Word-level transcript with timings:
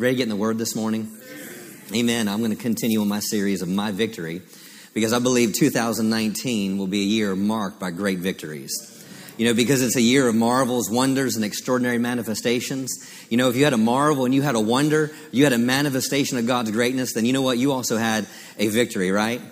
Ready 0.00 0.14
to 0.14 0.16
get 0.16 0.22
in 0.22 0.28
the 0.30 0.36
Word 0.36 0.56
this 0.56 0.74
morning? 0.74 1.14
Amen. 1.94 2.26
I'm 2.26 2.38
going 2.38 2.52
to 2.52 2.56
continue 2.56 3.02
on 3.02 3.08
my 3.08 3.20
series 3.20 3.60
of 3.60 3.68
My 3.68 3.92
Victory 3.92 4.40
because 4.94 5.12
I 5.12 5.18
believe 5.18 5.52
2019 5.52 6.78
will 6.78 6.86
be 6.86 7.02
a 7.02 7.04
year 7.04 7.36
marked 7.36 7.78
by 7.78 7.90
great 7.90 8.18
victories. 8.18 8.72
You 9.36 9.44
know, 9.44 9.52
because 9.52 9.82
it's 9.82 9.96
a 9.96 10.00
year 10.00 10.26
of 10.26 10.34
marvels, 10.34 10.88
wonders, 10.90 11.36
and 11.36 11.44
extraordinary 11.44 11.98
manifestations. 11.98 12.90
You 13.28 13.36
know, 13.36 13.50
if 13.50 13.56
you 13.56 13.64
had 13.64 13.74
a 13.74 13.76
marvel 13.76 14.24
and 14.24 14.34
you 14.34 14.40
had 14.40 14.54
a 14.54 14.60
wonder, 14.60 15.10
you 15.32 15.44
had 15.44 15.52
a 15.52 15.58
manifestation 15.58 16.38
of 16.38 16.46
God's 16.46 16.70
greatness, 16.70 17.12
then 17.12 17.26
you 17.26 17.34
know 17.34 17.42
what? 17.42 17.58
You 17.58 17.72
also 17.72 17.98
had 17.98 18.26
a 18.58 18.68
victory, 18.68 19.10
right? 19.10 19.42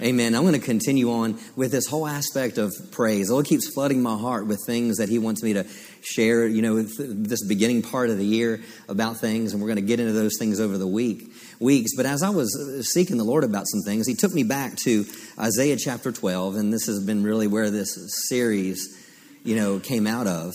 Amen. 0.00 0.36
I'm 0.36 0.42
going 0.42 0.54
to 0.54 0.64
continue 0.64 1.10
on 1.10 1.40
with 1.56 1.72
this 1.72 1.88
whole 1.88 2.06
aspect 2.06 2.56
of 2.56 2.72
praise. 2.92 3.26
The 3.26 3.32
Lord 3.32 3.46
keeps 3.46 3.68
flooding 3.68 4.00
my 4.00 4.16
heart 4.16 4.46
with 4.46 4.60
things 4.64 4.98
that 4.98 5.08
He 5.08 5.18
wants 5.18 5.42
me 5.42 5.54
to 5.54 5.66
share, 6.02 6.46
you 6.46 6.62
know, 6.62 6.82
this 6.82 7.44
beginning 7.44 7.82
part 7.82 8.10
of 8.10 8.18
the 8.18 8.24
year 8.24 8.60
about 8.88 9.18
things, 9.18 9.52
and 9.52 9.62
we're 9.62 9.68
going 9.68 9.76
to 9.76 9.82
get 9.82 10.00
into 10.00 10.12
those 10.12 10.36
things 10.38 10.60
over 10.60 10.78
the 10.78 10.86
week 10.86 11.30
weeks. 11.60 11.94
But 11.96 12.06
as 12.06 12.22
I 12.22 12.30
was 12.30 12.90
seeking 12.92 13.16
the 13.16 13.24
Lord 13.24 13.44
about 13.44 13.66
some 13.66 13.82
things, 13.82 14.06
He 14.06 14.14
took 14.14 14.32
me 14.32 14.42
back 14.42 14.76
to 14.84 15.04
Isaiah 15.38 15.76
chapter 15.76 16.12
12, 16.12 16.56
and 16.56 16.72
this 16.72 16.86
has 16.86 17.04
been 17.04 17.22
really 17.22 17.46
where 17.46 17.70
this 17.70 17.96
series, 18.28 19.06
you 19.44 19.56
know, 19.56 19.78
came 19.78 20.06
out 20.06 20.26
of. 20.26 20.54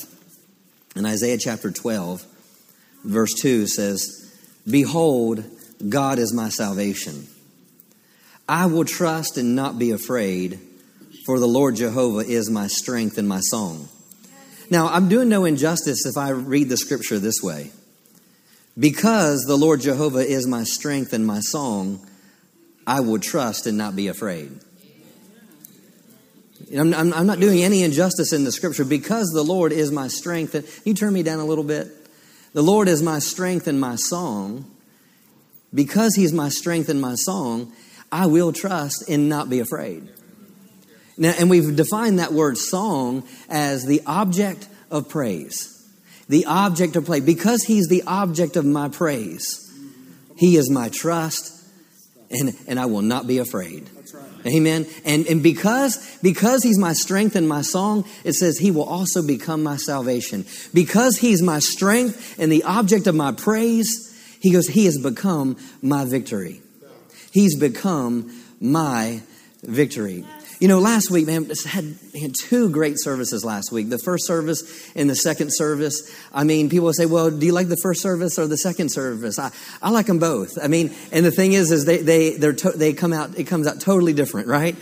In 0.95 1.05
Isaiah 1.05 1.37
chapter 1.39 1.71
12, 1.71 2.25
verse 3.03 3.33
2 3.39 3.67
says, 3.67 4.19
Behold, 4.69 5.43
God 5.89 6.19
is 6.19 6.33
my 6.33 6.49
salvation. 6.49 7.27
I 8.47 8.67
will 8.67 8.85
trust 8.85 9.37
and 9.37 9.55
not 9.55 9.79
be 9.79 9.91
afraid, 9.91 10.59
for 11.25 11.39
the 11.39 11.47
Lord 11.47 11.75
Jehovah 11.75 12.19
is 12.19 12.49
my 12.49 12.67
strength 12.67 13.17
and 13.17 13.27
my 13.27 13.39
song. 13.39 13.87
Now, 14.73 14.87
I'm 14.87 15.07
doing 15.07 15.29
no 15.29 15.45
injustice 15.45 16.03
if 16.07 16.17
I 16.17 16.29
read 16.29 16.67
the 16.67 16.77
scripture 16.77 17.19
this 17.19 17.43
way. 17.43 17.69
Because 18.75 19.43
the 19.45 19.55
Lord 19.55 19.81
Jehovah 19.81 20.25
is 20.25 20.47
my 20.47 20.63
strength 20.63 21.13
and 21.13 21.27
my 21.27 21.41
song, 21.41 22.03
I 22.87 23.01
will 23.01 23.19
trust 23.19 23.67
and 23.67 23.77
not 23.77 23.95
be 23.95 24.07
afraid. 24.07 24.51
I'm, 26.75 26.91
I'm, 26.91 27.13
I'm 27.13 27.27
not 27.27 27.39
doing 27.39 27.61
any 27.61 27.83
injustice 27.83 28.33
in 28.33 28.45
the 28.45 28.51
scripture. 28.51 28.83
Because 28.83 29.27
the 29.27 29.43
Lord 29.43 29.71
is 29.71 29.91
my 29.91 30.07
strength, 30.07 30.55
and 30.55 30.65
you 30.85 30.95
turn 30.95 31.13
me 31.13 31.21
down 31.21 31.37
a 31.37 31.45
little 31.45 31.63
bit. 31.63 31.89
The 32.53 32.63
Lord 32.63 32.87
is 32.87 33.03
my 33.03 33.19
strength 33.19 33.67
and 33.67 33.79
my 33.79 33.95
song. 33.95 34.65
Because 35.71 36.15
He's 36.15 36.33
my 36.33 36.49
strength 36.49 36.89
and 36.89 36.99
my 36.99 37.13
song, 37.13 37.71
I 38.11 38.25
will 38.25 38.51
trust 38.51 39.07
and 39.07 39.29
not 39.29 39.51
be 39.51 39.59
afraid. 39.59 40.09
Now, 41.17 41.33
and 41.37 41.49
we've 41.49 41.75
defined 41.75 42.19
that 42.19 42.33
word 42.33 42.57
song 42.57 43.23
as 43.49 43.85
the 43.85 44.01
object 44.05 44.67
of 44.89 45.09
praise. 45.09 45.69
The 46.29 46.45
object 46.45 46.95
of 46.95 47.05
praise. 47.05 47.23
Because 47.23 47.63
he's 47.63 47.87
the 47.87 48.03
object 48.07 48.55
of 48.55 48.65
my 48.65 48.89
praise, 48.89 49.59
he 50.37 50.57
is 50.57 50.69
my 50.69 50.89
trust, 50.89 51.51
and, 52.31 52.55
and 52.67 52.79
I 52.79 52.87
will 52.87 53.01
not 53.01 53.27
be 53.27 53.37
afraid. 53.37 53.89
Amen. 54.45 54.85
And, 55.05 55.25
and 55.27 55.41
because, 55.41 56.17
because 56.21 56.63
he's 56.63 56.77
my 56.77 56.93
strength 56.93 57.35
and 57.35 57.47
my 57.47 57.61
song, 57.61 58.05
it 58.23 58.33
says 58.33 58.57
he 58.57 58.71
will 58.71 58.83
also 58.83 59.25
become 59.25 59.63
my 59.63 59.77
salvation. 59.77 60.45
Because 60.73 61.17
he's 61.17 61.41
my 61.41 61.59
strength 61.59 62.37
and 62.39 62.51
the 62.51 62.63
object 62.63 63.07
of 63.07 63.15
my 63.15 63.31
praise, 63.31 64.09
he 64.41 64.51
goes, 64.51 64.67
he 64.67 64.85
has 64.85 64.97
become 64.97 65.57
my 65.81 66.03
victory. 66.03 66.61
He's 67.31 67.57
become 67.57 68.37
my 68.59 69.21
victory. 69.63 70.25
You 70.63 70.69
know, 70.69 70.79
last 70.79 71.11
week, 71.11 71.27
man, 71.27 71.51
had, 71.67 71.93
had 72.17 72.33
two 72.39 72.69
great 72.69 72.95
services 72.97 73.43
last 73.43 73.73
week. 73.73 73.89
The 73.89 73.97
first 73.97 74.25
service 74.25 74.63
and 74.95 75.09
the 75.09 75.15
second 75.15 75.49
service. 75.49 76.09
I 76.33 76.45
mean, 76.45 76.69
people 76.69 76.93
say, 76.93 77.05
well, 77.05 77.29
do 77.29 77.45
you 77.45 77.51
like 77.51 77.67
the 77.67 77.75
first 77.83 78.01
service 78.01 78.39
or 78.39 78.47
the 78.47 78.55
second 78.55 78.87
service? 78.87 79.37
I, 79.37 79.51
I 79.81 79.89
like 79.89 80.05
them 80.05 80.19
both. 80.19 80.57
I 80.63 80.69
mean, 80.69 80.95
and 81.11 81.25
the 81.25 81.31
thing 81.31 81.51
is, 81.51 81.69
is 81.69 81.83
they, 81.83 81.97
they, 81.97 82.37
they're 82.37 82.53
to, 82.53 82.71
they 82.71 82.93
come 82.93 83.11
out, 83.11 83.37
it 83.37 83.43
comes 83.43 83.67
out 83.67 83.81
totally 83.81 84.13
different, 84.13 84.47
right? 84.47 84.77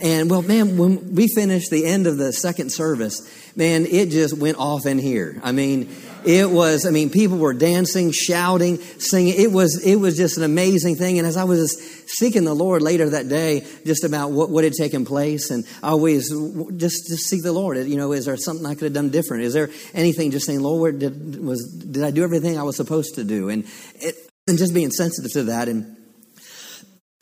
And 0.00 0.30
well, 0.30 0.42
man, 0.42 0.76
when 0.76 1.16
we 1.16 1.26
finished 1.26 1.68
the 1.68 1.84
end 1.84 2.06
of 2.06 2.16
the 2.16 2.32
second 2.32 2.70
service, 2.70 3.28
man, 3.56 3.86
it 3.86 4.10
just 4.10 4.38
went 4.38 4.58
off 4.58 4.86
in 4.86 5.00
here. 5.00 5.40
I 5.42 5.50
mean, 5.50 5.92
it 6.24 6.50
was, 6.50 6.86
I 6.86 6.90
mean, 6.90 7.10
people 7.10 7.38
were 7.38 7.52
dancing, 7.52 8.12
shouting, 8.12 8.78
singing. 8.98 9.34
It 9.36 9.52
was, 9.52 9.84
it 9.84 9.96
was 9.96 10.16
just 10.16 10.38
an 10.38 10.44
amazing 10.44 10.96
thing. 10.96 11.18
And 11.18 11.26
as 11.26 11.36
I 11.36 11.44
was 11.44 11.78
seeking 12.06 12.44
the 12.44 12.54
Lord 12.54 12.82
later 12.82 13.10
that 13.10 13.28
day, 13.28 13.66
just 13.84 14.04
about 14.04 14.30
what, 14.30 14.50
what 14.50 14.64
had 14.64 14.72
taken 14.72 15.04
place, 15.04 15.50
and 15.50 15.64
I 15.82 15.88
always 15.88 16.30
just, 16.76 17.08
just 17.08 17.28
seek 17.28 17.42
the 17.42 17.52
Lord. 17.52 17.76
You 17.76 17.96
know, 17.96 18.12
is 18.12 18.24
there 18.24 18.36
something 18.36 18.64
I 18.64 18.74
could 18.74 18.84
have 18.84 18.92
done 18.92 19.10
different? 19.10 19.44
Is 19.44 19.52
there 19.52 19.70
anything 19.92 20.30
just 20.30 20.46
saying, 20.46 20.60
Lord, 20.60 20.98
did, 20.98 21.42
was, 21.44 21.62
did 21.72 22.02
I 22.02 22.10
do 22.10 22.24
everything 22.24 22.58
I 22.58 22.62
was 22.62 22.76
supposed 22.76 23.16
to 23.16 23.24
do? 23.24 23.50
And, 23.50 23.64
it, 23.96 24.14
and 24.46 24.56
just 24.56 24.72
being 24.74 24.90
sensitive 24.90 25.32
to 25.32 25.42
that. 25.44 25.68
And, 25.68 25.96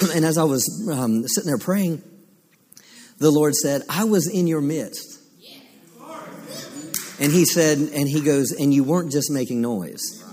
and 0.15 0.25
as 0.25 0.39
I 0.39 0.45
was 0.45 0.89
um, 0.93 1.27
sitting 1.27 1.49
there 1.49 1.59
praying, 1.59 2.03
the 3.19 3.31
Lord 3.31 3.55
said, 3.55 3.83
I 3.89 4.05
was 4.05 4.29
in 4.29 4.47
your 4.47 4.61
midst. 4.61 5.12
And 7.23 7.31
he 7.31 7.45
said, 7.45 7.79
and 7.79 8.09
he 8.09 8.21
goes, 8.21 8.51
and 8.51 8.75
you 8.75 8.83
weren't 8.83 9.13
just 9.13 9.31
making 9.31 9.63
noise. 9.63 10.25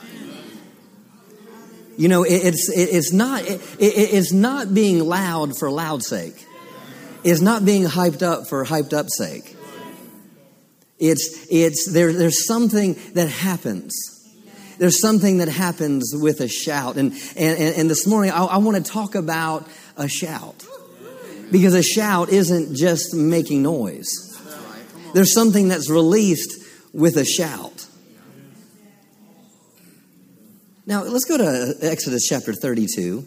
You 2.00 2.08
know, 2.08 2.24
it's, 2.24 2.68
it's, 2.68 3.14
not, 3.14 3.44
it, 3.44 3.62
it's 3.78 4.34
not 4.34 4.74
being 4.74 5.06
loud 5.06 5.56
for 5.56 5.70
loud 5.70 6.02
sake. 6.02 6.48
It's 7.24 7.42
not 7.42 7.64
being 7.64 7.84
hyped 7.84 8.24
up 8.24 8.48
for 8.48 8.66
hyped 8.66 8.94
up 8.94 9.06
sake. 9.10 9.56
It's, 10.98 11.46
it's, 11.52 11.94
there, 11.94 12.12
there's 12.12 12.48
something 12.48 12.98
that 13.14 13.30
happens. 13.30 13.94
There's 14.80 15.00
something 15.00 15.38
that 15.38 15.48
happens 15.48 16.12
with 16.16 16.42
a 16.42 16.48
shout. 16.48 16.98
And, 16.98 17.12
and, 17.38 17.76
and 17.76 17.88
this 17.88 18.08
morning, 18.08 18.32
I, 18.32 18.46
I 18.46 18.58
want 18.58 18.84
to 18.84 18.92
talk 18.92 19.14
about 19.14 19.68
a 19.96 20.08
shout. 20.08 20.66
Because 21.52 21.76
a 21.76 21.84
shout 21.84 22.30
isn't 22.30 22.76
just 22.76 23.14
making 23.14 23.62
noise. 23.62 24.08
There's 25.14 25.36
something 25.36 25.68
that's 25.68 25.88
released 25.88 26.59
with 26.94 27.18
a 27.18 27.26
shout. 27.26 27.88
Now, 30.86 31.04
let's 31.04 31.26
go 31.26 31.38
to 31.38 31.76
Exodus 31.82 32.28
chapter 32.28 32.54
32. 32.54 33.26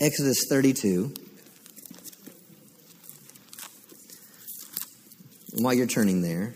Exodus 0.00 0.44
32. 0.48 1.14
And 5.54 5.64
while 5.64 5.74
you're 5.74 5.86
turning 5.86 6.22
there, 6.22 6.54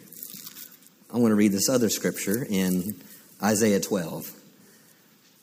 I 1.12 1.18
want 1.18 1.32
to 1.32 1.36
read 1.36 1.52
this 1.52 1.68
other 1.68 1.88
scripture 1.88 2.46
in 2.48 2.96
Isaiah 3.42 3.80
12. 3.80 4.32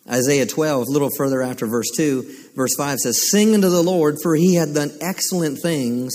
Isaiah 0.09 0.45
12, 0.45 0.87
a 0.87 0.91
little 0.91 1.09
further 1.17 1.41
after 1.41 1.65
verse 1.65 1.89
2, 1.95 2.51
verse 2.55 2.75
5 2.75 2.99
says, 2.99 3.31
Sing 3.31 3.53
unto 3.53 3.69
the 3.69 3.81
Lord, 3.81 4.17
for 4.21 4.35
he 4.35 4.55
hath 4.55 4.73
done 4.73 4.91
excellent 4.99 5.61
things. 5.61 6.13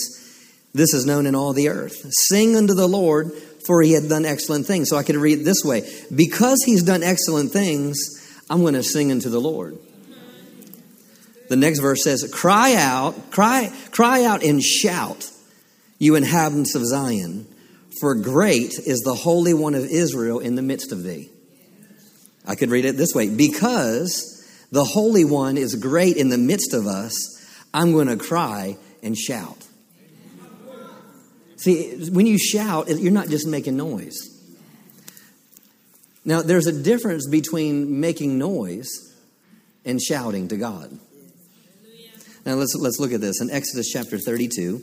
This 0.75 0.93
is 0.93 1.07
known 1.07 1.27
in 1.27 1.35
all 1.35 1.55
the 1.55 1.71
earth. 1.71 1.97
Sing 2.29 2.55
unto 2.55 2.75
the 2.75 2.87
Lord, 2.87 3.33
for 3.69 3.83
he 3.83 3.93
had 3.93 4.09
done 4.09 4.25
excellent 4.25 4.65
things. 4.67 4.89
So 4.89 4.97
I 4.97 5.03
could 5.03 5.17
read 5.17 5.41
it 5.41 5.45
this 5.45 5.63
way 5.63 5.89
Because 6.13 6.65
he's 6.65 6.83
done 6.83 7.03
excellent 7.03 7.53
things, 7.53 7.99
I'm 8.49 8.63
going 8.63 8.73
to 8.73 8.83
sing 8.83 9.13
unto 9.13 9.29
the 9.29 9.41
Lord. 9.41 9.79
The 11.51 11.57
next 11.57 11.81
verse 11.81 12.03
says, 12.03 12.29
Cry 12.33 12.75
out, 12.75 13.31
cry, 13.31 13.71
cry 13.91 14.25
out 14.25 14.43
and 14.43 14.63
shout, 14.63 15.31
you 15.99 16.15
inhabitants 16.15 16.75
of 16.75 16.87
Zion, 16.87 17.47
for 18.01 18.15
great 18.15 18.79
is 18.79 19.01
the 19.01 19.15
Holy 19.15 19.53
One 19.53 19.75
of 19.75 19.85
Israel 19.85 20.39
in 20.39 20.55
the 20.55 20.63
midst 20.63 20.91
of 20.91 21.03
thee. 21.03 21.29
I 22.47 22.55
could 22.55 22.71
read 22.71 22.87
it 22.87 22.97
this 22.97 23.15
way 23.15 23.29
Because 23.29 24.35
the 24.73 24.85
Holy 24.85 25.27
One 25.27 25.59
is 25.59 25.75
great 25.75 26.17
in 26.17 26.31
the 26.31 26.39
midst 26.39 26.73
of 26.73 26.87
us, 26.87 27.15
I'm 27.75 27.93
going 27.93 28.09
to 28.09 28.17
cry 28.17 28.79
and 29.03 29.15
shout. 29.15 29.58
See, 31.59 32.09
when 32.11 32.27
you 32.27 32.39
shout, 32.39 32.89
you're 32.89 33.13
not 33.13 33.29
just 33.29 33.47
making 33.47 33.77
noise. 33.77 34.17
Now, 36.25 36.43
there's 36.43 36.67
a 36.67 36.83
difference 36.83 37.27
between 37.29 38.01
making 38.01 38.39
noise 38.39 38.89
and 39.85 40.01
shouting 40.01 40.49
to 40.49 40.57
God. 40.57 40.97
Now, 42.47 42.55
let's, 42.55 42.77
let's 42.77 43.01
look 43.01 43.13
at 43.13 43.21
this. 43.21 43.41
In 43.41 43.51
Exodus 43.51 43.91
chapter 43.91 44.19
32, 44.19 44.81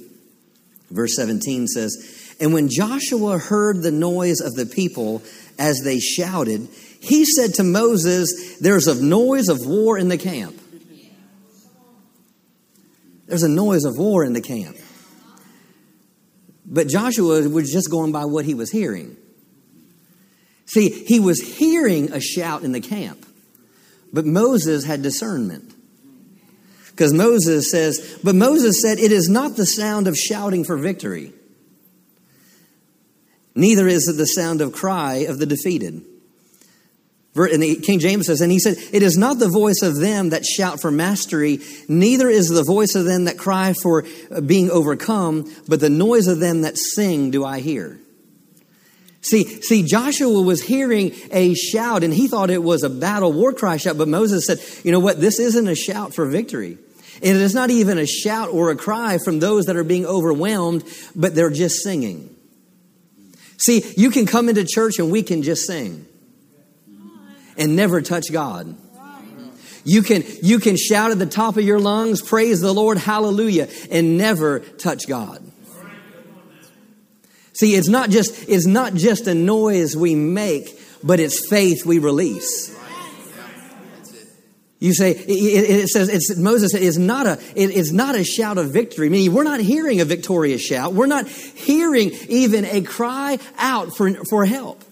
verse 0.91 1.15
17 1.15 1.67
says, 1.67 2.35
And 2.41 2.53
when 2.53 2.67
Joshua 2.69 3.37
heard 3.37 3.81
the 3.81 3.91
noise 3.91 4.41
of 4.41 4.55
the 4.55 4.65
people 4.65 5.23
as 5.57 5.81
they 5.83 5.99
shouted, 5.99 6.67
he 6.99 7.23
said 7.23 7.53
to 7.55 7.63
Moses, 7.63 8.57
There's 8.59 8.87
a 8.87 9.01
noise 9.01 9.47
of 9.47 9.65
war 9.65 9.97
in 9.97 10.09
the 10.09 10.17
camp. 10.17 10.59
There's 13.27 13.43
a 13.43 13.49
noise 13.49 13.85
of 13.85 13.97
war 13.97 14.25
in 14.25 14.33
the 14.33 14.41
camp. 14.41 14.77
But 16.65 16.87
Joshua 16.87 17.47
was 17.47 17.71
just 17.71 17.91
going 17.91 18.11
by 18.11 18.25
what 18.25 18.45
he 18.45 18.53
was 18.53 18.71
hearing. 18.71 19.17
See, 20.65 20.89
he 20.89 21.19
was 21.19 21.39
hearing 21.39 22.11
a 22.11 22.19
shout 22.19 22.63
in 22.63 22.71
the 22.71 22.81
camp, 22.81 23.25
but 24.11 24.25
Moses 24.25 24.83
had 24.83 25.03
discernment. 25.03 25.73
Because 26.89 27.13
Moses 27.13 27.69
says, 27.69 28.19
but 28.23 28.35
Moses 28.35 28.81
said, 28.81 28.97
it 28.97 29.11
is 29.11 29.29
not 29.29 29.57
the 29.57 29.65
sound 29.65 30.07
of 30.07 30.15
shouting 30.17 30.63
for 30.63 30.77
victory, 30.77 31.33
neither 33.53 33.87
is 33.87 34.07
it 34.07 34.17
the 34.17 34.25
sound 34.25 34.61
of 34.61 34.71
cry 34.73 35.25
of 35.27 35.37
the 35.37 35.45
defeated. 35.45 36.03
And 37.35 37.61
the 37.61 37.75
King 37.75 37.99
James 37.99 38.27
says, 38.27 38.39
and 38.39 38.49
he 38.49 38.59
said, 38.59 38.77
It 38.93 39.03
is 39.03 39.17
not 39.17 39.39
the 39.39 39.49
voice 39.49 39.81
of 39.81 39.99
them 39.99 40.29
that 40.29 40.45
shout 40.45 40.79
for 40.79 40.89
mastery, 40.89 41.59
neither 41.89 42.29
is 42.29 42.47
the 42.47 42.63
voice 42.63 42.95
of 42.95 43.03
them 43.03 43.25
that 43.25 43.37
cry 43.37 43.73
for 43.73 44.05
uh, 44.31 44.39
being 44.39 44.71
overcome, 44.71 45.51
but 45.67 45.81
the 45.81 45.89
noise 45.89 46.27
of 46.27 46.39
them 46.39 46.61
that 46.61 46.77
sing 46.77 47.31
do 47.31 47.43
I 47.43 47.59
hear. 47.59 47.99
See, 49.19 49.43
see, 49.61 49.83
Joshua 49.83 50.41
was 50.41 50.61
hearing 50.61 51.11
a 51.31 51.55
shout 51.55 52.03
and 52.03 52.13
he 52.13 52.27
thought 52.27 52.51
it 52.51 52.63
was 52.63 52.83
a 52.83 52.89
battle 52.89 53.33
war 53.33 53.51
cry 53.53 53.77
shout, 53.77 53.97
but 53.97 54.07
Moses 54.07 54.45
said, 54.45 54.59
you 54.85 54.91
know 54.91 54.99
what? 54.99 55.19
This 55.19 55.39
isn't 55.39 55.67
a 55.67 55.75
shout 55.75 56.13
for 56.13 56.27
victory. 56.27 56.77
And 57.23 57.35
it 57.35 57.41
is 57.41 57.55
not 57.55 57.69
even 57.69 57.97
a 57.97 58.05
shout 58.05 58.49
or 58.49 58.69
a 58.69 58.75
cry 58.75 59.17
from 59.17 59.39
those 59.39 59.65
that 59.65 59.75
are 59.77 59.83
being 59.83 60.05
overwhelmed, 60.05 60.83
but 61.15 61.33
they're 61.33 61.49
just 61.49 61.81
singing. 61.81 62.35
See, 63.57 63.83
you 63.97 64.11
can 64.11 64.25
come 64.25 64.47
into 64.47 64.63
church 64.63 64.99
and 64.99 65.11
we 65.11 65.23
can 65.23 65.41
just 65.41 65.65
sing 65.65 66.05
and 67.57 67.75
never 67.75 68.01
touch 68.01 68.31
God. 68.31 68.75
You 69.83 70.01
can, 70.01 70.23
you 70.41 70.59
can 70.59 70.77
shout 70.77 71.11
at 71.11 71.19
the 71.19 71.27
top 71.27 71.57
of 71.57 71.63
your 71.63 71.79
lungs, 71.79 72.21
praise 72.21 72.59
the 72.59 72.73
Lord, 72.73 72.97
hallelujah, 72.97 73.69
and 73.91 74.17
never 74.17 74.59
touch 74.59 75.07
God. 75.07 75.43
See, 77.53 77.75
it's 77.75 77.87
not 77.87 78.09
just, 78.09 78.49
it's 78.49 78.65
not 78.65 78.95
just 78.95 79.27
a 79.27 79.35
noise 79.35 79.95
we 79.95 80.15
make, 80.15 80.79
but 81.03 81.19
it's 81.19 81.47
faith 81.47 81.85
we 81.85 81.99
release. 81.99 82.75
You 84.79 84.93
say 84.93 85.11
it, 85.11 85.27
it 85.27 85.87
says 85.87 86.09
it's, 86.09 86.37
Moses 86.37 86.75
is 86.75 86.97
not 86.97 87.25
a 87.25 87.39
it 87.55 87.71
is 87.71 87.91
not 87.91 88.13
a 88.13 88.23
shout 88.23 88.57
of 88.57 88.69
victory. 88.69 89.09
Meaning 89.09 89.33
we're 89.33 89.43
not 89.43 89.59
hearing 89.59 89.99
a 89.99 90.05
victorious 90.05 90.61
shout. 90.61 90.93
We're 90.93 91.07
not 91.07 91.27
hearing 91.27 92.11
even 92.27 92.65
a 92.65 92.81
cry 92.81 93.39
out 93.57 93.95
for 93.95 94.13
for 94.29 94.45
help. 94.45 94.83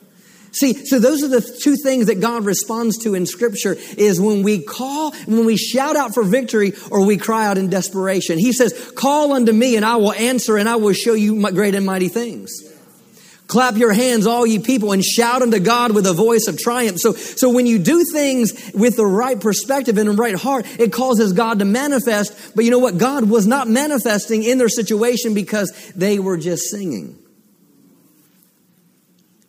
See, 0.54 0.86
so 0.86 1.00
those 1.00 1.24
are 1.24 1.28
the 1.28 1.42
two 1.42 1.76
things 1.76 2.06
that 2.06 2.22
God 2.22 2.46
responds 2.46 3.00
to 3.00 3.16
in 3.16 3.26
Scripture 3.26 3.76
is 3.98 4.22
when 4.22 4.44
we 4.44 4.62
call, 4.62 5.12
when 5.26 5.46
we 5.46 5.58
shout 5.58 5.96
out 5.96 6.14
for 6.14 6.24
victory 6.24 6.74
or 6.92 7.04
we 7.04 7.18
cry 7.18 7.48
out 7.48 7.58
in 7.58 7.72
desperation. 7.72 8.38
He 8.38 8.54
says, 8.54 8.92
Call 8.96 9.34
unto 9.34 9.52
me 9.52 9.76
and 9.76 9.84
I 9.84 9.96
will 9.96 10.14
answer 10.14 10.58
and 10.58 10.70
I 10.70 10.76
will 10.76 10.94
show 10.94 11.16
you 11.16 11.50
great 11.52 11.74
and 11.74 11.86
mighty 11.86 12.08
things. 12.08 12.52
Clap 13.48 13.78
your 13.78 13.94
hands, 13.94 14.26
all 14.26 14.46
ye 14.46 14.60
people, 14.60 14.94
and 14.94 15.04
shout 15.04 15.42
unto 15.42 15.60
God 15.60 15.94
with 15.94 16.06
a 16.06 16.14
voice 16.14 16.48
of 16.48 16.58
triumph. 16.58 17.00
So, 17.00 17.14
so 17.14 17.50
when 17.50 17.66
you 17.66 17.78
do 17.78 18.04
things 18.04 18.72
with 18.74 18.96
the 18.96 19.06
right 19.06 19.40
perspective 19.40 19.98
and 19.98 20.10
the 20.10 20.14
right 20.14 20.36
heart, 20.36 20.66
it 20.80 20.94
causes 20.94 21.34
God 21.34 21.60
to 21.60 21.66
manifest. 21.66 22.56
But 22.56 22.64
you 22.64 22.72
know 22.72 22.80
what? 22.80 22.98
God 22.98 23.30
was 23.30 23.46
not 23.46 23.68
manifesting 23.68 24.44
in 24.44 24.60
their 24.60 24.70
situation 24.70 25.34
because 25.34 25.72
they 25.96 26.20
were 26.20 26.38
just 26.38 26.70
singing. 26.70 27.23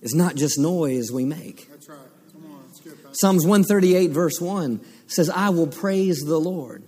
It's 0.05 0.15
not 0.15 0.35
just 0.35 0.59
noise 0.59 1.11
we 1.11 1.25
make. 1.25 1.67
That's 1.71 1.89
right. 1.89 1.99
Come 2.31 2.45
on. 2.53 3.15
Psalms 3.15 3.47
138, 3.47 4.11
verse 4.11 4.39
1 4.39 4.85
says, 5.06 5.31
I 5.31 5.49
will 5.49 5.67
praise 5.67 6.21
the 6.21 6.39
Lord 6.39 6.85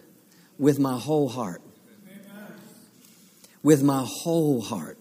with 0.59 0.79
my 0.79 0.99
whole 0.99 1.31
heart. 1.31 1.63
With 3.63 3.83
my 3.83 4.07
whole 4.07 4.61
heart. 4.61 4.99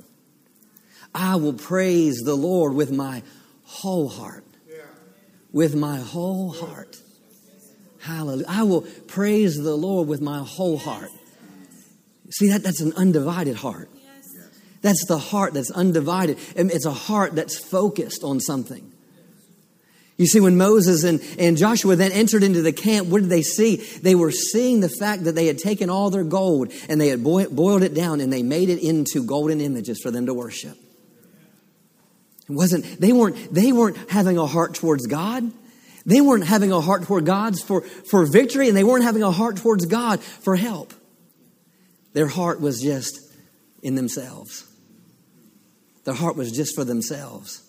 I 1.14 1.36
will 1.36 1.54
praise 1.54 2.22
the 2.24 2.36
Lord 2.36 2.74
with 2.74 2.90
my 2.90 3.22
whole 3.66 4.08
heart. 4.08 4.46
Yeah. 4.66 4.78
With 5.52 5.76
my 5.76 5.98
whole 5.98 6.52
heart. 6.52 6.96
Hallelujah. 8.00 8.46
I 8.48 8.64
will 8.64 8.84
praise 9.08 9.58
the 9.58 9.76
Lord 9.76 10.08
with 10.08 10.22
my 10.22 10.40
whole 10.40 10.78
heart. 10.78 11.10
See, 12.30 12.48
that, 12.48 12.64
that's 12.64 12.80
an 12.80 12.94
undivided 12.96 13.58
heart. 13.58 13.90
That's 14.86 15.08
the 15.08 15.18
heart 15.18 15.56
that's 15.56 15.72
undivided. 15.72 16.38
It's 16.56 16.86
a 16.86 16.92
heart 16.92 17.34
that's 17.34 17.58
focused 17.58 18.24
on 18.24 18.40
something. 18.40 18.92
You 20.16 20.28
see, 20.28 20.40
when 20.40 20.58
Moses 20.58 21.04
and, 21.04 21.22
and 21.40 21.58
Joshua 21.58 21.96
then 21.96 22.12
entered 22.12 22.44
into 22.44 22.62
the 22.62 22.72
camp, 22.72 23.08
what 23.08 23.22
did 23.22 23.32
they 23.32 23.42
see? 23.42 23.78
They 23.78 24.14
were 24.14 24.30
seeing 24.30 24.82
the 24.82 24.90
fact 24.90 25.24
that 25.24 25.34
they 25.34 25.48
had 25.48 25.58
taken 25.58 25.90
all 25.90 26.12
their 26.12 26.24
gold 26.24 26.72
and 26.88 27.02
they 27.02 27.08
had 27.08 27.24
boiled 27.24 27.82
it 27.82 27.96
down 27.96 28.22
and 28.22 28.32
they 28.32 28.44
made 28.44 28.70
it 28.70 28.78
into 28.78 29.24
golden 29.24 29.60
images 29.60 30.00
for 30.04 30.12
them 30.12 30.28
to 30.28 30.36
worship. 30.36 30.78
It 32.48 32.54
wasn't, 32.54 33.02
they 33.02 33.12
weren't, 33.12 33.52
they 33.52 33.72
weren't 33.72 34.12
having 34.12 34.38
a 34.38 34.46
heart 34.46 34.76
towards 34.76 35.08
God. 35.08 35.52
They 36.06 36.22
weren't 36.22 36.46
having 36.46 36.72
a 36.72 36.80
heart 36.80 37.06
toward 37.06 37.26
God's 37.26 37.60
for, 37.60 37.82
for 37.82 38.28
victory 38.28 38.68
and 38.68 38.78
they 38.78 38.84
weren't 38.84 39.04
having 39.04 39.24
a 39.24 39.32
heart 39.32 39.58
towards 39.58 39.88
God 39.88 40.22
for 40.22 40.56
help. 40.56 40.94
Their 42.14 42.28
heart 42.28 42.62
was 42.62 42.80
just 42.84 43.20
in 43.82 43.96
themselves. 43.96 44.72
Their 46.06 46.14
heart 46.14 46.36
was 46.36 46.52
just 46.52 46.76
for 46.76 46.86
themselves. 46.86 47.62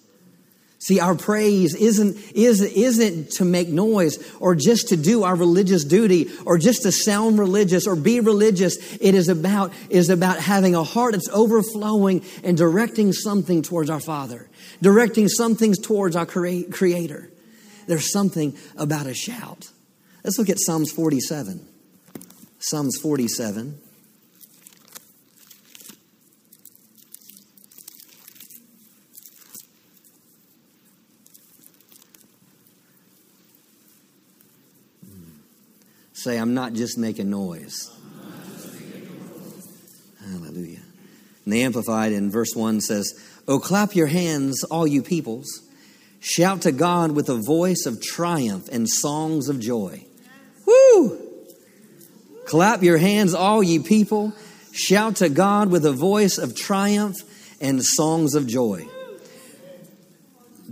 See, 0.78 1.00
our 1.00 1.14
praise 1.14 1.74
isn't, 1.74 2.16
is, 2.34 2.60
isn't 2.60 3.30
to 3.32 3.44
make 3.44 3.68
noise 3.68 4.22
or 4.38 4.54
just 4.54 4.88
to 4.88 4.96
do 4.96 5.24
our 5.24 5.34
religious 5.34 5.84
duty 5.84 6.30
or 6.44 6.58
just 6.58 6.82
to 6.82 6.92
sound 6.92 7.38
religious 7.38 7.86
or 7.86 7.96
be 7.96 8.20
religious. 8.20 8.76
It 9.00 9.14
is 9.14 9.28
about, 9.28 9.72
is 9.88 10.10
about 10.10 10.38
having 10.38 10.74
a 10.74 10.84
heart 10.84 11.12
that's 11.12 11.30
overflowing 11.30 12.24
and 12.44 12.58
directing 12.58 13.12
something 13.14 13.62
towards 13.62 13.88
our 13.88 14.00
Father, 14.00 14.48
directing 14.82 15.28
something 15.28 15.72
towards 15.72 16.14
our 16.14 16.26
Creator. 16.26 17.30
There's 17.86 18.12
something 18.12 18.56
about 18.76 19.06
a 19.06 19.14
shout. 19.14 19.70
Let's 20.22 20.38
look 20.38 20.50
at 20.50 20.58
Psalms 20.60 20.92
47. 20.92 21.66
Psalms 22.58 22.98
47. 22.98 23.80
Say, 36.26 36.38
I'm 36.38 36.54
not 36.54 36.72
just 36.72 36.98
making 36.98 37.30
noise. 37.30 37.88
Hallelujah. 40.20 40.82
And 41.44 41.54
the 41.54 41.62
Amplified 41.62 42.10
in 42.10 42.32
verse 42.32 42.52
1 42.52 42.80
says, 42.80 43.14
Oh, 43.46 43.60
clap 43.60 43.94
your 43.94 44.08
hands, 44.08 44.64
all 44.64 44.88
you 44.88 45.04
peoples. 45.04 45.62
Shout 46.18 46.62
to 46.62 46.72
God 46.72 47.12
with 47.12 47.28
a 47.28 47.36
voice 47.36 47.86
of 47.86 48.02
triumph 48.02 48.66
and 48.72 48.88
songs 48.88 49.48
of 49.48 49.60
joy. 49.60 50.04
Woo! 50.66 51.16
Clap 52.44 52.82
your 52.82 52.98
hands, 52.98 53.32
all 53.32 53.62
ye 53.62 53.78
people. 53.78 54.32
Shout 54.72 55.14
to 55.16 55.28
God 55.28 55.70
with 55.70 55.86
a 55.86 55.92
voice 55.92 56.38
of 56.38 56.56
triumph 56.56 57.18
and 57.60 57.84
songs 57.84 58.34
of 58.34 58.48
joy. 58.48 58.88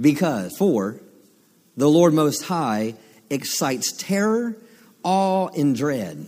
Because, 0.01 0.57
for 0.57 0.97
the 1.77 1.89
Lord 1.89 2.13
Most 2.13 2.43
High 2.43 2.97
excites 3.31 3.93
terror 3.93 4.57
awe 5.05 5.49
and 5.49 5.77
dread. 5.77 6.27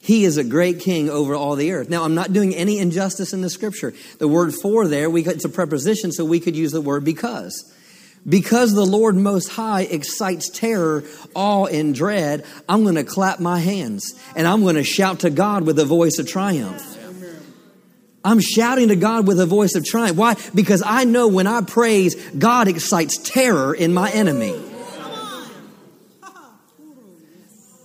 He 0.00 0.24
is 0.24 0.38
a 0.38 0.44
great 0.44 0.80
king 0.80 1.10
over 1.10 1.34
all 1.34 1.54
the 1.54 1.72
earth. 1.72 1.90
Now, 1.90 2.04
I'm 2.04 2.14
not 2.14 2.32
doing 2.32 2.54
any 2.54 2.78
injustice 2.78 3.34
in 3.34 3.42
the 3.42 3.50
scripture. 3.50 3.92
The 4.18 4.28
word 4.28 4.54
for 4.54 4.86
there, 4.86 5.10
we, 5.10 5.26
it's 5.26 5.44
a 5.44 5.50
preposition, 5.50 6.12
so 6.12 6.24
we 6.24 6.40
could 6.40 6.56
use 6.56 6.72
the 6.72 6.80
word 6.80 7.04
because. 7.04 7.74
Because 8.26 8.74
the 8.74 8.86
Lord 8.86 9.16
Most 9.16 9.48
High 9.48 9.82
excites 9.82 10.48
terror, 10.48 11.04
awe, 11.34 11.66
and 11.66 11.94
dread, 11.94 12.46
I'm 12.68 12.84
going 12.84 12.94
to 12.94 13.04
clap 13.04 13.40
my 13.40 13.58
hands 13.58 14.14
and 14.34 14.46
I'm 14.46 14.62
going 14.62 14.76
to 14.76 14.84
shout 14.84 15.20
to 15.20 15.30
God 15.30 15.66
with 15.66 15.78
a 15.78 15.84
voice 15.84 16.18
of 16.18 16.26
triumph. 16.26 16.96
I'm 18.24 18.40
shouting 18.40 18.88
to 18.88 18.96
God 18.96 19.26
with 19.26 19.40
a 19.40 19.46
voice 19.46 19.74
of 19.74 19.84
triumph. 19.84 20.16
Why? 20.16 20.36
Because 20.54 20.82
I 20.84 21.04
know 21.04 21.28
when 21.28 21.46
I 21.46 21.60
praise, 21.62 22.14
God 22.32 22.68
excites 22.68 23.16
terror 23.18 23.74
in 23.74 23.94
my 23.94 24.10
enemy. 24.10 24.60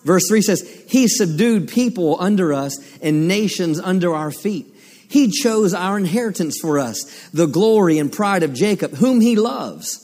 Verse 0.03 0.27
3 0.27 0.41
says, 0.41 0.83
He 0.87 1.07
subdued 1.07 1.69
people 1.69 2.17
under 2.19 2.53
us 2.53 2.77
and 3.01 3.27
nations 3.27 3.79
under 3.79 4.13
our 4.13 4.31
feet. 4.31 4.67
He 5.07 5.29
chose 5.29 5.73
our 5.73 5.97
inheritance 5.97 6.57
for 6.59 6.79
us, 6.79 7.29
the 7.29 7.45
glory 7.45 7.99
and 7.99 8.11
pride 8.11 8.43
of 8.43 8.53
Jacob, 8.53 8.93
whom 8.95 9.21
He 9.21 9.35
loves. 9.35 9.99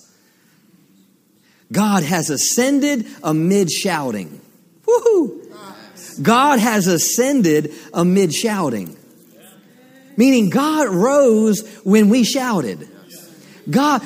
God 1.72 2.04
has 2.04 2.30
ascended 2.30 3.08
amid 3.24 3.72
shouting. 3.72 4.42
Woohoo! 4.86 5.46
God 6.22 6.60
has 6.60 6.88
ascended 6.88 7.74
amid 7.94 8.34
shouting. 8.34 8.96
Meaning 10.18 10.50
God 10.50 10.90
rose 10.90 11.66
when 11.84 12.10
we 12.10 12.24
shouted. 12.24 12.90
God, 13.70 14.02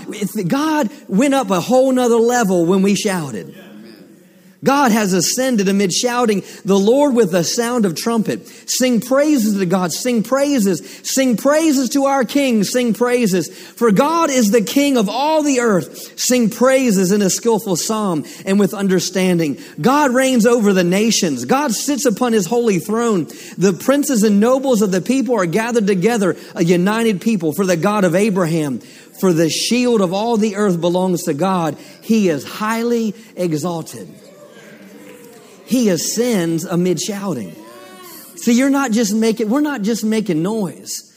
God 0.47 0.89
went 1.07 1.33
up 1.33 1.49
a 1.49 1.59
whole 1.59 1.91
nother 1.91 2.17
level 2.17 2.65
when 2.65 2.81
we 2.81 2.95
shouted. 2.95 3.55
God 4.63 4.91
has 4.91 5.13
ascended 5.13 5.67
amid 5.67 5.91
shouting, 5.91 6.43
the 6.63 6.79
Lord 6.79 7.13
with 7.15 7.31
the 7.31 7.43
sound 7.43 7.85
of 7.85 7.95
trumpet. 7.95 8.47
Sing 8.69 9.01
praises 9.01 9.59
to 9.59 9.65
God, 9.65 9.91
sing 9.91 10.23
praises, 10.23 11.01
sing 11.03 11.35
praises 11.35 11.89
to 11.89 12.05
our 12.05 12.23
King, 12.23 12.63
sing 12.63 12.93
praises. 12.93 13.49
For 13.49 13.91
God 13.91 14.29
is 14.29 14.51
the 14.51 14.61
King 14.61 14.97
of 14.97 15.09
all 15.09 15.43
the 15.43 15.59
earth. 15.59 16.17
Sing 16.19 16.49
praises 16.49 17.11
in 17.11 17.21
a 17.21 17.29
skillful 17.29 17.75
psalm 17.75 18.25
and 18.45 18.59
with 18.59 18.73
understanding. 18.73 19.57
God 19.81 20.11
reigns 20.13 20.45
over 20.45 20.71
the 20.71 20.83
nations. 20.83 21.45
God 21.45 21.73
sits 21.73 22.05
upon 22.05 22.31
his 22.33 22.45
holy 22.45 22.79
throne. 22.79 23.25
The 23.57 23.73
princes 23.73 24.23
and 24.23 24.39
nobles 24.39 24.81
of 24.81 24.91
the 24.91 25.01
people 25.01 25.35
are 25.35 25.45
gathered 25.45 25.87
together, 25.87 26.37
a 26.55 26.63
united 26.63 27.19
people 27.19 27.53
for 27.53 27.65
the 27.65 27.77
God 27.77 28.05
of 28.05 28.15
Abraham 28.15 28.79
For 29.19 29.33
the 29.33 29.49
shield 29.49 30.01
of 30.01 30.13
all 30.13 30.37
the 30.37 30.55
earth 30.55 30.81
belongs 30.81 31.23
to 31.23 31.33
God. 31.33 31.77
He 32.01 32.29
is 32.29 32.43
highly 32.43 33.13
exalted. 33.35 34.22
He 35.73 35.89
ascends 35.89 36.65
amid 36.65 37.01
shouting. 37.01 37.51
See, 38.35 38.53
you're 38.53 38.69
not 38.69 38.91
just 38.91 39.11
making, 39.11 39.49
we're 39.49 39.59
not 39.59 39.81
just 39.81 40.03
making 40.03 40.43
noise. 40.43 41.11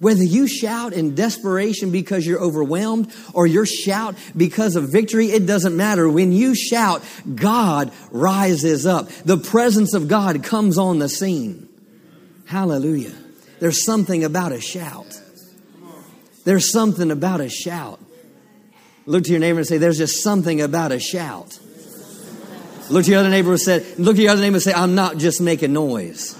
Whether 0.00 0.24
you 0.24 0.48
shout 0.48 0.92
in 0.92 1.14
desperation 1.14 1.92
because 1.92 2.26
you're 2.26 2.40
overwhelmed 2.40 3.14
or 3.34 3.46
you 3.46 3.64
shout 3.64 4.16
because 4.36 4.74
of 4.74 4.90
victory, 4.90 5.28
it 5.30 5.46
doesn't 5.46 5.76
matter. 5.76 6.08
When 6.08 6.32
you 6.32 6.56
shout, 6.56 7.04
God 7.36 7.92
rises 8.10 8.84
up. 8.84 9.10
The 9.24 9.38
presence 9.38 9.94
of 9.94 10.08
God 10.08 10.42
comes 10.42 10.76
on 10.76 10.98
the 10.98 11.08
scene. 11.08 11.68
Hallelujah. 12.46 13.14
There's 13.60 13.84
something 13.84 14.24
about 14.24 14.50
a 14.50 14.60
shout. 14.60 15.06
There's 16.42 16.72
something 16.72 17.12
about 17.12 17.40
a 17.40 17.48
shout. 17.48 18.00
Look 19.06 19.22
to 19.22 19.30
your 19.30 19.38
neighbor 19.38 19.60
and 19.60 19.68
say, 19.68 19.78
There's 19.78 19.98
just 19.98 20.20
something 20.20 20.60
about 20.60 20.90
a 20.90 20.98
shout. 20.98 21.60
Look 22.90 23.04
to 23.06 23.10
your 23.10 23.20
other 23.20 23.30
neighbor 23.30 23.50
and 23.50 23.60
say, 23.60 23.94
Look 23.98 24.16
to 24.16 24.22
your 24.22 24.32
other 24.32 24.42
neighbor 24.42 24.56
and 24.56 24.62
say, 24.62 24.72
I'm 24.72 24.94
not 24.94 25.16
just 25.18 25.40
making 25.40 25.72
noise. 25.72 26.38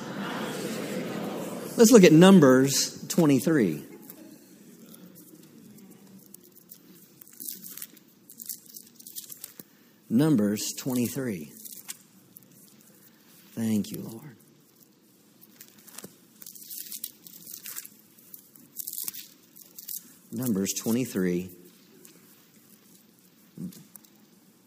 Let's 1.77 1.91
look 1.91 2.05
at 2.05 2.13
Numbers 2.13 3.07
23. 3.09 3.83
Numbers 10.11 10.73
23. 10.79 11.51
Thank 13.55 13.91
you, 13.91 14.03
Lord. 14.03 14.37
Numbers 20.31 20.73
23, 20.75 21.51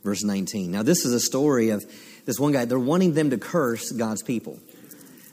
verse 0.08 0.24
19. 0.24 0.72
Now, 0.72 0.84
this 0.84 1.04
is 1.06 1.14
a 1.14 1.20
story 1.20 1.70
of 1.70 1.86
this 2.26 2.40
one 2.40 2.54
guy. 2.54 2.64
They're 2.66 2.80
wanting 2.80 3.14
them 3.14 3.30
to 3.32 3.38
curse 3.38 3.92
God's 3.92 4.24
people. 4.24 4.58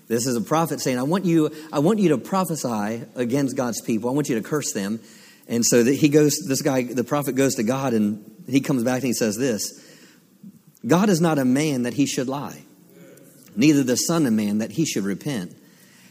This 0.09 0.27
is 0.27 0.37
a 0.37 0.41
prophet 0.41 0.81
saying, 0.81 0.99
I 0.99 1.05
want 1.05 1.25
you, 1.25 1.51
I 1.73 1.79
want 1.79 2.01
you 2.01 2.11
to 2.11 2.19
prophesy 2.19 3.05
against 3.15 3.57
God's 3.57 3.81
people. 3.81 4.11
I 4.11 4.13
want 4.13 4.29
you 4.29 4.35
to 4.35 4.43
curse 4.43 4.73
them. 4.73 5.01
And 5.49 5.65
so 5.65 5.83
that 5.83 5.95
he 5.95 6.09
goes, 6.09 6.37
this 6.49 6.61
guy, 6.61 6.83
the 6.83 7.05
prophet 7.05 7.37
goes 7.37 7.55
to 7.55 7.63
God 7.63 7.95
and 7.95 8.25
he 8.49 8.61
comes 8.61 8.83
back 8.83 8.97
and 8.97 9.05
he 9.07 9.13
says 9.13 9.37
this 9.37 9.81
God 10.87 11.09
is 11.09 11.21
not 11.21 11.39
a 11.39 11.45
man 11.45 11.85
that 11.85 11.95
he 11.95 12.07
should 12.07 12.29
lie, 12.29 12.63
neither 13.55 13.83
the 13.83 13.97
Son 13.97 14.27
of 14.27 14.33
Man 14.33 14.59
that 14.59 14.73
he 14.73 14.85
should 14.85 15.05
repent. 15.05 15.57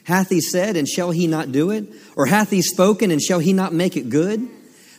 Hath 0.05 0.29
he 0.29 0.41
said, 0.41 0.75
and 0.75 0.87
shall 0.87 1.11
he 1.11 1.27
not 1.27 1.51
do 1.51 1.71
it? 1.71 1.85
Or 2.15 2.25
hath 2.25 2.49
he 2.49 2.61
spoken, 2.61 3.11
and 3.11 3.21
shall 3.21 3.39
he 3.39 3.53
not 3.53 3.73
make 3.73 3.95
it 3.95 4.09
good? 4.09 4.47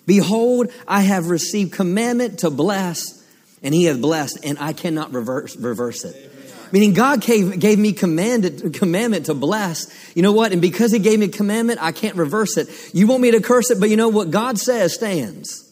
Behold, 0.06 0.70
I 0.86 1.02
have 1.02 1.28
received 1.28 1.72
commandment 1.72 2.40
to 2.40 2.50
bless, 2.50 3.23
and 3.64 3.74
he 3.74 3.84
hath 3.84 4.00
blessed, 4.00 4.44
and 4.44 4.58
I 4.60 4.74
cannot 4.74 5.12
reverse, 5.12 5.56
reverse 5.56 6.04
it. 6.04 6.30
Meaning 6.70 6.92
God 6.92 7.20
gave, 7.20 7.58
gave 7.58 7.78
me 7.78 7.92
commanded, 7.92 8.74
commandment 8.74 9.26
to 9.26 9.34
bless. 9.34 9.88
You 10.14 10.22
know 10.22 10.32
what? 10.32 10.52
And 10.52 10.60
because 10.60 10.92
he 10.92 10.98
gave 10.98 11.18
me 11.18 11.28
commandment, 11.28 11.78
I 11.82 11.92
can't 11.92 12.16
reverse 12.16 12.56
it. 12.56 12.68
You 12.92 13.06
want 13.06 13.22
me 13.22 13.30
to 13.30 13.40
curse 13.40 13.70
it, 13.70 13.80
but 13.80 13.90
you 13.90 13.96
know 13.96 14.08
what 14.08 14.30
God 14.30 14.58
says 14.58 14.94
stands. 14.94 15.62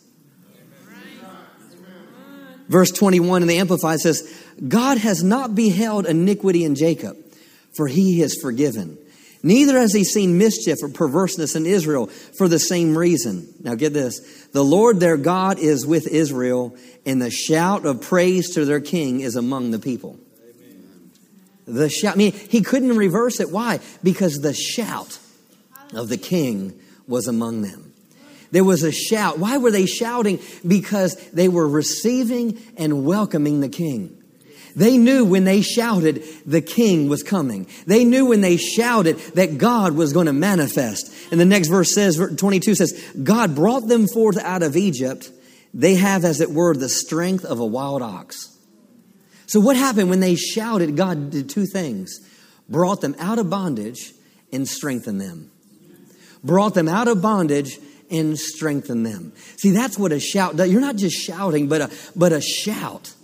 Verse 2.68 2.90
21 2.90 3.42
in 3.42 3.48
the 3.48 3.58
Amplified 3.58 3.98
says, 3.98 4.42
God 4.66 4.96
has 4.98 5.22
not 5.22 5.54
beheld 5.54 6.06
iniquity 6.06 6.64
in 6.64 6.74
Jacob, 6.74 7.16
for 7.76 7.86
he 7.86 8.20
has 8.20 8.34
forgiven. 8.40 8.96
Neither 9.42 9.78
has 9.78 9.92
he 9.92 10.04
seen 10.04 10.38
mischief 10.38 10.78
or 10.82 10.88
perverseness 10.88 11.56
in 11.56 11.66
Israel 11.66 12.06
for 12.06 12.46
the 12.46 12.60
same 12.60 12.96
reason. 12.96 13.52
Now 13.60 13.74
get 13.74 13.92
this. 13.92 14.46
The 14.52 14.62
Lord 14.62 15.00
their 15.00 15.16
God 15.16 15.58
is 15.58 15.84
with 15.84 16.06
Israel, 16.06 16.76
and 17.04 17.20
the 17.20 17.30
shout 17.30 17.84
of 17.84 18.02
praise 18.02 18.54
to 18.54 18.64
their 18.64 18.80
king 18.80 19.20
is 19.20 19.34
among 19.34 19.72
the 19.72 19.80
people. 19.80 20.16
The 21.66 21.88
shout, 21.88 22.14
I 22.14 22.18
mean, 22.18 22.32
he 22.32 22.62
couldn't 22.62 22.96
reverse 22.96 23.40
it. 23.40 23.50
Why? 23.50 23.80
Because 24.02 24.40
the 24.40 24.54
shout 24.54 25.18
of 25.92 26.08
the 26.08 26.18
king 26.18 26.78
was 27.06 27.26
among 27.26 27.62
them. 27.62 27.92
There 28.52 28.64
was 28.64 28.82
a 28.82 28.92
shout. 28.92 29.38
Why 29.38 29.56
were 29.56 29.70
they 29.70 29.86
shouting? 29.86 30.38
Because 30.66 31.16
they 31.30 31.48
were 31.48 31.66
receiving 31.66 32.60
and 32.76 33.04
welcoming 33.04 33.60
the 33.60 33.68
king. 33.68 34.21
They 34.74 34.96
knew 34.96 35.24
when 35.24 35.44
they 35.44 35.60
shouted, 35.62 36.22
the 36.46 36.60
king 36.60 37.08
was 37.08 37.22
coming. 37.22 37.66
They 37.86 38.04
knew 38.04 38.26
when 38.26 38.40
they 38.40 38.56
shouted 38.56 39.18
that 39.34 39.58
God 39.58 39.94
was 39.94 40.12
going 40.12 40.26
to 40.26 40.32
manifest. 40.32 41.12
And 41.30 41.40
the 41.40 41.44
next 41.44 41.68
verse 41.68 41.94
says, 41.94 42.20
22 42.36 42.74
says, 42.74 43.12
God 43.22 43.54
brought 43.54 43.88
them 43.88 44.06
forth 44.06 44.38
out 44.38 44.62
of 44.62 44.76
Egypt. 44.76 45.30
They 45.74 45.94
have, 45.94 46.24
as 46.24 46.40
it 46.40 46.50
were, 46.50 46.74
the 46.74 46.88
strength 46.88 47.44
of 47.44 47.60
a 47.60 47.66
wild 47.66 48.02
ox. 48.02 48.48
So, 49.46 49.60
what 49.60 49.76
happened 49.76 50.10
when 50.10 50.20
they 50.20 50.34
shouted? 50.34 50.96
God 50.96 51.30
did 51.30 51.50
two 51.50 51.66
things 51.66 52.20
brought 52.68 53.02
them 53.02 53.14
out 53.18 53.38
of 53.38 53.50
bondage 53.50 54.12
and 54.52 54.66
strengthened 54.66 55.20
them. 55.20 55.50
Brought 56.42 56.74
them 56.74 56.88
out 56.88 57.06
of 57.06 57.20
bondage 57.20 57.78
and 58.10 58.38
strengthened 58.38 59.04
them. 59.04 59.32
See, 59.56 59.70
that's 59.70 59.98
what 59.98 60.12
a 60.12 60.20
shout 60.20 60.56
does. 60.56 60.70
You're 60.70 60.80
not 60.80 60.96
just 60.96 61.16
shouting, 61.16 61.68
but 61.68 61.80
a, 61.82 61.90
but 62.16 62.32
a 62.32 62.40
shout 62.40 63.14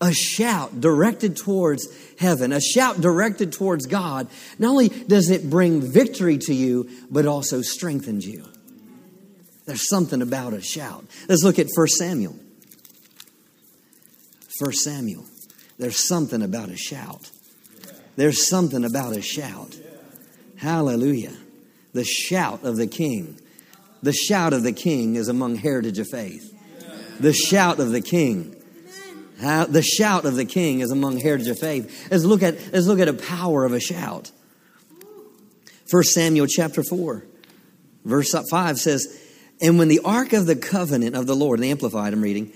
a 0.00 0.12
shout 0.12 0.80
directed 0.80 1.36
towards 1.36 1.88
heaven, 2.18 2.52
a 2.52 2.60
shout 2.60 3.00
directed 3.00 3.52
towards 3.52 3.86
God, 3.86 4.28
not 4.58 4.70
only 4.70 4.88
does 4.88 5.30
it 5.30 5.48
bring 5.48 5.80
victory 5.80 6.38
to 6.38 6.54
you, 6.54 6.88
but 7.10 7.26
also 7.26 7.62
strengthens 7.62 8.26
you. 8.26 8.44
There's 9.64 9.88
something 9.88 10.22
about 10.22 10.52
a 10.52 10.60
shout. 10.60 11.04
Let's 11.28 11.42
look 11.42 11.58
at 11.58 11.68
1 11.74 11.88
Samuel. 11.88 12.36
1 14.60 14.72
Samuel. 14.72 15.24
There's 15.78 16.06
something 16.06 16.42
about 16.42 16.68
a 16.68 16.76
shout. 16.76 17.30
There's 18.16 18.48
something 18.48 18.84
about 18.84 19.16
a 19.16 19.22
shout. 19.22 19.76
Hallelujah. 20.56 21.34
The 21.92 22.04
shout 22.04 22.64
of 22.64 22.76
the 22.76 22.86
king. 22.86 23.38
The 24.02 24.12
shout 24.12 24.52
of 24.52 24.62
the 24.62 24.72
king 24.72 25.16
is 25.16 25.28
among 25.28 25.56
heritage 25.56 25.98
of 25.98 26.08
faith. 26.08 26.52
The 27.18 27.32
shout 27.32 27.80
of 27.80 27.90
the 27.90 28.00
king 28.00 28.55
how, 29.40 29.66
the 29.66 29.82
shout 29.82 30.24
of 30.24 30.34
the 30.34 30.44
king 30.44 30.80
is 30.80 30.90
among 30.90 31.18
heritage 31.18 31.48
of 31.48 31.58
faith. 31.58 32.08
Let's 32.10 32.24
look 32.24 32.42
at, 32.42 32.54
let's 32.72 32.86
look 32.86 33.00
at 33.00 33.08
a 33.08 33.14
power 33.14 33.64
of 33.64 33.72
a 33.72 33.80
shout. 33.80 34.30
1 35.90 36.02
Samuel 36.04 36.46
chapter 36.46 36.82
4, 36.82 37.24
verse 38.04 38.34
5 38.50 38.78
says, 38.78 39.22
And 39.60 39.78
when 39.78 39.88
the 39.88 40.00
ark 40.04 40.32
of 40.32 40.46
the 40.46 40.56
covenant 40.56 41.14
of 41.14 41.26
the 41.26 41.36
Lord, 41.36 41.60
the 41.60 41.70
Amplified 41.70 42.12
I'm 42.12 42.22
reading, 42.22 42.52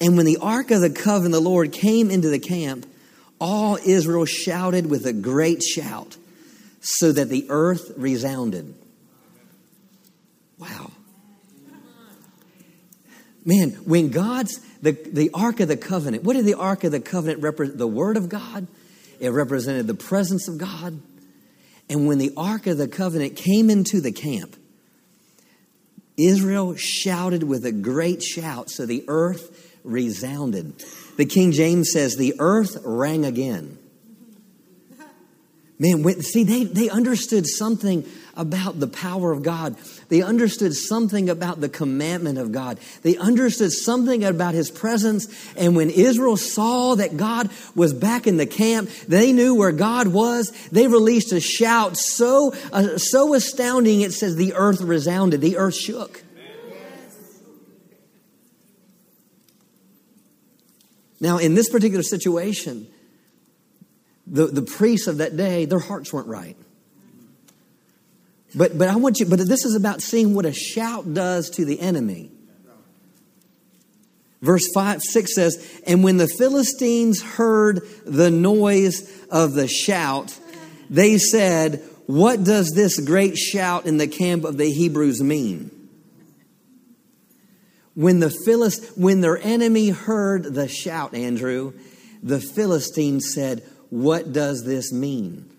and 0.00 0.16
when 0.16 0.26
the 0.26 0.38
ark 0.38 0.70
of 0.70 0.80
the 0.80 0.90
covenant 0.90 1.34
of 1.34 1.42
the 1.42 1.48
Lord 1.48 1.72
came 1.72 2.10
into 2.10 2.28
the 2.28 2.38
camp, 2.38 2.86
all 3.40 3.78
Israel 3.84 4.26
shouted 4.26 4.90
with 4.90 5.06
a 5.06 5.12
great 5.12 5.62
shout, 5.62 6.16
so 6.80 7.12
that 7.12 7.28
the 7.28 7.46
earth 7.48 7.92
resounded. 7.96 8.74
Wow. 10.58 10.90
Man, 13.46 13.70
when 13.84 14.10
God's 14.10 14.60
the, 14.82 14.92
the 14.92 15.30
Ark 15.34 15.60
of 15.60 15.68
the 15.68 15.76
Covenant. 15.76 16.24
What 16.24 16.34
did 16.34 16.44
the 16.44 16.54
Ark 16.54 16.84
of 16.84 16.92
the 16.92 17.00
Covenant 17.00 17.42
represent? 17.42 17.78
The 17.78 17.86
Word 17.86 18.16
of 18.16 18.28
God. 18.28 18.66
It 19.18 19.30
represented 19.30 19.86
the 19.86 19.94
presence 19.94 20.48
of 20.48 20.58
God. 20.58 21.00
And 21.88 22.06
when 22.06 22.18
the 22.18 22.32
Ark 22.36 22.66
of 22.66 22.78
the 22.78 22.88
Covenant 22.88 23.36
came 23.36 23.70
into 23.70 24.00
the 24.00 24.12
camp, 24.12 24.56
Israel 26.16 26.76
shouted 26.76 27.42
with 27.42 27.64
a 27.64 27.72
great 27.72 28.22
shout, 28.22 28.70
so 28.70 28.86
the 28.86 29.04
earth 29.08 29.76
resounded. 29.84 30.82
The 31.16 31.26
King 31.26 31.52
James 31.52 31.90
says, 31.92 32.16
the 32.16 32.34
earth 32.38 32.76
rang 32.84 33.24
again. 33.24 33.78
Man, 35.78 36.02
when, 36.02 36.22
see, 36.22 36.44
they, 36.44 36.64
they 36.64 36.88
understood 36.88 37.46
something 37.46 38.06
about 38.36 38.78
the 38.78 38.86
power 38.86 39.32
of 39.32 39.42
God. 39.42 39.76
They 40.08 40.22
understood 40.22 40.74
something 40.74 41.28
about 41.28 41.60
the 41.60 41.68
commandment 41.68 42.38
of 42.38 42.52
God. 42.52 42.78
They 43.02 43.16
understood 43.16 43.72
something 43.72 44.24
about 44.24 44.54
His 44.54 44.70
presence. 44.70 45.26
And 45.56 45.74
when 45.74 45.90
Israel 45.90 46.36
saw 46.36 46.94
that 46.96 47.16
God 47.16 47.50
was 47.74 47.92
back 47.92 48.26
in 48.26 48.36
the 48.36 48.46
camp, 48.46 48.90
they 49.08 49.32
knew 49.32 49.54
where 49.54 49.72
God 49.72 50.08
was. 50.08 50.50
They 50.70 50.86
released 50.86 51.32
a 51.32 51.40
shout 51.40 51.96
so, 51.96 52.54
uh, 52.72 52.98
so 52.98 53.34
astounding, 53.34 54.02
it 54.02 54.12
says 54.12 54.36
the 54.36 54.54
earth 54.54 54.80
resounded, 54.80 55.40
the 55.40 55.56
earth 55.56 55.74
shook. 55.74 56.22
Now, 61.18 61.38
in 61.38 61.54
this 61.54 61.70
particular 61.70 62.02
situation, 62.02 62.88
the, 64.26 64.46
the 64.46 64.62
priests 64.62 65.06
of 65.06 65.18
that 65.18 65.36
day, 65.36 65.64
their 65.64 65.78
hearts 65.78 66.12
weren't 66.12 66.28
right. 66.28 66.56
But, 68.56 68.78
but 68.78 68.88
I 68.88 68.96
want 68.96 69.20
you, 69.20 69.26
but 69.26 69.38
this 69.38 69.66
is 69.66 69.74
about 69.74 70.00
seeing 70.00 70.34
what 70.34 70.46
a 70.46 70.52
shout 70.52 71.12
does 71.12 71.50
to 71.50 71.66
the 71.66 71.78
enemy. 71.78 72.30
Verse 74.40 74.66
5, 74.72 75.02
6 75.02 75.34
says, 75.34 75.80
And 75.86 76.02
when 76.02 76.16
the 76.16 76.28
Philistines 76.28 77.22
heard 77.22 77.82
the 78.06 78.30
noise 78.30 79.10
of 79.30 79.52
the 79.52 79.68
shout, 79.68 80.38
they 80.88 81.18
said, 81.18 81.82
What 82.06 82.44
does 82.44 82.72
this 82.72 82.98
great 82.98 83.36
shout 83.36 83.86
in 83.86 83.98
the 83.98 84.08
camp 84.08 84.44
of 84.44 84.56
the 84.56 84.70
Hebrews 84.70 85.22
mean? 85.22 85.70
When 87.94 88.20
the 88.20 88.30
Philist, 88.30 88.96
when 88.96 89.20
their 89.20 89.38
enemy 89.38 89.88
heard 89.88 90.44
the 90.44 90.68
shout, 90.68 91.14
Andrew, 91.14 91.72
the 92.22 92.40
Philistines 92.40 93.32
said, 93.34 93.62
What 93.90 94.32
does 94.32 94.64
this 94.64 94.92
mean? 94.92 95.50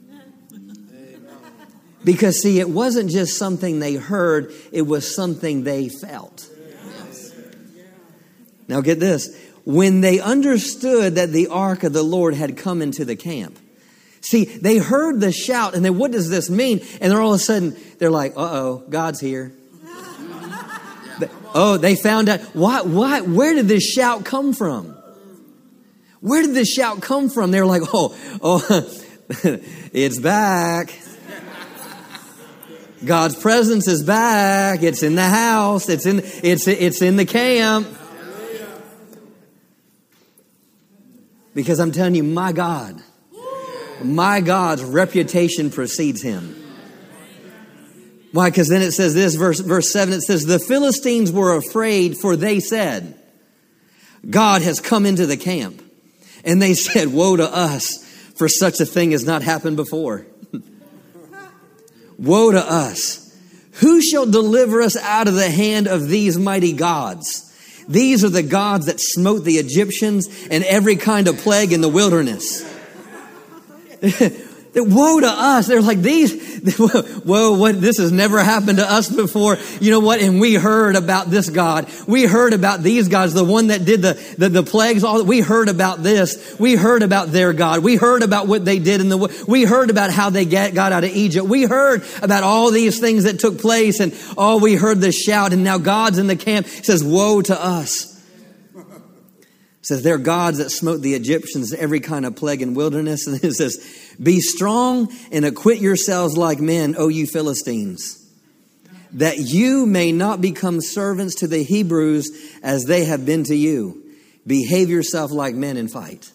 Because, 2.04 2.42
see, 2.42 2.60
it 2.60 2.70
wasn't 2.70 3.10
just 3.10 3.38
something 3.38 3.80
they 3.80 3.96
heard, 3.96 4.54
it 4.72 4.84
was 4.84 5.14
something 5.14 5.64
they 5.64 5.90
felt. 5.90 6.48
Now, 8.68 8.82
get 8.82 9.00
this. 9.00 9.36
When 9.66 10.02
they 10.02 10.20
understood 10.20 11.16
that 11.16 11.32
the 11.32 11.48
ark 11.48 11.84
of 11.84 11.94
the 11.94 12.04
Lord 12.04 12.34
had 12.34 12.58
come 12.58 12.82
into 12.82 13.06
the 13.06 13.16
camp, 13.16 13.58
see, 14.22 14.46
they 14.46 14.78
heard 14.78 15.20
the 15.20 15.32
shout 15.32 15.74
and 15.74 15.84
then, 15.84 15.98
what 15.98 16.12
does 16.12 16.30
this 16.30 16.50
mean? 16.50 16.82
And 17.02 17.12
they're 17.12 17.22
all 17.22 17.34
of 17.34 17.40
a 17.40 17.44
sudden, 17.44 17.76
they're 17.98 18.12
like, 18.12 18.34
uh 18.38 18.42
oh, 18.42 18.84
God's 18.90 19.20
here. 19.20 19.54
Oh, 21.60 21.78
they 21.78 21.96
found 21.96 22.30
out. 22.30 22.42
Why, 22.54 22.82
why, 22.82 23.22
where 23.22 23.56
did 23.56 23.68
this 23.68 23.84
shout 23.84 24.26
come 24.26 24.54
from? 24.54 24.96
Where 26.20 26.44
did 26.44 26.54
this 26.54 26.72
shout 26.72 27.02
come 27.02 27.30
from? 27.30 27.52
They 27.52 27.60
were 27.60 27.66
like, 27.66 27.82
oh, 27.94 28.16
oh, 28.42 29.00
it's 29.92 30.20
back. 30.20 30.94
God's 33.06 33.36
presence 33.36 33.88
is 33.88 34.04
back. 34.04 34.82
It's 34.82 35.04
in 35.04 35.16
the 35.16 35.28
house. 35.28 35.88
It's 35.90 36.06
in, 36.06 36.22
it's, 36.24 36.68
it's 36.68 37.02
in 37.02 37.16
the 37.16 37.26
camp. 37.26 37.88
Because 41.54 41.80
I'm 41.80 41.92
telling 41.92 42.16
you, 42.16 42.24
my 42.24 42.52
God, 42.52 43.02
my 44.04 44.42
God's 44.42 44.84
reputation 44.84 45.72
precedes 45.72 46.22
him. 46.22 46.56
Why? 48.32 48.50
Because 48.50 48.68
then 48.68 48.82
it 48.82 48.92
says 48.92 49.14
this, 49.16 49.36
verse, 49.36 49.60
verse 49.60 49.92
7, 49.92 50.14
it 50.14 50.22
says, 50.22 50.44
The 50.44 50.60
Philistines 50.60 51.32
were 51.32 51.56
afraid, 51.56 52.18
for 52.18 52.36
they 52.36 52.60
said, 52.60 53.20
God 54.30 54.62
has 54.62 54.80
come 54.80 55.06
into 55.06 55.26
the 55.26 55.38
camp. 55.38 55.82
And 56.44 56.62
they 56.62 56.74
said, 56.74 57.08
Woe 57.12 57.38
to 57.38 57.48
us, 57.48 58.04
for 58.36 58.48
such 58.48 58.80
a 58.80 58.86
thing 58.86 59.12
has 59.12 59.26
not 59.26 59.42
happened 59.42 59.78
before. 59.78 60.28
Woe 62.18 62.52
to 62.52 62.60
us. 62.60 63.24
Who 63.74 64.02
shall 64.02 64.26
deliver 64.26 64.82
us 64.82 64.96
out 64.98 65.28
of 65.28 65.36
the 65.36 65.50
hand 65.50 65.88
of 65.88 66.08
these 66.08 66.38
mighty 66.38 66.74
gods? 66.74 67.44
These 67.88 68.24
are 68.24 68.30
the 68.30 68.44
gods 68.44 68.88
that 68.88 69.00
smote 69.00 69.44
the 69.44 69.58
Egyptians 69.58 70.28
and 70.50 70.64
every 70.64 70.96
kind 70.96 71.28
of 71.28 71.38
plague 71.38 71.72
in 71.72 71.82
the 71.82 71.90
wilderness. 71.90 72.64
That 74.74 74.84
woe 74.84 75.20
to 75.20 75.28
us. 75.28 75.68
They're 75.68 75.82
like 75.82 76.02
these, 76.02 76.78
whoa, 76.78 77.58
what, 77.58 77.80
this 77.80 77.98
has 77.98 78.12
never 78.12 78.44
happened 78.44 78.78
to 78.78 78.90
us 78.90 79.10
before. 79.10 79.58
You 79.80 79.92
know 79.92 80.00
what? 80.00 80.22
And 80.22 80.40
we 80.40 80.56
heard 80.56 80.96
about 80.96 81.30
this 81.30 81.50
God. 81.50 81.90
We 82.08 82.26
heard 82.26 82.54
about 82.54 82.84
these 82.84 83.08
gods, 83.08 83.34
the 83.34 83.44
one 83.44 83.68
that 83.68 83.86
did 83.86 84.02
the, 84.02 84.14
the, 84.38 84.50
the 84.50 84.64
plagues, 84.64 85.04
all 85.04 85.24
we 85.24 85.40
heard 85.40 85.70
about 85.70 86.04
this. 86.04 86.58
We 86.60 86.76
heard 86.76 87.02
about 87.02 87.32
their 87.32 87.54
God. 87.54 87.84
We 87.84 87.96
heard 87.96 88.24
about 88.24 88.48
what 88.48 88.66
they 88.66 88.80
did 88.80 89.02
in 89.02 89.10
the, 89.10 89.46
we 89.48 89.64
heard 89.64 89.90
about 89.90 90.12
how 90.12 90.30
they 90.30 90.46
get, 90.46 90.74
got 90.74 90.92
out 90.92 91.04
of 91.04 91.12
Egypt. 91.12 91.48
We 91.48 91.64
heard 91.64 92.04
about 92.22 92.44
all 92.44 92.72
these 92.72 93.00
things 93.00 93.24
that 93.24 93.40
took 93.40 93.60
place 93.60 94.00
and 94.00 94.14
all 94.38 94.60
we 94.60 94.76
heard 94.76 95.00
this 95.00 95.20
shout 95.20 95.54
and 95.54 95.64
now 95.64 95.78
God's 95.78 96.18
in 96.18 96.28
the 96.28 96.36
camp 96.36 96.68
says, 96.68 97.04
woe 97.04 97.42
to 97.42 97.64
us 97.64 98.17
says 99.88 100.04
they're 100.04 100.18
gods 100.18 100.58
that 100.58 100.70
smote 100.70 101.02
the 101.02 101.14
Egyptians, 101.14 101.72
every 101.72 102.02
kind 102.02 102.26
of 102.26 102.36
plague 102.36 102.62
and 102.62 102.76
wilderness. 102.76 103.26
And 103.28 103.42
it 103.42 103.54
says, 103.54 103.78
Be 104.22 104.42
strong 104.42 105.08
and 105.32 105.46
acquit 105.46 105.80
yourselves 105.80 106.36
like 106.36 106.60
men, 106.60 106.96
O 106.98 107.08
you 107.08 107.26
Philistines, 107.26 108.30
that 109.14 109.38
you 109.38 109.86
may 109.86 110.12
not 110.12 110.42
become 110.42 110.82
servants 110.82 111.36
to 111.36 111.48
the 111.48 111.64
Hebrews 111.64 112.30
as 112.62 112.84
they 112.84 113.06
have 113.06 113.26
been 113.26 113.46
to 113.46 113.56
you. 113.56 114.04
Behave 114.46 114.90
yourself 114.90 115.32
like 115.32 115.56
men 115.56 115.78
and 115.78 115.90
fight. 115.90 116.34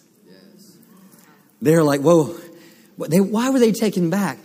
They're 1.61 1.85
like, 1.85 2.01
Whoa, 2.01 2.35
they, 2.97 3.21
why 3.21 3.51
were 3.51 3.59
they 3.59 3.73
taken 3.73 4.09
back? 4.09 4.39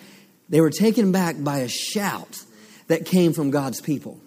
They 0.50 0.60
were 0.60 0.70
taken 0.70 1.14
back 1.14 1.42
by 1.42 1.60
a 1.60 1.70
shout 1.70 2.44
that 2.88 3.06
came 3.06 3.32
from 3.32 3.52
God's 3.52 3.80
people. 3.80 4.20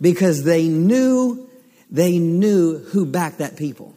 Because 0.00 0.44
they 0.44 0.68
knew 0.68 1.45
they 1.90 2.18
knew 2.18 2.78
who 2.78 3.06
backed 3.06 3.38
that 3.38 3.56
people. 3.56 3.94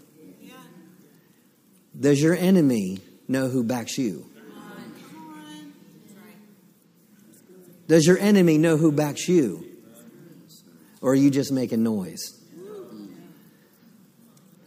Does 1.99 2.21
your 2.21 2.35
enemy 2.35 2.99
know 3.27 3.49
who 3.49 3.63
backs 3.63 3.97
you? 3.97 4.25
Does 7.87 8.05
your 8.05 8.19
enemy 8.19 8.57
know 8.57 8.77
who 8.77 8.91
backs 8.91 9.27
you? 9.27 9.65
Or 11.01 11.11
are 11.11 11.15
you 11.15 11.31
just 11.31 11.51
making 11.51 11.81
noise? 11.81 12.39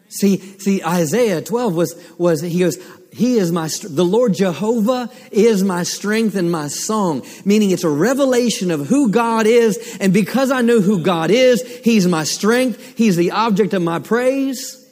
See, 0.08 0.36
see, 0.36 0.82
Isaiah 0.82 1.40
12 1.40 1.74
was, 1.74 2.14
was 2.18 2.42
he 2.42 2.58
goes, 2.58 2.76
he 3.12 3.36
is 3.36 3.52
my, 3.52 3.68
the 3.82 4.06
Lord 4.06 4.32
Jehovah 4.32 5.10
is 5.30 5.62
my 5.62 5.82
strength 5.82 6.34
and 6.34 6.50
my 6.50 6.68
song, 6.68 7.26
meaning 7.44 7.70
it's 7.70 7.84
a 7.84 7.90
revelation 7.90 8.70
of 8.70 8.88
who 8.88 9.10
God 9.10 9.46
is. 9.46 9.98
And 10.00 10.14
because 10.14 10.50
I 10.50 10.62
know 10.62 10.80
who 10.80 11.02
God 11.02 11.30
is, 11.30 11.62
He's 11.84 12.08
my 12.08 12.24
strength. 12.24 12.96
He's 12.96 13.16
the 13.16 13.32
object 13.32 13.74
of 13.74 13.82
my 13.82 13.98
praise. 13.98 14.82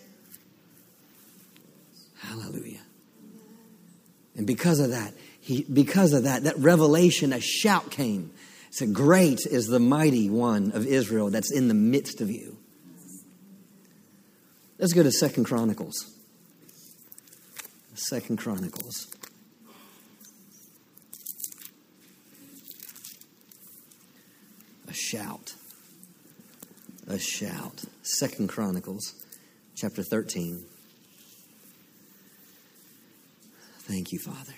Hallelujah. 2.19 2.83
And 4.37 4.47
because 4.47 4.81
of 4.81 4.91
that, 4.91 5.15
he, 5.41 5.65
because 5.73 6.13
of 6.13 6.25
that, 6.25 6.45
that 6.45 6.59
revelation, 6.59 7.33
a 7.33 7.41
shout 7.41 7.91
came. 7.91 8.33
It 8.69 8.75
said, 8.75 8.93
Great 8.93 9.47
is 9.47 9.67
the 9.67 9.81
mighty 9.81 10.29
one 10.29 10.73
of 10.73 10.87
Israel 10.87 11.31
that's 11.31 11.51
in 11.51 11.69
the 11.69 11.75
midst 11.75 12.21
of 12.21 12.31
you. 12.31 12.59
Let's 14.79 14.93
go 14.93 15.03
to 15.03 15.11
Second 15.11 15.45
Chronicles. 15.45 16.20
Second 18.01 18.39
Chronicles. 18.39 19.09
A 24.89 24.93
shout. 24.95 25.55
A 27.07 27.19
shout. 27.19 27.85
Second 28.03 28.49
Chronicles, 28.49 29.15
chapter 29.77 30.03
13. 30.03 30.65
Thank 33.81 34.13
you, 34.13 34.19
Father. 34.19 34.55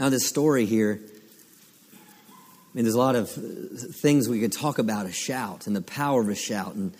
Now, 0.00 0.08
this 0.08 0.26
story 0.26 0.66
here, 0.66 1.00
I 1.00 2.70
mean, 2.74 2.84
there's 2.84 2.96
a 2.96 2.98
lot 2.98 3.14
of 3.14 3.30
uh, 3.38 3.92
things 3.92 4.28
we 4.28 4.40
could 4.40 4.52
talk 4.52 4.78
about 4.78 5.06
a 5.06 5.12
shout 5.12 5.68
and 5.68 5.76
the 5.76 5.80
power 5.80 6.20
of 6.20 6.28
a 6.28 6.34
shout. 6.34 6.74
And 6.74 6.94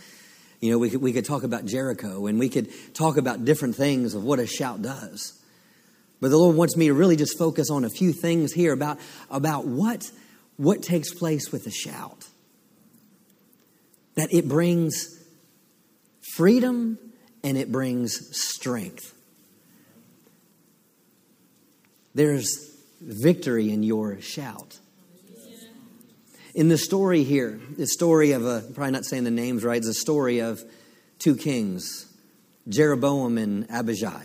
you 0.64 0.70
know, 0.70 0.78
we 0.78 0.88
could, 0.88 1.02
we 1.02 1.12
could 1.12 1.26
talk 1.26 1.42
about 1.42 1.66
Jericho 1.66 2.26
and 2.26 2.38
we 2.38 2.48
could 2.48 2.70
talk 2.94 3.18
about 3.18 3.44
different 3.44 3.76
things 3.76 4.14
of 4.14 4.24
what 4.24 4.38
a 4.38 4.46
shout 4.46 4.80
does. 4.80 5.38
But 6.22 6.30
the 6.30 6.38
Lord 6.38 6.56
wants 6.56 6.74
me 6.74 6.86
to 6.86 6.94
really 6.94 7.16
just 7.16 7.36
focus 7.36 7.68
on 7.70 7.84
a 7.84 7.90
few 7.90 8.14
things 8.14 8.50
here 8.54 8.72
about, 8.72 8.98
about 9.28 9.66
what, 9.66 10.10
what 10.56 10.82
takes 10.82 11.12
place 11.12 11.52
with 11.52 11.66
a 11.66 11.70
shout. 11.70 12.26
That 14.14 14.32
it 14.32 14.48
brings 14.48 15.22
freedom 16.34 16.98
and 17.42 17.58
it 17.58 17.70
brings 17.70 18.34
strength. 18.34 19.14
There's 22.14 22.74
victory 23.02 23.70
in 23.70 23.82
your 23.82 24.18
shout. 24.22 24.78
In 26.54 26.68
the 26.68 26.78
story 26.78 27.24
here, 27.24 27.58
the 27.76 27.86
story 27.86 28.30
of 28.30 28.46
a, 28.46 28.60
probably 28.60 28.92
not 28.92 29.04
saying 29.04 29.24
the 29.24 29.30
names 29.32 29.64
right, 29.64 29.76
it's 29.76 29.88
a 29.88 29.94
story 29.94 30.38
of 30.38 30.62
two 31.18 31.34
kings, 31.34 32.06
Jeroboam 32.68 33.38
and 33.38 33.66
Abijah. 33.70 34.22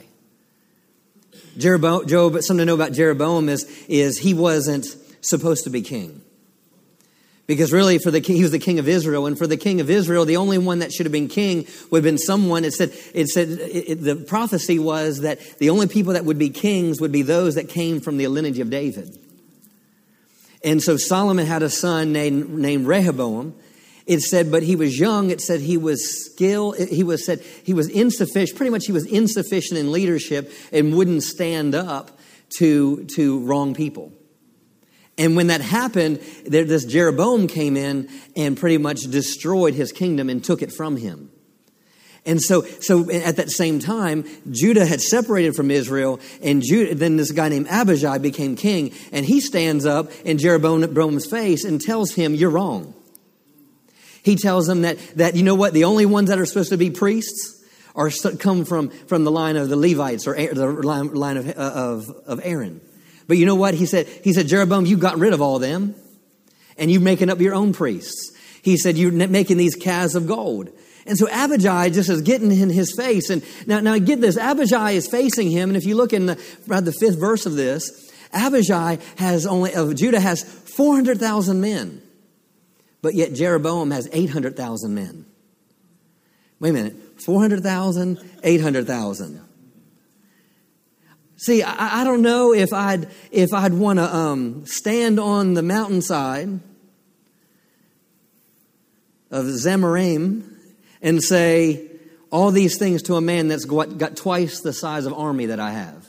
Jeroboam, 1.58 2.08
Job, 2.08 2.34
something 2.42 2.60
to 2.60 2.66
know 2.66 2.76
about 2.76 2.94
Jeroboam 2.94 3.50
is, 3.50 3.64
is 3.88 4.20
he 4.20 4.36
wasn't 4.36 4.86
supposed 5.22 5.64
to 5.64 5.72
be 5.72 5.82
king. 5.82 6.22
Because 7.48 7.74
really, 7.74 7.98
for 7.98 8.12
the 8.12 8.22
king, 8.22 8.36
he 8.36 8.44
was 8.44 8.52
the 8.52 8.60
king 8.60 8.78
of 8.78 8.88
Israel, 8.88 9.26
and 9.26 9.36
for 9.36 9.48
the 9.48 9.58
king 9.58 9.82
of 9.82 9.90
Israel, 9.90 10.24
the 10.24 10.38
only 10.38 10.60
one 10.60 10.80
that 10.80 10.92
should 10.92 11.08
have 11.08 11.12
been 11.12 11.30
king 11.30 11.66
would 11.90 11.98
have 11.98 12.04
been 12.04 12.20
someone. 12.20 12.64
It 12.64 12.74
said, 12.74 12.94
it 13.16 13.28
said, 13.28 13.50
it, 13.50 14.04
the 14.04 14.16
prophecy 14.16 14.78
was 14.78 15.22
that 15.22 15.40
the 15.58 15.72
only 15.72 15.88
people 15.88 16.14
that 16.14 16.26
would 16.26 16.38
be 16.38 16.52
kings 16.52 17.02
would 17.02 17.12
be 17.12 17.24
those 17.24 17.56
that 17.56 17.68
came 17.68 18.02
from 18.02 18.18
the 18.18 18.28
lineage 18.28 18.60
of 18.60 18.70
David. 18.70 19.18
And 20.64 20.82
so 20.82 20.98
Solomon 20.98 21.46
had 21.46 21.64
a 21.64 21.70
son 21.70 22.12
named, 22.12 22.50
named 22.50 22.86
Rehoboam. 22.86 23.56
It 24.06 24.22
said, 24.22 24.52
but 24.52 24.64
he 24.64 24.76
was 24.76 25.00
young. 25.00 25.30
It 25.30 25.40
said 25.40 25.62
he 25.62 25.78
was 25.78 26.26
skill. 26.26 26.72
He 26.72 27.04
was 27.04 27.26
said 27.26 27.42
he 27.64 27.74
was 27.74 27.88
insufficient. 27.88 28.58
Pretty 28.58 28.72
much, 28.72 28.88
he 28.88 28.92
was 28.92 29.06
insufficient 29.06 29.80
in 29.80 29.92
leadership 29.92 30.52
and 30.72 30.96
wouldn't 30.96 31.24
stand 31.24 31.76
up 31.76 32.18
to 32.58 33.06
to 33.16 33.40
wrong 33.42 33.76
people. 33.76 34.12
And 35.20 35.36
when 35.36 35.48
that 35.48 35.62
happened, 35.62 36.22
there, 36.46 36.64
this 36.64 36.86
Jeroboam 36.86 37.48
came 37.48 37.78
in 37.78 38.10
and 38.36 38.58
pretty 38.58 38.78
much 38.78 39.02
destroyed 39.02 39.76
his 39.76 39.92
kingdom 39.92 40.30
and 40.30 40.44
took 40.44 40.62
it 40.62 40.72
from 40.72 40.98
him. 40.98 41.30
And 42.30 42.40
so, 42.40 42.62
so 42.62 43.10
at 43.10 43.38
that 43.38 43.50
same 43.50 43.80
time, 43.80 44.24
Judah 44.52 44.86
had 44.86 45.02
separated 45.02 45.56
from 45.56 45.72
Israel, 45.72 46.20
and 46.44 46.62
Judah, 46.62 46.94
then 46.94 47.18
this 47.18 47.32
guy 47.32 47.50
named 47.50 47.68
Abijah 47.68 48.20
became 48.20 48.56
king, 48.56 48.94
and 49.12 49.26
he 49.26 49.42
stands 49.42 49.84
up 49.84 50.12
in 50.24 50.38
Jeroboam's 50.38 51.26
face 51.26 51.66
and 51.66 51.82
tells 51.82 52.14
him, 52.14 52.36
You're 52.36 52.52
wrong. 52.52 52.94
He 54.22 54.36
tells 54.36 54.68
them 54.68 54.84
that, 54.84 55.00
that, 55.16 55.36
you 55.36 55.42
know 55.42 55.56
what, 55.56 55.74
the 55.74 55.86
only 55.86 56.06
ones 56.06 56.30
that 56.30 56.38
are 56.38 56.46
supposed 56.46 56.70
to 56.70 56.78
be 56.78 56.92
priests 56.92 57.66
are 57.96 58.12
come 58.38 58.64
from, 58.64 58.90
from 58.90 59.24
the 59.24 59.32
line 59.32 59.56
of 59.56 59.70
the 59.70 59.76
Levites 59.76 60.28
or 60.28 60.36
the 60.36 60.68
line, 60.68 61.38
of, 61.38 61.48
uh, 61.48 61.52
of, 61.52 62.10
of 62.28 62.42
Aaron. 62.44 62.80
But 63.28 63.38
you 63.38 63.48
know 63.48 63.56
what? 63.56 63.74
He 63.74 63.88
said, 63.88 64.08
he 64.24 64.34
said, 64.34 64.48
Jeroboam, 64.48 64.86
you've 64.86 65.00
gotten 65.00 65.20
rid 65.20 65.34
of 65.34 65.42
all 65.42 65.58
them 65.58 65.96
and 66.78 66.92
you're 66.92 67.02
making 67.02 67.32
up 67.32 67.40
your 67.40 67.56
own 67.56 67.74
priests. 67.74 68.38
He 68.62 68.78
said, 68.78 68.98
you're 68.98 69.12
making 69.12 69.58
these 69.58 69.76
calves 69.76 70.16
of 70.16 70.28
gold. 70.28 70.70
And 71.10 71.18
so 71.18 71.28
Abijah 71.28 71.90
just 71.90 72.08
is 72.08 72.22
getting 72.22 72.52
in 72.52 72.70
his 72.70 72.94
face. 72.96 73.32
And 73.32 73.44
now, 73.66 73.80
now 73.80 73.98
get 73.98 74.22
this, 74.22 74.38
Abijah 74.38 74.90
is 74.90 75.08
facing 75.08 75.50
him. 75.50 75.70
And 75.70 75.76
if 75.76 75.84
you 75.84 75.96
look 75.96 76.14
in 76.14 76.28
the, 76.28 76.40
around 76.70 76.86
the 76.86 76.94
fifth 76.94 77.20
verse 77.20 77.48
of 77.48 77.56
this, 77.56 77.90
Abijah 78.32 79.00
has 79.18 79.48
only, 79.48 79.74
of 79.74 79.96
Judah 79.96 80.20
has 80.20 80.44
400,000 80.44 81.60
men. 81.60 82.04
But 83.02 83.16
yet 83.16 83.34
Jeroboam 83.34 83.90
has 83.90 84.08
800,000 84.12 84.94
men. 84.94 85.26
Wait 86.60 86.70
a 86.70 86.74
minute. 86.74 86.96
400,000, 87.24 88.20
800,000. 88.44 89.42
See, 91.38 91.64
I, 91.64 92.02
I, 92.02 92.04
don't 92.04 92.22
know 92.22 92.54
if 92.54 92.72
I'd 92.74 93.08
if 93.32 93.54
I'd 93.54 93.74
want 93.74 93.98
to 93.98 94.14
um, 94.14 94.66
stand 94.66 95.22
on 95.22 95.54
the 95.54 95.64
mountainside 95.64 96.60
of 99.32 99.46
Zemaraim 99.46 100.59
and 101.02 101.24
say 101.24 101.90
all 102.32 102.52
these 102.52 102.78
things 102.78 103.04
to 103.04 103.16
a 103.16 103.22
man 103.22 103.48
that's 103.48 103.66
got, 103.66 104.16
twice 104.16 104.62
the 104.62 104.74
size 104.74 105.06
of 105.06 105.14
army 105.14 105.48
that 105.48 105.60
I 105.60 105.72
have. 105.72 106.08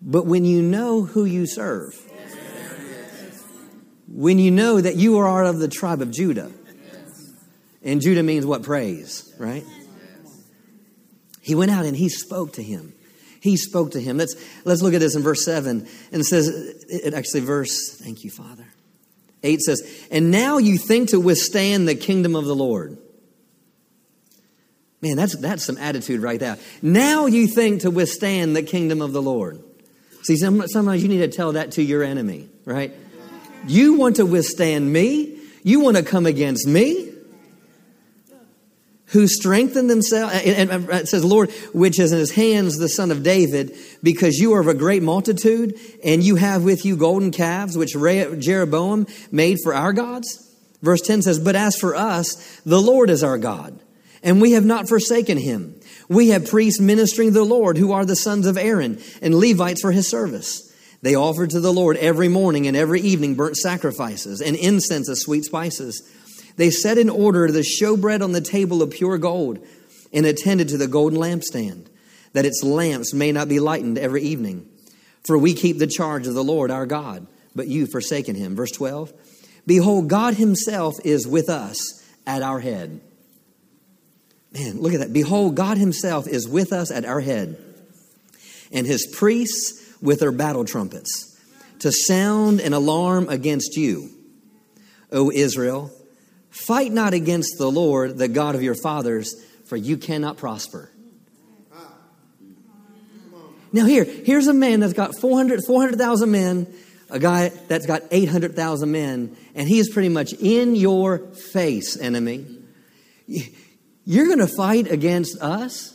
But 0.00 0.26
when 0.26 0.44
you 0.44 0.62
know 0.62 1.02
who 1.02 1.24
you 1.24 1.46
serve, 1.46 2.00
when 4.06 4.38
you 4.38 4.50
know 4.50 4.80
that 4.80 4.96
you 4.96 5.18
are 5.18 5.44
of 5.44 5.58
the 5.58 5.68
tribe 5.68 6.00
of 6.00 6.10
Judah, 6.10 6.52
and 7.82 8.00
Judah 8.00 8.22
means 8.22 8.46
what? 8.46 8.62
Praise, 8.62 9.34
right? 9.38 9.64
He 11.40 11.54
went 11.54 11.70
out 11.70 11.84
and 11.84 11.96
he 11.96 12.08
spoke 12.08 12.54
to 12.54 12.62
him. 12.62 12.92
He 13.40 13.56
spoke 13.56 13.92
to 13.92 14.00
him. 14.00 14.18
Let's, 14.18 14.34
let's 14.64 14.82
look 14.82 14.94
at 14.94 15.00
this 15.00 15.14
in 15.14 15.22
verse 15.22 15.44
7. 15.44 15.86
And 16.12 16.20
it 16.20 16.24
says, 16.24 16.48
it 16.88 17.14
actually, 17.14 17.40
verse, 17.40 17.96
thank 17.98 18.24
you, 18.24 18.30
Father. 18.30 18.66
8 19.42 19.60
says, 19.60 20.06
And 20.10 20.30
now 20.30 20.58
you 20.58 20.78
think 20.78 21.10
to 21.10 21.20
withstand 21.20 21.88
the 21.88 21.94
kingdom 21.94 22.34
of 22.34 22.44
the 22.44 22.54
Lord. 22.54 22.98
Man, 25.00 25.16
that's, 25.16 25.36
that's 25.36 25.64
some 25.64 25.78
attitude 25.78 26.22
right 26.22 26.40
there. 26.40 26.58
Now 26.82 27.26
you 27.26 27.46
think 27.46 27.82
to 27.82 27.90
withstand 27.90 28.56
the 28.56 28.62
kingdom 28.62 29.00
of 29.00 29.12
the 29.12 29.22
Lord. 29.22 29.62
See, 30.22 30.36
sometimes 30.36 31.02
you 31.02 31.08
need 31.08 31.18
to 31.18 31.28
tell 31.28 31.52
that 31.52 31.72
to 31.72 31.82
your 31.82 32.02
enemy, 32.02 32.48
right? 32.64 32.92
You 33.66 33.94
want 33.94 34.16
to 34.16 34.26
withstand 34.26 34.92
me. 34.92 35.38
You 35.62 35.80
want 35.80 35.96
to 35.96 36.02
come 36.02 36.26
against 36.26 36.66
me 36.66 37.07
who 39.08 39.26
strengthened 39.26 39.88
themselves. 39.88 40.34
And 40.34 40.70
it 40.90 41.08
says, 41.08 41.24
Lord, 41.24 41.50
which 41.72 41.98
is 41.98 42.12
in 42.12 42.18
his 42.18 42.32
hands 42.32 42.78
the 42.78 42.88
son 42.88 43.10
of 43.10 43.22
David, 43.22 43.76
because 44.02 44.38
you 44.38 44.54
are 44.54 44.60
of 44.60 44.68
a 44.68 44.74
great 44.74 45.02
multitude, 45.02 45.78
and 46.04 46.22
you 46.22 46.36
have 46.36 46.64
with 46.64 46.84
you 46.84 46.96
golden 46.96 47.30
calves, 47.30 47.76
which 47.76 47.92
Jeroboam 47.92 49.06
made 49.30 49.58
for 49.62 49.74
our 49.74 49.92
gods. 49.92 50.44
Verse 50.82 51.00
10 51.00 51.22
says, 51.22 51.38
But 51.38 51.56
as 51.56 51.76
for 51.76 51.94
us, 51.94 52.60
the 52.64 52.80
Lord 52.80 53.10
is 53.10 53.24
our 53.24 53.38
God, 53.38 53.78
and 54.22 54.40
we 54.40 54.52
have 54.52 54.64
not 54.64 54.88
forsaken 54.88 55.38
him. 55.38 55.80
We 56.08 56.28
have 56.28 56.48
priests 56.48 56.80
ministering 56.80 57.32
the 57.32 57.44
Lord, 57.44 57.76
who 57.76 57.92
are 57.92 58.04
the 58.04 58.16
sons 58.16 58.46
of 58.46 58.56
Aaron, 58.56 59.00
and 59.20 59.34
Levites 59.34 59.80
for 59.80 59.92
his 59.92 60.08
service. 60.08 60.64
They 61.00 61.14
offered 61.14 61.50
to 61.50 61.60
the 61.60 61.72
Lord 61.72 61.96
every 61.96 62.28
morning 62.28 62.66
and 62.66 62.76
every 62.76 63.00
evening 63.00 63.36
burnt 63.36 63.56
sacrifices 63.56 64.40
and 64.40 64.56
incense 64.56 65.08
of 65.08 65.18
sweet 65.18 65.44
spices. 65.44 66.02
They 66.58 66.70
set 66.70 66.98
in 66.98 67.08
order 67.08 67.50
the 67.50 67.60
showbread 67.60 68.20
on 68.20 68.32
the 68.32 68.40
table 68.40 68.82
of 68.82 68.90
pure 68.90 69.16
gold 69.16 69.64
and 70.12 70.26
attended 70.26 70.68
to 70.68 70.76
the 70.76 70.88
golden 70.88 71.18
lampstand, 71.18 71.86
that 72.32 72.44
its 72.44 72.64
lamps 72.64 73.14
may 73.14 73.30
not 73.30 73.48
be 73.48 73.60
lightened 73.60 73.96
every 73.96 74.22
evening. 74.22 74.68
For 75.24 75.38
we 75.38 75.54
keep 75.54 75.78
the 75.78 75.86
charge 75.86 76.26
of 76.26 76.34
the 76.34 76.42
Lord 76.42 76.72
our 76.72 76.84
God, 76.84 77.28
but 77.54 77.68
you 77.68 77.86
forsaken 77.86 78.34
him. 78.34 78.56
Verse 78.56 78.72
12 78.72 79.12
Behold, 79.66 80.08
God 80.08 80.34
himself 80.34 80.96
is 81.04 81.28
with 81.28 81.48
us 81.48 82.04
at 82.26 82.42
our 82.42 82.58
head. 82.58 83.00
Man, 84.52 84.80
look 84.80 84.94
at 84.94 85.00
that. 85.00 85.12
Behold, 85.12 85.54
God 85.54 85.78
himself 85.78 86.26
is 86.26 86.48
with 86.48 86.72
us 86.72 86.90
at 86.90 87.04
our 87.04 87.20
head, 87.20 87.56
and 88.72 88.84
his 88.84 89.06
priests 89.06 89.94
with 90.02 90.18
their 90.20 90.32
battle 90.32 90.64
trumpets 90.64 91.38
to 91.80 91.92
sound 91.92 92.60
an 92.60 92.72
alarm 92.72 93.28
against 93.28 93.76
you, 93.76 94.10
O 95.12 95.30
Israel 95.30 95.92
Fight 96.50 96.92
not 96.92 97.14
against 97.14 97.58
the 97.58 97.70
Lord, 97.70 98.18
the 98.18 98.28
God 98.28 98.54
of 98.54 98.62
your 98.62 98.74
fathers, 98.74 99.34
for 99.66 99.76
you 99.76 99.96
cannot 99.96 100.36
prosper. 100.36 100.90
Now, 103.72 103.84
here, 103.84 104.04
here's 104.04 104.46
a 104.46 104.54
man 104.54 104.80
that's 104.80 104.94
got 104.94 105.14
400,000 105.20 105.66
400, 105.66 106.26
men, 106.26 106.66
a 107.10 107.18
guy 107.18 107.50
that's 107.68 107.86
got 107.86 108.02
800,000 108.10 108.90
men, 108.90 109.36
and 109.54 109.68
he 109.68 109.78
is 109.78 109.90
pretty 109.90 110.08
much 110.08 110.32
in 110.32 110.74
your 110.74 111.18
face, 111.52 111.98
enemy. 111.98 112.46
You're 114.06 114.26
going 114.26 114.38
to 114.38 114.46
fight 114.46 114.90
against 114.90 115.40
us? 115.42 115.94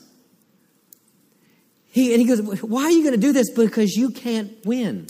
He, 1.87 2.13
and 2.13 2.21
he 2.21 2.27
goes, 2.27 2.61
Why 2.61 2.83
are 2.83 2.91
you 2.91 3.01
going 3.01 3.15
to 3.15 3.21
do 3.21 3.31
this? 3.31 3.51
Because 3.51 3.95
you 3.95 4.11
can't 4.11 4.63
win. 4.65 5.07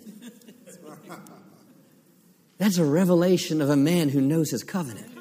That's 2.58 2.78
a 2.78 2.86
revelation 2.86 3.62
of 3.62 3.70
a 3.70 3.76
man 3.76 4.08
who 4.10 4.22
knows 4.22 4.52
his 4.52 4.64
covenant. 4.64 5.13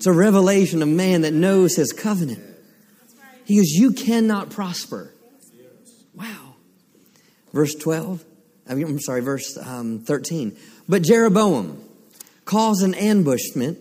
It's 0.00 0.06
a 0.06 0.12
revelation 0.14 0.80
of 0.80 0.88
man 0.88 1.20
that 1.20 1.34
knows 1.34 1.76
his 1.76 1.92
covenant. 1.92 2.42
He 3.44 3.56
goes, 3.56 3.68
You 3.68 3.92
cannot 3.92 4.48
prosper. 4.48 5.12
Wow. 6.14 6.54
Verse 7.52 7.74
12, 7.74 8.24
I'm 8.66 8.98
sorry, 8.98 9.20
verse 9.20 9.58
um, 9.58 9.98
13. 9.98 10.56
But 10.88 11.02
Jeroboam 11.02 11.84
caused 12.46 12.82
an 12.82 12.94
ambushment 12.94 13.76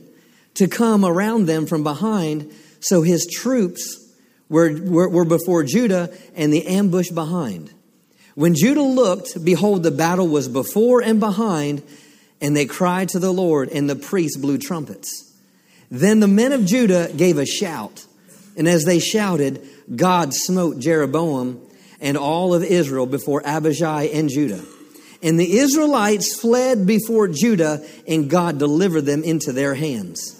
to 0.55 0.67
come 0.67 1.05
around 1.05 1.45
them 1.45 1.65
from 1.65 1.83
behind, 1.83 2.51
so 2.81 3.01
his 3.01 3.25
troops 3.25 4.05
were, 4.49 4.77
were, 4.77 5.07
were 5.07 5.23
before 5.23 5.63
Judah 5.63 6.13
and 6.35 6.51
the 6.51 6.67
ambush 6.67 7.11
behind. 7.11 7.73
When 8.35 8.55
Judah 8.55 8.81
looked, 8.81 9.41
behold, 9.45 9.83
the 9.83 9.91
battle 9.91 10.27
was 10.27 10.49
before 10.49 11.01
and 11.01 11.21
behind, 11.21 11.81
and 12.41 12.57
they 12.57 12.65
cried 12.65 13.07
to 13.09 13.19
the 13.19 13.31
Lord, 13.31 13.69
and 13.69 13.89
the 13.89 13.95
priests 13.95 14.35
blew 14.35 14.57
trumpets. 14.57 15.28
Then 15.91 16.19
the 16.19 16.27
men 16.27 16.51
of 16.51 16.65
Judah 16.65 17.11
gave 17.15 17.37
a 17.37 17.45
shout, 17.45 18.05
and 18.55 18.67
as 18.67 18.85
they 18.85 18.99
shouted, 18.99 19.67
God 19.95 20.33
smote 20.33 20.79
Jeroboam 20.79 21.59
and 21.99 22.17
all 22.17 22.53
of 22.53 22.63
Israel 22.63 23.05
before 23.05 23.41
Abijah 23.45 24.09
and 24.13 24.29
Judah. 24.29 24.63
And 25.21 25.39
the 25.39 25.57
Israelites 25.57 26.39
fled 26.39 26.85
before 26.85 27.27
Judah, 27.27 27.85
and 28.07 28.29
God 28.29 28.57
delivered 28.57 29.01
them 29.01 29.23
into 29.23 29.51
their 29.51 29.73
hands. 29.73 30.35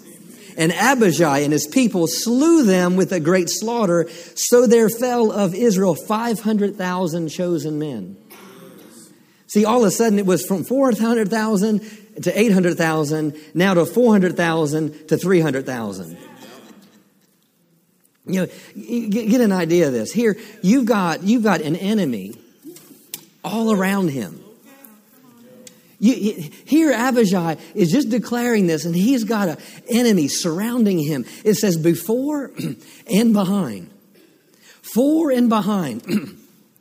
And 0.56 0.72
Abijah 0.72 1.42
and 1.42 1.52
his 1.52 1.66
people 1.66 2.06
slew 2.06 2.64
them 2.64 2.96
with 2.96 3.12
a 3.12 3.20
great 3.20 3.48
slaughter, 3.50 4.08
so 4.34 4.66
there 4.66 4.88
fell 4.88 5.32
of 5.32 5.54
Israel 5.54 5.94
500,000 5.94 7.28
chosen 7.28 7.78
men. 7.78 8.16
See, 9.50 9.64
all 9.64 9.80
of 9.80 9.88
a 9.88 9.90
sudden 9.90 10.20
it 10.20 10.26
was 10.26 10.46
from 10.46 10.62
400,000 10.62 11.80
to 12.22 12.40
800,000, 12.40 13.36
now 13.52 13.74
to 13.74 13.84
400,000 13.84 15.08
to 15.08 15.16
300,000. 15.16 16.16
You 18.26 18.40
know, 18.42 18.46
get 19.08 19.40
an 19.40 19.50
idea 19.50 19.88
of 19.88 19.92
this. 19.92 20.12
Here, 20.12 20.36
you've 20.62 20.84
got, 20.86 21.24
you've 21.24 21.42
got 21.42 21.62
an 21.62 21.74
enemy 21.74 22.36
all 23.42 23.72
around 23.72 24.10
him. 24.10 24.40
You, 25.98 26.48
here, 26.64 26.92
Abijah 26.92 27.58
is 27.74 27.90
just 27.90 28.08
declaring 28.08 28.68
this, 28.68 28.84
and 28.84 28.94
he's 28.94 29.24
got 29.24 29.48
an 29.48 29.56
enemy 29.88 30.28
surrounding 30.28 31.00
him. 31.00 31.24
It 31.44 31.54
says 31.54 31.76
before 31.76 32.52
and 33.12 33.32
behind. 33.32 33.90
Fore 34.80 35.32
and 35.32 35.48
behind. 35.48 36.36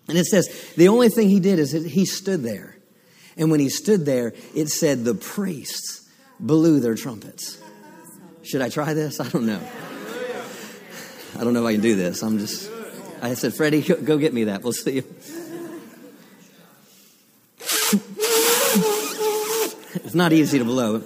and 0.10 0.18
it 0.18 0.26
says 0.26 0.74
the 0.76 0.88
only 0.88 1.10
thing 1.10 1.30
he 1.30 1.40
did 1.40 1.60
is 1.60 1.72
he 1.72 2.06
stood 2.06 2.42
there. 2.44 2.76
And 3.38 3.52
when 3.52 3.60
he 3.60 3.70
stood 3.70 4.06
there, 4.06 4.34
it 4.56 4.68
said 4.68 5.06
the 5.06 5.14
priests 5.14 6.10
blew 6.40 6.80
their 6.80 6.96
trumpets. 6.96 7.62
Should 8.44 8.62
I 8.62 8.70
try 8.70 8.94
this? 8.94 9.20
I 9.20 9.30
don't 9.30 9.46
know. 9.46 9.62
I 11.38 11.44
don't 11.44 11.54
know 11.54 11.62
if 11.62 11.68
I 11.68 11.74
can 11.74 11.82
do 11.82 11.96
this. 11.96 12.24
I'm 12.24 12.40
just, 12.40 12.70
I 13.22 13.36
said, 13.36 13.54
Freddie, 13.54 13.82
go 13.82 14.18
get 14.18 14.34
me 14.34 14.46
that. 14.46 14.64
We'll 14.64 14.74
see. 14.74 15.04
It's 19.96 20.16
not 20.16 20.34
easy 20.34 20.58
to 20.58 20.66
blow. 20.66 21.04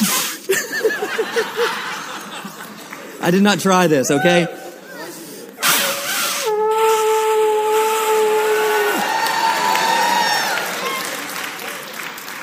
I 3.20 3.30
did 3.30 3.42
not 3.42 3.60
try 3.60 3.86
this, 3.86 4.10
okay? 4.10 4.46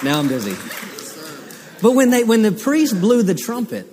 Now 0.03 0.19
I'm 0.19 0.27
busy. 0.27 0.55
But 1.81 1.91
when 1.93 2.11
they 2.11 2.23
when 2.23 2.41
the 2.41 2.51
priest 2.51 2.99
blew 2.99 3.23
the 3.23 3.35
trumpet, 3.35 3.87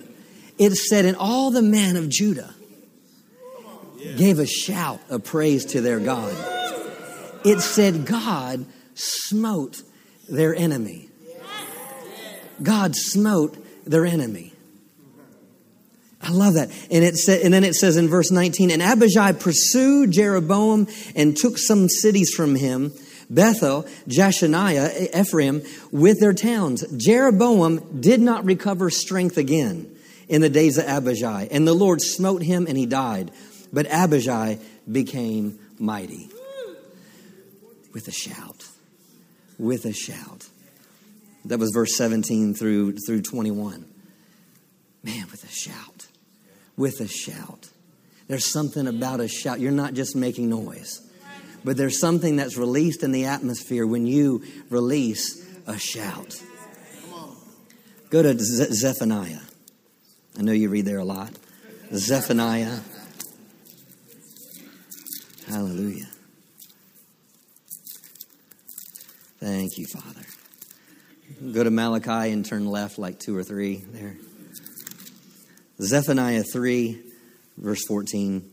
it 0.58 0.72
said, 0.74 1.04
and 1.04 1.16
all 1.16 1.50
the 1.50 1.62
men 1.62 1.96
of 1.96 2.08
Judah 2.08 2.54
gave 4.16 4.38
a 4.38 4.46
shout 4.46 5.00
of 5.08 5.24
praise 5.24 5.64
to 5.66 5.80
their 5.80 5.98
God. 5.98 6.32
It 7.44 7.60
said, 7.60 8.06
God 8.06 8.64
smote 8.94 9.82
their 10.28 10.54
enemy. 10.54 11.08
God 12.62 12.94
smote 12.94 13.56
their 13.84 14.06
enemy. 14.06 14.53
I 16.24 16.30
love 16.30 16.54
that. 16.54 16.70
And 16.90 17.04
it 17.04 17.16
said, 17.16 17.42
and 17.42 17.52
then 17.52 17.64
it 17.64 17.74
says 17.74 17.98
in 17.98 18.08
verse 18.08 18.30
19, 18.30 18.70
and 18.70 18.80
Abijah 18.80 19.36
pursued 19.38 20.10
Jeroboam 20.10 20.88
and 21.14 21.36
took 21.36 21.58
some 21.58 21.88
cities 21.88 22.32
from 22.34 22.54
him, 22.54 22.92
Bethel, 23.28 23.82
Jeshaniah, 24.08 25.14
Ephraim, 25.14 25.62
with 25.92 26.20
their 26.20 26.32
towns. 26.32 26.82
Jeroboam 26.96 28.00
did 28.00 28.20
not 28.20 28.46
recover 28.46 28.88
strength 28.88 29.36
again 29.36 29.94
in 30.26 30.40
the 30.40 30.48
days 30.48 30.78
of 30.78 30.86
Abijah, 30.86 31.48
and 31.50 31.68
the 31.68 31.74
Lord 31.74 32.00
smote 32.00 32.42
him 32.42 32.66
and 32.66 32.78
he 32.78 32.86
died. 32.86 33.30
But 33.70 33.86
Abijah 33.90 34.58
became 34.90 35.58
mighty 35.78 36.30
with 37.92 38.08
a 38.08 38.12
shout. 38.12 38.66
With 39.58 39.84
a 39.84 39.92
shout. 39.92 40.48
That 41.44 41.58
was 41.58 41.70
verse 41.72 41.96
17 41.96 42.54
through, 42.54 42.96
through 43.06 43.22
21. 43.22 43.84
Man, 45.02 45.26
with 45.30 45.44
a 45.44 45.48
shout. 45.48 45.93
With 46.76 47.00
a 47.00 47.08
shout. 47.08 47.68
There's 48.26 48.46
something 48.46 48.86
about 48.86 49.20
a 49.20 49.28
shout. 49.28 49.60
You're 49.60 49.72
not 49.72 49.94
just 49.94 50.16
making 50.16 50.48
noise, 50.48 51.00
but 51.64 51.76
there's 51.76 52.00
something 52.00 52.36
that's 52.36 52.56
released 52.56 53.02
in 53.02 53.12
the 53.12 53.26
atmosphere 53.26 53.86
when 53.86 54.06
you 54.06 54.42
release 54.70 55.46
a 55.66 55.78
shout. 55.78 56.42
Go 58.10 58.22
to 58.22 58.34
Zephaniah. 58.38 59.40
I 60.38 60.42
know 60.42 60.52
you 60.52 60.68
read 60.68 60.84
there 60.84 60.98
a 60.98 61.04
lot. 61.04 61.32
Zephaniah. 61.92 62.78
Hallelujah. 65.48 66.06
Thank 69.38 69.76
you, 69.76 69.86
Father. 69.86 70.24
Go 71.52 71.64
to 71.64 71.70
Malachi 71.70 72.32
and 72.32 72.46
turn 72.46 72.66
left 72.66 72.98
like 72.98 73.18
two 73.18 73.36
or 73.36 73.42
three 73.42 73.84
there. 73.88 74.16
Zephaniah 75.80 76.44
3, 76.44 77.00
verse 77.58 77.84
14. 77.86 78.50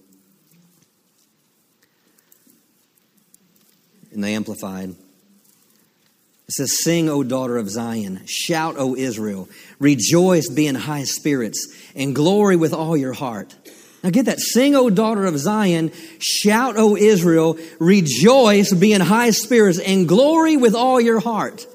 In 4.11 4.21
the 4.21 4.29
Amplified. 4.29 4.89
It 4.89 6.55
says, 6.55 6.83
Sing, 6.83 7.07
O 7.09 7.23
daughter 7.23 7.57
of 7.57 7.69
Zion. 7.69 8.21
Shout, 8.25 8.75
O 8.77 8.95
Israel. 8.95 9.47
Rejoice, 9.79 10.49
be 10.49 10.67
in 10.67 10.75
high 10.75 11.05
spirits, 11.05 11.73
and 11.95 12.13
glory 12.13 12.57
with 12.57 12.73
all 12.73 12.97
your 12.97 13.13
heart. 13.13 13.55
Now 14.03 14.09
get 14.09 14.25
that. 14.25 14.39
Sing, 14.39 14.75
O 14.75 14.89
daughter 14.89 15.25
of 15.25 15.37
Zion. 15.37 15.91
Shout, 16.19 16.75
O 16.77 16.97
Israel. 16.97 17.57
Rejoice, 17.79 18.73
be 18.73 18.93
in 18.93 19.01
high 19.01 19.29
spirits, 19.29 19.79
and 19.79 20.07
glory 20.07 20.57
with 20.57 20.73
all 20.73 20.99
your 20.99 21.19
heart. 21.19 21.65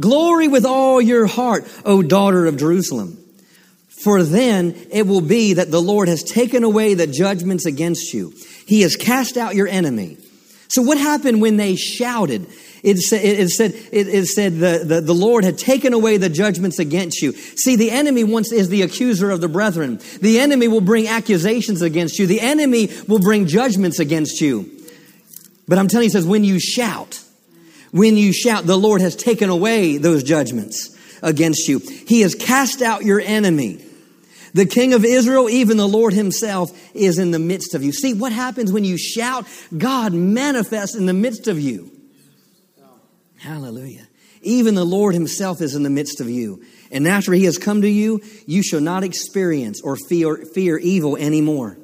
Glory 0.00 0.48
with 0.48 0.64
all 0.64 1.00
your 1.00 1.26
heart, 1.26 1.66
O 1.84 2.02
daughter 2.02 2.46
of 2.46 2.56
Jerusalem. 2.56 3.18
For 3.98 4.22
then 4.22 4.88
it 4.92 5.06
will 5.06 5.22
be 5.22 5.54
that 5.54 5.70
the 5.70 5.80
Lord 5.80 6.08
has 6.08 6.22
taken 6.22 6.64
away 6.64 6.94
the 6.94 7.06
judgments 7.06 7.66
against 7.66 8.12
you. 8.12 8.34
He 8.66 8.82
has 8.82 8.94
cast 8.94 9.36
out 9.36 9.54
your 9.54 9.68
enemy. 9.68 10.18
So 10.68 10.82
what 10.82 10.98
happened 10.98 11.40
when 11.40 11.56
they 11.56 11.76
shouted? 11.76 12.46
It 12.82 12.98
said, 12.98 13.24
it 13.24 13.48
said, 13.48 13.72
it 13.92 14.26
said 14.26 14.58
the, 14.58 14.82
the, 14.84 15.00
the 15.00 15.14
Lord 15.14 15.44
had 15.44 15.58
taken 15.58 15.92
away 15.92 16.18
the 16.18 16.28
judgments 16.28 16.78
against 16.78 17.22
you. 17.22 17.32
See, 17.32 17.76
the 17.76 17.90
enemy 17.90 18.22
once 18.22 18.52
is 18.52 18.68
the 18.68 18.82
accuser 18.82 19.30
of 19.30 19.40
the 19.40 19.48
brethren. 19.48 19.98
The 20.20 20.40
enemy 20.40 20.68
will 20.68 20.82
bring 20.82 21.08
accusations 21.08 21.82
against 21.82 22.18
you. 22.18 22.26
The 22.26 22.40
enemy 22.40 22.90
will 23.08 23.18
bring 23.18 23.46
judgments 23.46 23.98
against 23.98 24.40
you. 24.40 24.70
But 25.66 25.78
I'm 25.78 25.88
telling 25.88 26.04
you, 26.04 26.10
he 26.10 26.12
says, 26.12 26.26
when 26.26 26.44
you 26.44 26.60
shout, 26.60 27.20
when 27.92 28.16
you 28.16 28.32
shout, 28.32 28.66
the 28.66 28.76
Lord 28.76 29.00
has 29.00 29.16
taken 29.16 29.50
away 29.50 29.96
those 29.96 30.22
judgments 30.22 30.95
against 31.22 31.68
you. 31.68 31.78
He 31.78 32.20
has 32.22 32.34
cast 32.34 32.82
out 32.82 33.04
your 33.04 33.20
enemy. 33.20 33.84
The 34.54 34.66
King 34.66 34.94
of 34.94 35.04
Israel, 35.04 35.50
even 35.50 35.76
the 35.76 35.86
Lord 35.86 36.14
Himself, 36.14 36.70
is 36.94 37.18
in 37.18 37.30
the 37.30 37.38
midst 37.38 37.74
of 37.74 37.82
you. 37.82 37.92
See, 37.92 38.14
what 38.14 38.32
happens 38.32 38.72
when 38.72 38.84
you 38.84 38.96
shout? 38.96 39.46
God 39.76 40.14
manifests 40.14 40.96
in 40.96 41.04
the 41.04 41.12
midst 41.12 41.46
of 41.46 41.60
you. 41.60 41.90
Hallelujah. 43.38 44.08
Even 44.40 44.74
the 44.74 44.84
Lord 44.84 45.12
Himself 45.14 45.60
is 45.60 45.74
in 45.74 45.82
the 45.82 45.90
midst 45.90 46.22
of 46.22 46.30
you. 46.30 46.64
And 46.90 47.06
after 47.06 47.32
He 47.32 47.44
has 47.44 47.58
come 47.58 47.82
to 47.82 47.88
you, 47.88 48.22
you 48.46 48.62
shall 48.62 48.80
not 48.80 49.04
experience 49.04 49.82
or 49.82 49.96
fear, 50.08 50.36
fear 50.54 50.78
evil 50.78 51.16
anymore. 51.18 51.76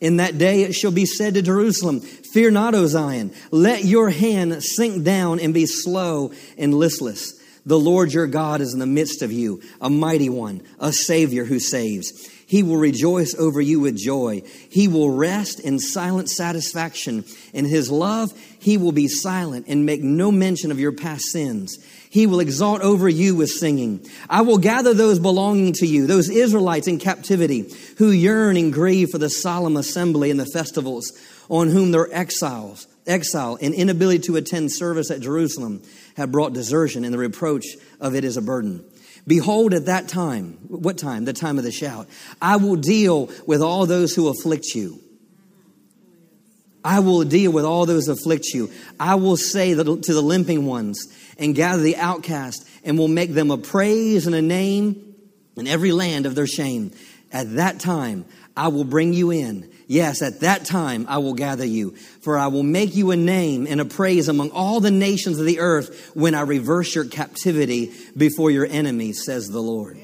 In 0.00 0.16
that 0.16 0.36
day 0.36 0.62
it 0.62 0.74
shall 0.74 0.90
be 0.90 1.06
said 1.06 1.34
to 1.34 1.42
Jerusalem, 1.42 2.00
Fear 2.00 2.50
not, 2.50 2.74
O 2.74 2.86
Zion. 2.86 3.32
Let 3.50 3.84
your 3.84 4.10
hand 4.10 4.62
sink 4.62 5.04
down 5.04 5.40
and 5.40 5.54
be 5.54 5.66
slow 5.66 6.32
and 6.58 6.74
listless. 6.74 7.39
The 7.66 7.78
Lord 7.78 8.12
your 8.12 8.26
God 8.26 8.60
is 8.60 8.72
in 8.72 8.80
the 8.80 8.86
midst 8.86 9.22
of 9.22 9.32
you, 9.32 9.62
a 9.80 9.90
mighty 9.90 10.28
one, 10.28 10.62
a 10.78 10.92
Savior 10.92 11.44
who 11.44 11.58
saves. 11.58 12.28
He 12.50 12.64
will 12.64 12.78
rejoice 12.78 13.32
over 13.38 13.60
you 13.60 13.78
with 13.78 13.96
joy. 13.96 14.42
He 14.68 14.88
will 14.88 15.10
rest 15.10 15.60
in 15.60 15.78
silent 15.78 16.28
satisfaction. 16.28 17.24
In 17.52 17.64
his 17.64 17.92
love, 17.92 18.32
he 18.58 18.76
will 18.76 18.90
be 18.90 19.06
silent 19.06 19.66
and 19.68 19.86
make 19.86 20.02
no 20.02 20.32
mention 20.32 20.72
of 20.72 20.80
your 20.80 20.90
past 20.90 21.26
sins. 21.26 21.78
He 22.10 22.26
will 22.26 22.40
exalt 22.40 22.80
over 22.80 23.08
you 23.08 23.36
with 23.36 23.50
singing. 23.50 24.04
I 24.28 24.40
will 24.42 24.58
gather 24.58 24.92
those 24.92 25.20
belonging 25.20 25.74
to 25.74 25.86
you, 25.86 26.08
those 26.08 26.28
Israelites 26.28 26.88
in 26.88 26.98
captivity 26.98 27.72
who 27.98 28.10
yearn 28.10 28.56
and 28.56 28.72
grieve 28.72 29.10
for 29.10 29.18
the 29.18 29.30
solemn 29.30 29.76
assembly 29.76 30.32
and 30.32 30.40
the 30.40 30.50
festivals 30.52 31.12
on 31.48 31.68
whom 31.68 31.92
they're 31.92 32.12
exiles, 32.12 32.88
exile 33.06 33.58
and 33.60 33.74
inability 33.74 34.20
to 34.20 34.36
attend 34.36 34.72
service 34.72 35.10
at 35.10 35.20
Jerusalem 35.20 35.82
have 36.16 36.32
brought 36.32 36.52
desertion 36.52 37.04
and 37.04 37.12
the 37.12 37.18
reproach 37.18 37.66
of 38.00 38.14
it 38.14 38.24
is 38.24 38.36
a 38.36 38.42
burden. 38.42 38.84
Behold, 39.26 39.74
at 39.74 39.86
that 39.86 40.08
time, 40.08 40.58
what 40.68 40.98
time? 40.98 41.24
The 41.24 41.32
time 41.32 41.58
of 41.58 41.64
the 41.64 41.72
shout. 41.72 42.08
I 42.40 42.56
will 42.56 42.76
deal 42.76 43.30
with 43.46 43.62
all 43.62 43.86
those 43.86 44.14
who 44.14 44.28
afflict 44.28 44.74
you. 44.74 45.00
I 46.82 47.00
will 47.00 47.24
deal 47.24 47.52
with 47.52 47.64
all 47.64 47.84
those 47.84 48.06
who 48.06 48.12
afflict 48.12 48.46
you. 48.54 48.70
I 48.98 49.16
will 49.16 49.36
say 49.36 49.74
to 49.74 49.84
the 49.84 50.22
limping 50.22 50.64
ones 50.64 51.06
and 51.38 51.54
gather 51.54 51.82
the 51.82 51.96
outcast 51.96 52.66
and 52.84 52.98
will 52.98 53.08
make 53.08 53.34
them 53.34 53.50
a 53.50 53.58
praise 53.58 54.26
and 54.26 54.34
a 54.34 54.42
name 54.42 55.14
in 55.56 55.66
every 55.66 55.92
land 55.92 56.24
of 56.24 56.34
their 56.34 56.46
shame. 56.46 56.92
At 57.32 57.56
that 57.56 57.80
time, 57.80 58.24
I 58.56 58.68
will 58.68 58.84
bring 58.84 59.12
you 59.12 59.30
in. 59.30 59.70
Yes, 59.90 60.22
at 60.22 60.38
that 60.38 60.66
time 60.66 61.06
I 61.08 61.18
will 61.18 61.34
gather 61.34 61.64
you, 61.64 61.96
for 62.20 62.38
I 62.38 62.46
will 62.46 62.62
make 62.62 62.94
you 62.94 63.10
a 63.10 63.16
name 63.16 63.66
and 63.66 63.80
a 63.80 63.84
praise 63.84 64.28
among 64.28 64.52
all 64.52 64.78
the 64.78 64.92
nations 64.92 65.40
of 65.40 65.46
the 65.46 65.58
earth 65.58 66.12
when 66.14 66.32
I 66.32 66.42
reverse 66.42 66.94
your 66.94 67.06
captivity 67.06 67.90
before 68.16 68.52
your 68.52 68.66
enemies, 68.66 69.24
says 69.24 69.48
the 69.48 69.58
Lord. 69.58 69.98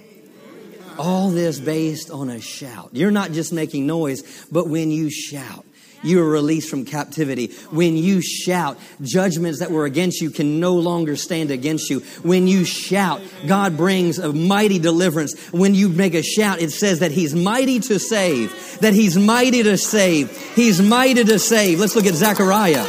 All 0.98 1.30
this 1.30 1.60
based 1.60 2.10
on 2.10 2.30
a 2.30 2.40
shout. 2.40 2.90
You're 2.94 3.12
not 3.12 3.30
just 3.30 3.52
making 3.52 3.86
noise, 3.86 4.44
but 4.50 4.68
when 4.68 4.90
you 4.90 5.08
shout, 5.08 5.64
you 6.06 6.22
are 6.22 6.28
released 6.28 6.70
from 6.70 6.84
captivity. 6.84 7.48
When 7.70 7.96
you 7.96 8.22
shout, 8.22 8.78
judgments 9.02 9.58
that 9.58 9.70
were 9.70 9.84
against 9.84 10.20
you 10.20 10.30
can 10.30 10.60
no 10.60 10.74
longer 10.74 11.16
stand 11.16 11.50
against 11.50 11.90
you. 11.90 12.00
When 12.22 12.46
you 12.46 12.64
shout, 12.64 13.20
God 13.46 13.76
brings 13.76 14.18
a 14.18 14.32
mighty 14.32 14.78
deliverance. 14.78 15.38
When 15.50 15.74
you 15.74 15.88
make 15.88 16.14
a 16.14 16.22
shout, 16.22 16.60
it 16.60 16.70
says 16.70 17.00
that 17.00 17.10
He's 17.10 17.34
mighty 17.34 17.80
to 17.80 17.98
save, 17.98 18.78
that 18.80 18.94
He's 18.94 19.16
mighty 19.16 19.62
to 19.62 19.76
save. 19.76 20.30
He's 20.54 20.80
mighty 20.80 21.24
to 21.24 21.38
save. 21.38 21.80
Let's 21.80 21.96
look 21.96 22.06
at 22.06 22.14
Zechariah. 22.14 22.86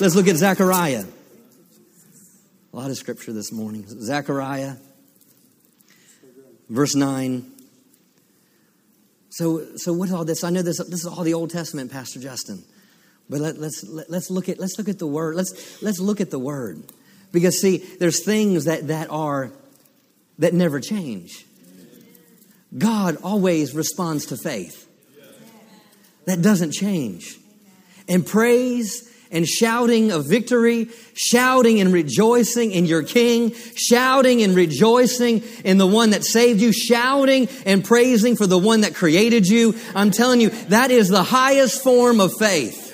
Let's 0.00 0.14
look 0.14 0.28
at 0.28 0.36
Zechariah. 0.36 1.04
A 2.72 2.76
lot 2.76 2.90
of 2.90 2.96
scripture 2.96 3.32
this 3.32 3.50
morning. 3.50 3.84
Zechariah, 3.88 4.76
verse 6.68 6.94
9. 6.94 7.57
So, 9.38 9.76
so 9.76 9.92
what's 9.92 10.10
all 10.10 10.24
this? 10.24 10.42
I 10.42 10.50
know 10.50 10.62
this, 10.62 10.78
this 10.78 10.98
is 10.98 11.06
all 11.06 11.22
the 11.22 11.34
Old 11.34 11.50
Testament, 11.50 11.92
Pastor 11.92 12.18
Justin. 12.18 12.64
But 13.30 13.38
let, 13.38 13.56
let's, 13.56 13.84
let, 13.84 14.10
let's, 14.10 14.30
look 14.30 14.48
at, 14.48 14.58
let's 14.58 14.76
look 14.78 14.88
at 14.88 14.98
the 14.98 15.06
Word. 15.06 15.36
Let's, 15.36 15.80
let's 15.80 16.00
look 16.00 16.20
at 16.20 16.32
the 16.32 16.40
Word. 16.40 16.82
Because, 17.30 17.60
see, 17.60 17.76
there's 17.76 18.24
things 18.24 18.64
that, 18.64 18.88
that 18.88 19.10
are, 19.10 19.52
that 20.40 20.54
never 20.54 20.80
change. 20.80 21.46
God 22.76 23.18
always 23.22 23.76
responds 23.76 24.26
to 24.26 24.36
faith. 24.36 24.88
That 26.24 26.42
doesn't 26.42 26.72
change. 26.72 27.38
And 28.08 28.26
praise 28.26 29.08
and 29.30 29.46
shouting 29.46 30.10
of 30.10 30.26
victory, 30.28 30.88
shouting 31.14 31.80
and 31.80 31.92
rejoicing 31.92 32.72
in 32.72 32.86
your 32.86 33.02
King, 33.02 33.54
shouting 33.74 34.42
and 34.42 34.54
rejoicing 34.54 35.42
in 35.64 35.78
the 35.78 35.86
one 35.86 36.10
that 36.10 36.24
saved 36.24 36.60
you, 36.60 36.72
shouting 36.72 37.48
and 37.66 37.84
praising 37.84 38.36
for 38.36 38.46
the 38.46 38.58
one 38.58 38.82
that 38.82 38.94
created 38.94 39.46
you. 39.46 39.74
I'm 39.94 40.10
telling 40.10 40.40
you, 40.40 40.50
that 40.68 40.90
is 40.90 41.08
the 41.08 41.22
highest 41.22 41.82
form 41.82 42.20
of 42.20 42.32
faith. 42.38 42.86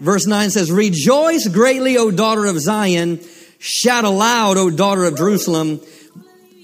Verse 0.00 0.26
9 0.26 0.50
says, 0.50 0.72
Rejoice 0.72 1.46
greatly, 1.48 1.98
O 1.98 2.10
daughter 2.10 2.46
of 2.46 2.58
Zion. 2.58 3.20
Shout 3.58 4.04
aloud, 4.04 4.56
O 4.56 4.70
daughter 4.70 5.04
of 5.04 5.16
Jerusalem. 5.16 5.80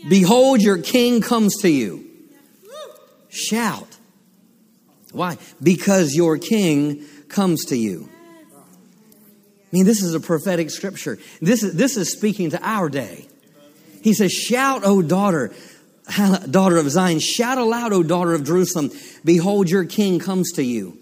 Behold, 0.09 0.63
your 0.63 0.79
king 0.79 1.21
comes 1.21 1.61
to 1.63 1.69
you. 1.69 2.05
Shout. 3.29 3.89
Why? 5.13 5.37
Because 5.63 6.15
your 6.15 6.39
king 6.39 7.05
comes 7.29 7.67
to 7.67 7.77
you. 7.77 8.09
I 8.57 9.69
mean, 9.73 9.85
this 9.85 10.03
is 10.03 10.15
a 10.15 10.21
prophetic 10.21 10.71
scripture. 10.71 11.19
This 11.41 11.63
is, 11.63 11.75
this 11.75 11.97
is 11.97 12.13
speaking 12.13 12.51
to 12.51 12.61
our 12.63 12.89
day. 12.89 13.27
He 14.03 14.15
says, 14.15 14.33
Shout, 14.33 14.83
O 14.85 15.03
daughter, 15.03 15.53
daughter 16.51 16.77
of 16.77 16.89
Zion, 16.89 17.19
shout 17.19 17.59
aloud, 17.59 17.93
O 17.93 18.03
daughter 18.03 18.35
of 18.35 18.45
Jerusalem. 18.45 18.91
Behold, 19.25 19.69
your 19.69 19.85
king 19.85 20.19
comes 20.19 20.53
to 20.53 20.63
you. 20.63 20.99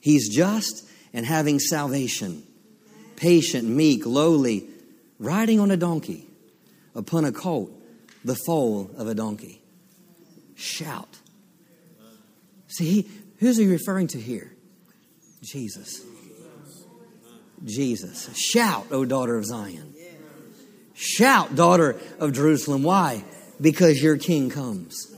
He's 0.00 0.28
just 0.28 0.86
and 1.12 1.24
having 1.24 1.58
salvation, 1.58 2.42
patient, 3.16 3.68
meek, 3.68 4.04
lowly, 4.04 4.68
riding 5.18 5.60
on 5.60 5.70
a 5.70 5.76
donkey, 5.76 6.26
upon 6.94 7.24
a 7.24 7.32
colt, 7.32 7.70
the 8.24 8.34
foal 8.34 8.90
of 8.96 9.08
a 9.08 9.14
donkey. 9.14 9.62
Shout. 10.54 11.18
See, 12.68 13.08
who's 13.38 13.56
he 13.56 13.66
referring 13.66 14.08
to 14.08 14.20
here? 14.20 14.52
Jesus. 15.42 16.02
Jesus. 17.64 18.34
Shout, 18.36 18.86
O 18.90 19.04
daughter 19.04 19.36
of 19.36 19.44
Zion. 19.44 19.94
Shout, 20.94 21.54
daughter 21.56 21.96
of 22.20 22.32
Jerusalem. 22.32 22.82
Why? 22.82 23.24
Because 23.60 24.02
your 24.02 24.16
king 24.16 24.50
comes. 24.50 25.14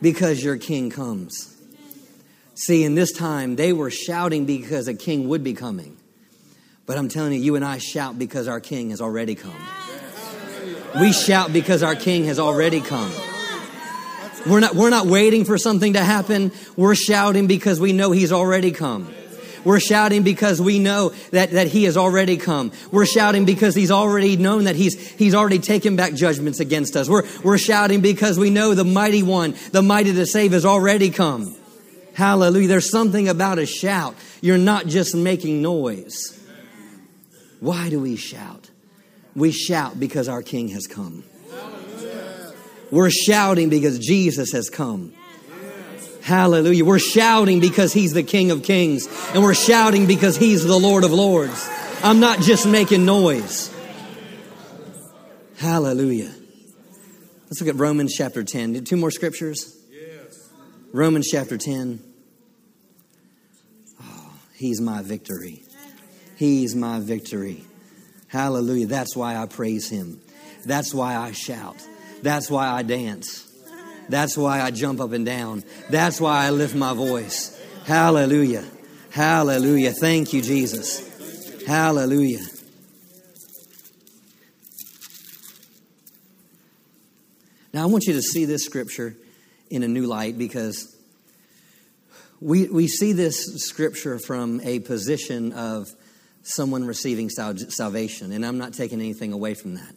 Because 0.00 0.42
your 0.42 0.56
king 0.56 0.90
comes. 0.90 1.54
See, 2.54 2.82
in 2.82 2.94
this 2.94 3.12
time, 3.12 3.56
they 3.56 3.72
were 3.72 3.90
shouting 3.90 4.44
because 4.44 4.88
a 4.88 4.94
king 4.94 5.28
would 5.28 5.44
be 5.44 5.54
coming. 5.54 5.96
But 6.86 6.96
I'm 6.96 7.08
telling 7.08 7.34
you, 7.34 7.40
you 7.40 7.56
and 7.56 7.64
I 7.64 7.78
shout 7.78 8.18
because 8.18 8.48
our 8.48 8.60
king 8.60 8.90
has 8.90 9.00
already 9.00 9.34
come. 9.34 9.54
We 10.98 11.12
shout 11.12 11.52
because 11.52 11.82
our 11.82 11.94
king 11.94 12.24
has 12.24 12.38
already 12.38 12.80
come. 12.80 13.12
We're 14.46 14.60
not, 14.60 14.74
we're 14.74 14.90
not 14.90 15.06
waiting 15.06 15.44
for 15.44 15.58
something 15.58 15.94
to 15.94 16.04
happen. 16.04 16.52
We're 16.76 16.94
shouting 16.94 17.46
because 17.46 17.80
we 17.80 17.92
know 17.92 18.12
he's 18.12 18.32
already 18.32 18.72
come. 18.72 19.12
We're 19.64 19.80
shouting 19.80 20.22
because 20.22 20.62
we 20.62 20.78
know 20.78 21.10
that, 21.32 21.50
that 21.50 21.66
he 21.66 21.84
has 21.84 21.96
already 21.96 22.36
come. 22.36 22.72
We're 22.90 23.06
shouting 23.06 23.44
because 23.44 23.74
he's 23.74 23.90
already 23.90 24.36
known 24.36 24.64
that 24.64 24.76
he's, 24.76 24.96
he's 25.12 25.34
already 25.34 25.58
taken 25.58 25.96
back 25.96 26.14
judgments 26.14 26.60
against 26.60 26.96
us. 26.96 27.08
We're, 27.08 27.24
we're 27.42 27.58
shouting 27.58 28.00
because 28.00 28.38
we 28.38 28.50
know 28.50 28.74
the 28.74 28.84
mighty 28.84 29.22
one, 29.22 29.54
the 29.72 29.82
mighty 29.82 30.12
to 30.14 30.26
save 30.26 30.52
has 30.52 30.64
already 30.64 31.10
come. 31.10 31.54
Hallelujah. 32.14 32.68
There's 32.68 32.90
something 32.90 33.28
about 33.28 33.58
a 33.58 33.66
shout. 33.66 34.14
You're 34.40 34.58
not 34.58 34.86
just 34.86 35.14
making 35.14 35.60
noise. 35.60 36.34
Why 37.60 37.90
do 37.90 38.00
we 38.00 38.16
shout? 38.16 38.70
We 39.34 39.50
shout 39.52 40.00
because 40.00 40.28
our 40.28 40.42
King 40.42 40.68
has 40.68 40.86
come. 40.86 41.24
We're 42.90 43.10
shouting 43.10 43.68
because 43.68 43.98
Jesus 43.98 44.52
has 44.52 44.70
come. 44.70 45.12
Hallelujah. 46.22 46.84
We're 46.84 46.98
shouting 46.98 47.60
because 47.60 47.92
He's 47.92 48.12
the 48.12 48.22
King 48.22 48.50
of 48.50 48.62
Kings, 48.62 49.06
and 49.32 49.42
we're 49.42 49.54
shouting 49.54 50.06
because 50.06 50.36
He's 50.36 50.64
the 50.64 50.78
Lord 50.78 51.04
of 51.04 51.12
Lords. 51.12 51.68
I'm 52.02 52.20
not 52.20 52.40
just 52.40 52.66
making 52.66 53.04
noise. 53.04 53.74
Hallelujah. 55.56 56.32
Let's 57.44 57.60
look 57.60 57.68
at 57.68 57.76
Romans 57.76 58.14
chapter 58.14 58.44
10. 58.44 58.84
Two 58.84 58.96
more 58.96 59.10
scriptures. 59.10 59.74
Romans 60.92 61.28
chapter 61.30 61.56
10. 61.56 62.00
Oh, 64.02 64.32
He's 64.54 64.80
my 64.80 65.02
victory. 65.02 65.62
He's 66.36 66.74
my 66.74 67.00
victory. 67.00 67.64
Hallelujah. 68.28 68.86
That's 68.86 69.16
why 69.16 69.36
I 69.36 69.46
praise 69.46 69.88
Him. 69.88 70.20
That's 70.64 70.92
why 70.92 71.16
I 71.16 71.32
shout. 71.32 71.76
That's 72.22 72.50
why 72.50 72.68
I 72.68 72.82
dance. 72.82 73.44
That's 74.08 74.36
why 74.36 74.60
I 74.62 74.70
jump 74.70 75.00
up 75.00 75.12
and 75.12 75.26
down. 75.26 75.64
That's 75.90 76.20
why 76.20 76.46
I 76.46 76.50
lift 76.50 76.74
my 76.74 76.94
voice. 76.94 77.54
Hallelujah. 77.84 78.64
Hallelujah. 79.10 79.92
Thank 79.92 80.32
you, 80.32 80.42
Jesus. 80.42 81.64
Hallelujah. 81.66 82.44
Now, 87.72 87.82
I 87.82 87.86
want 87.86 88.04
you 88.04 88.14
to 88.14 88.22
see 88.22 88.46
this 88.46 88.64
scripture 88.64 89.14
in 89.70 89.82
a 89.82 89.88
new 89.88 90.06
light 90.06 90.38
because 90.38 90.96
we, 92.40 92.66
we 92.68 92.88
see 92.88 93.12
this 93.12 93.56
scripture 93.56 94.18
from 94.18 94.60
a 94.62 94.78
position 94.80 95.52
of 95.52 95.88
someone 96.42 96.86
receiving 96.86 97.28
salvation, 97.28 98.32
and 98.32 98.46
I'm 98.46 98.56
not 98.56 98.72
taking 98.72 99.00
anything 99.00 99.34
away 99.34 99.52
from 99.52 99.74
that 99.74 99.94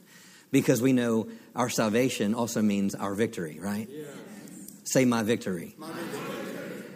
because 0.52 0.82
we 0.82 0.94
know 0.94 1.28
our 1.56 1.70
salvation 1.70 2.34
also 2.34 2.62
means 2.62 2.96
our 2.96 3.16
victory, 3.16 3.60
right? 3.60 3.88
Yeah. 3.90 4.06
Say, 4.84 5.06
my 5.06 5.24
victory. 5.24 5.76
my 5.78 5.88
victory. 5.92 6.32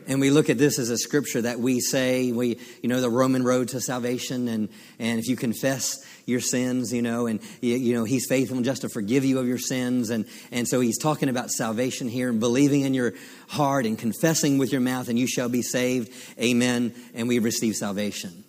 And 0.07 0.21
we 0.21 0.29
look 0.29 0.49
at 0.49 0.57
this 0.57 0.77
as 0.77 0.89
a 0.89 0.97
scripture 0.97 1.41
that 1.41 1.59
we 1.59 1.79
say, 1.79 2.31
we, 2.31 2.59
you 2.83 2.89
know, 2.89 3.01
the 3.01 3.09
Roman 3.09 3.43
road 3.43 3.69
to 3.69 3.81
salvation. 3.81 4.47
And, 4.47 4.69
and 4.99 5.19
if 5.19 5.27
you 5.27 5.35
confess 5.35 6.05
your 6.27 6.39
sins, 6.39 6.93
you 6.93 7.01
know, 7.01 7.25
and, 7.25 7.39
you, 7.59 7.75
you 7.75 7.95
know, 7.95 8.03
he's 8.03 8.27
faithful 8.27 8.61
just 8.61 8.83
to 8.83 8.89
forgive 8.89 9.25
you 9.25 9.39
of 9.39 9.47
your 9.47 9.57
sins. 9.57 10.11
And, 10.11 10.25
and 10.51 10.67
so 10.67 10.79
he's 10.79 10.99
talking 10.99 11.27
about 11.27 11.49
salvation 11.49 12.07
here 12.07 12.29
and 12.29 12.39
believing 12.39 12.81
in 12.81 12.93
your 12.93 13.13
heart 13.47 13.87
and 13.87 13.97
confessing 13.97 14.59
with 14.59 14.71
your 14.71 14.81
mouth 14.81 15.09
and 15.09 15.17
you 15.17 15.27
shall 15.27 15.49
be 15.49 15.63
saved. 15.63 16.11
Amen. 16.39 16.93
And 17.15 17.27
we 17.27 17.39
receive 17.39 17.75
salvation. 17.75 18.43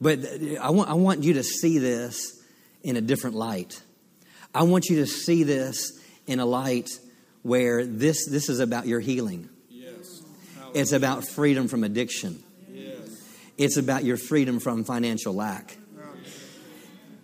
But 0.00 0.20
uh, 0.20 0.60
I 0.60 0.70
want, 0.70 0.88
I 0.88 0.94
want 0.94 1.22
you 1.22 1.34
to 1.34 1.42
see 1.42 1.78
this 1.78 2.41
in 2.82 2.96
a 2.96 3.00
different 3.00 3.36
light. 3.36 3.82
I 4.54 4.64
want 4.64 4.86
you 4.86 4.96
to 4.96 5.06
see 5.06 5.42
this 5.44 5.98
in 6.26 6.40
a 6.40 6.46
light 6.46 6.88
where 7.42 7.84
this, 7.84 8.28
this 8.28 8.48
is 8.48 8.60
about 8.60 8.86
your 8.86 9.00
healing. 9.00 9.48
Yes. 9.68 10.22
It's 10.74 10.92
about 10.92 11.26
freedom 11.26 11.68
from 11.68 11.84
addiction. 11.84 12.42
Yes. 12.70 13.22
It's 13.58 13.76
about 13.76 14.04
your 14.04 14.16
freedom 14.16 14.60
from 14.60 14.84
financial 14.84 15.34
lack. 15.34 15.76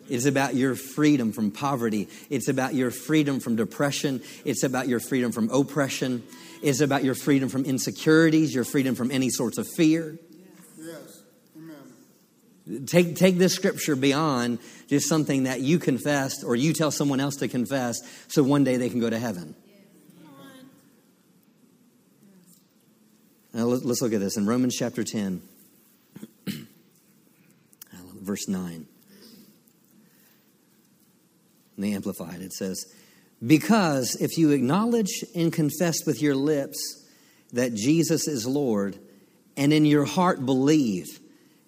It's 0.09 0.25
about 0.25 0.55
your 0.55 0.75
freedom 0.75 1.33
from 1.33 1.51
poverty. 1.51 2.09
It's 2.31 2.49
about 2.49 2.75
your 2.75 2.90
freedom 2.90 3.40
from 3.40 3.57
depression. 3.57 4.23
It's 4.44 4.62
about 4.62 4.88
your 4.88 5.01
freedom 5.01 5.33
from 5.33 5.51
oppression. 5.51 6.23
It's 6.62 6.81
about 6.81 7.05
your 7.05 7.14
freedom 7.14 7.49
from 7.49 7.64
insecurities, 7.64 8.55
your 8.55 8.64
freedom 8.64 8.94
from 8.94 9.11
any 9.11 9.29
sorts 9.29 9.59
of 9.59 9.68
fear. 9.77 10.18
Take, 12.87 13.16
take 13.16 13.38
this 13.38 13.54
scripture 13.54 13.96
beyond 13.96 14.59
just 14.88 15.09
something 15.09 15.44
that 15.44 15.61
you 15.61 15.78
confessed 15.78 16.44
or 16.44 16.54
you 16.54 16.72
tell 16.74 16.90
someone 16.90 17.18
else 17.18 17.37
to 17.37 17.48
confess 17.48 17.98
so 18.28 18.42
one 18.42 18.64
day 18.64 18.76
they 18.76 18.90
can 18.90 19.00
go 19.00 19.09
to 19.09 19.18
heaven. 19.18 19.54
Now 23.54 23.64
let's 23.64 24.02
look 24.02 24.12
at 24.12 24.20
this 24.20 24.37
in 24.37 24.46
Romans 24.46 24.76
chapter 24.76 25.02
10, 25.02 25.42
verse 28.20 28.46
9. 28.46 28.87
In 31.76 31.83
the 31.83 31.94
Amplified, 31.94 32.42
it 32.42 32.52
says, 32.52 32.85
Because 33.44 34.16
if 34.20 34.37
you 34.37 34.50
acknowledge 34.50 35.24
and 35.35 35.52
confess 35.52 36.04
with 36.04 36.20
your 36.20 36.35
lips 36.35 37.07
that 37.52 37.74
Jesus 37.74 38.28
is 38.28 38.46
Lord, 38.46 38.98
and 39.57 39.72
in 39.72 39.87
your 39.87 40.04
heart 40.04 40.44
believe, 40.44 41.18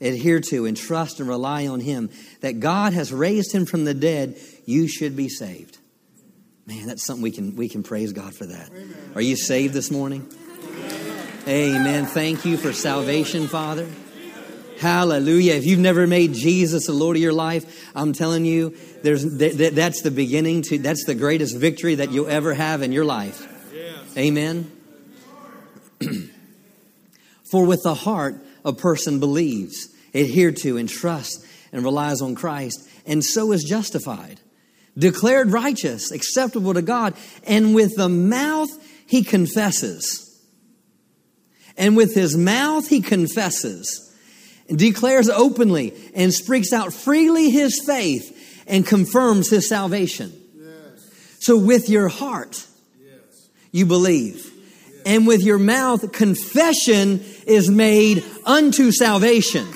adhere 0.01 0.41
to, 0.51 0.67
and 0.67 0.77
trust 0.77 1.21
and 1.21 1.29
rely 1.29 1.67
on 1.67 1.81
Him, 1.81 2.11
that 2.41 2.61
God 2.61 2.93
has 2.93 3.13
raised 3.13 3.55
Him 3.55 3.67
from 3.67 3.85
the 3.85 3.95
dead, 3.95 4.39
you 4.65 4.89
should 4.89 5.17
be 5.17 5.29
saved. 5.29 5.79
Man, 6.67 6.87
that's 6.87 7.05
something 7.05 7.23
we 7.23 7.31
can, 7.31 7.57
we 7.57 7.69
can 7.69 7.83
praise 7.83 8.13
God 8.13 8.35
for 8.35 8.47
that. 8.47 8.71
Amen. 8.71 9.13
Are 9.15 9.21
you 9.21 9.37
saved 9.37 9.75
this 9.75 9.91
morning? 9.91 10.33
Amen. 11.49 12.07
Thank 12.07 12.45
you 12.45 12.57
for 12.57 12.73
salvation, 12.73 13.49
Father. 13.49 13.89
Hallelujah. 14.79 15.55
If 15.55 15.67
you've 15.67 15.79
never 15.79 16.07
made 16.07 16.33
Jesus 16.33 16.87
the 16.87 16.93
Lord 16.93 17.17
of 17.17 17.23
your 17.23 17.33
life, 17.33 17.91
I'm 17.95 18.13
telling 18.13 18.45
you, 18.45 18.77
there's, 19.03 19.39
th- 19.39 19.75
that's 19.75 20.03
the 20.03 20.11
beginning 20.11 20.63
to, 20.63 20.79
that's 20.79 21.05
the 21.05 21.15
greatest 21.15 21.57
victory 21.57 21.97
that 21.97 22.13
you'll 22.13 22.29
ever 22.29 22.55
have 22.55 22.83
in 22.83 22.93
your 22.93 23.05
life. 23.05 23.47
Amen. 24.17 24.71
For 27.51 27.67
with 27.67 27.83
the 27.83 27.95
heart, 27.95 28.37
a 28.65 28.73
person 28.73 29.21
believes, 29.21 29.89
adhere 30.15 30.53
to, 30.53 30.77
and 30.77 30.89
trusts 30.89 31.47
and 31.73 31.85
relies 31.85 32.21
on 32.21 32.35
Christ, 32.35 32.89
and 33.07 33.25
so 33.25 33.53
is 33.53 33.65
justified, 33.65 34.41
declared 34.97 35.53
righteous, 35.53 36.11
acceptable 36.11 36.75
to 36.75 36.83
God, 36.83 37.15
and 37.45 37.75
with 37.75 37.97
the 37.97 38.09
mouth 38.09 38.71
he 39.07 39.23
confesses 39.23 40.31
and 41.81 41.97
with 41.97 42.15
his 42.15 42.37
mouth 42.37 42.89
he 42.89 43.01
confesses, 43.01 44.15
and 44.69 44.79
declares 44.79 45.31
openly, 45.31 45.95
and 46.15 46.33
speaks 46.33 46.75
out 46.75 46.93
freely 46.93 47.49
his 47.49 47.83
faith 47.85 48.65
and 48.67 48.87
confirms 48.87 49.49
his 49.49 49.69
salvation. 49.69 50.31
Yes. 50.55 51.11
So 51.41 51.57
with 51.57 51.89
your 51.89 52.09
heart, 52.09 52.67
yes. 53.03 53.49
you 53.73 53.87
believe. 53.87 54.50
And 55.11 55.27
with 55.27 55.43
your 55.43 55.59
mouth, 55.59 56.13
confession 56.13 57.25
is 57.45 57.69
made 57.69 58.25
unto 58.47 58.93
salvation. 58.93 59.67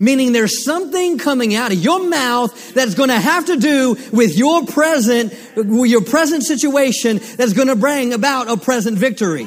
Meaning 0.00 0.32
there's 0.32 0.64
something 0.64 1.18
coming 1.18 1.54
out 1.54 1.70
of 1.70 1.78
your 1.78 2.08
mouth 2.08 2.74
that's 2.74 2.96
going 2.96 3.10
to 3.10 3.20
have 3.20 3.46
to 3.46 3.56
do 3.56 3.96
with 4.12 4.36
your 4.36 4.66
present, 4.66 5.32
your 5.54 6.02
present 6.02 6.42
situation 6.42 7.20
that's 7.36 7.52
going 7.52 7.68
to 7.68 7.76
bring 7.76 8.12
about 8.12 8.48
a 8.48 8.56
present 8.56 8.98
victory. 8.98 9.46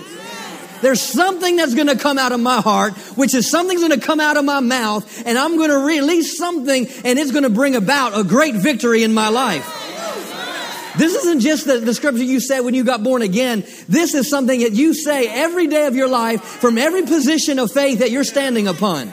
There's 0.81 1.01
something 1.01 1.57
that's 1.57 1.75
going 1.75 1.87
to 1.87 1.97
come 1.97 2.17
out 2.17 2.31
of 2.31 2.39
my 2.39 2.61
heart, 2.61 2.93
which 3.17 3.35
is 3.35 3.51
something's 3.51 3.81
going 3.81 3.99
to 3.99 4.05
come 4.05 4.21
out 4.21 4.37
of 4.37 4.45
my 4.45 4.61
mouth, 4.61 5.27
and 5.27 5.37
I'm 5.37 5.57
going 5.57 5.69
to 5.69 5.79
release 5.79 6.37
something, 6.37 6.87
and 7.03 7.19
it's 7.19 7.31
going 7.31 7.43
to 7.43 7.49
bring 7.49 7.75
about 7.75 8.17
a 8.17 8.23
great 8.23 8.55
victory 8.55 9.03
in 9.03 9.13
my 9.13 9.27
life. 9.27 9.80
This 10.97 11.15
isn't 11.15 11.39
just 11.39 11.65
the, 11.65 11.79
the 11.79 11.93
scripture 11.93 12.23
you 12.23 12.39
said 12.39 12.61
when 12.61 12.73
you 12.73 12.83
got 12.83 13.03
born 13.03 13.21
again. 13.21 13.63
This 13.87 14.13
is 14.13 14.29
something 14.29 14.59
that 14.59 14.73
you 14.73 14.93
say 14.93 15.27
every 15.27 15.67
day 15.67 15.87
of 15.87 15.95
your 15.95 16.09
life 16.09 16.43
from 16.43 16.77
every 16.77 17.03
position 17.03 17.59
of 17.59 17.71
faith 17.71 17.99
that 17.99 18.11
you're 18.11 18.23
standing 18.23 18.67
upon. 18.67 19.11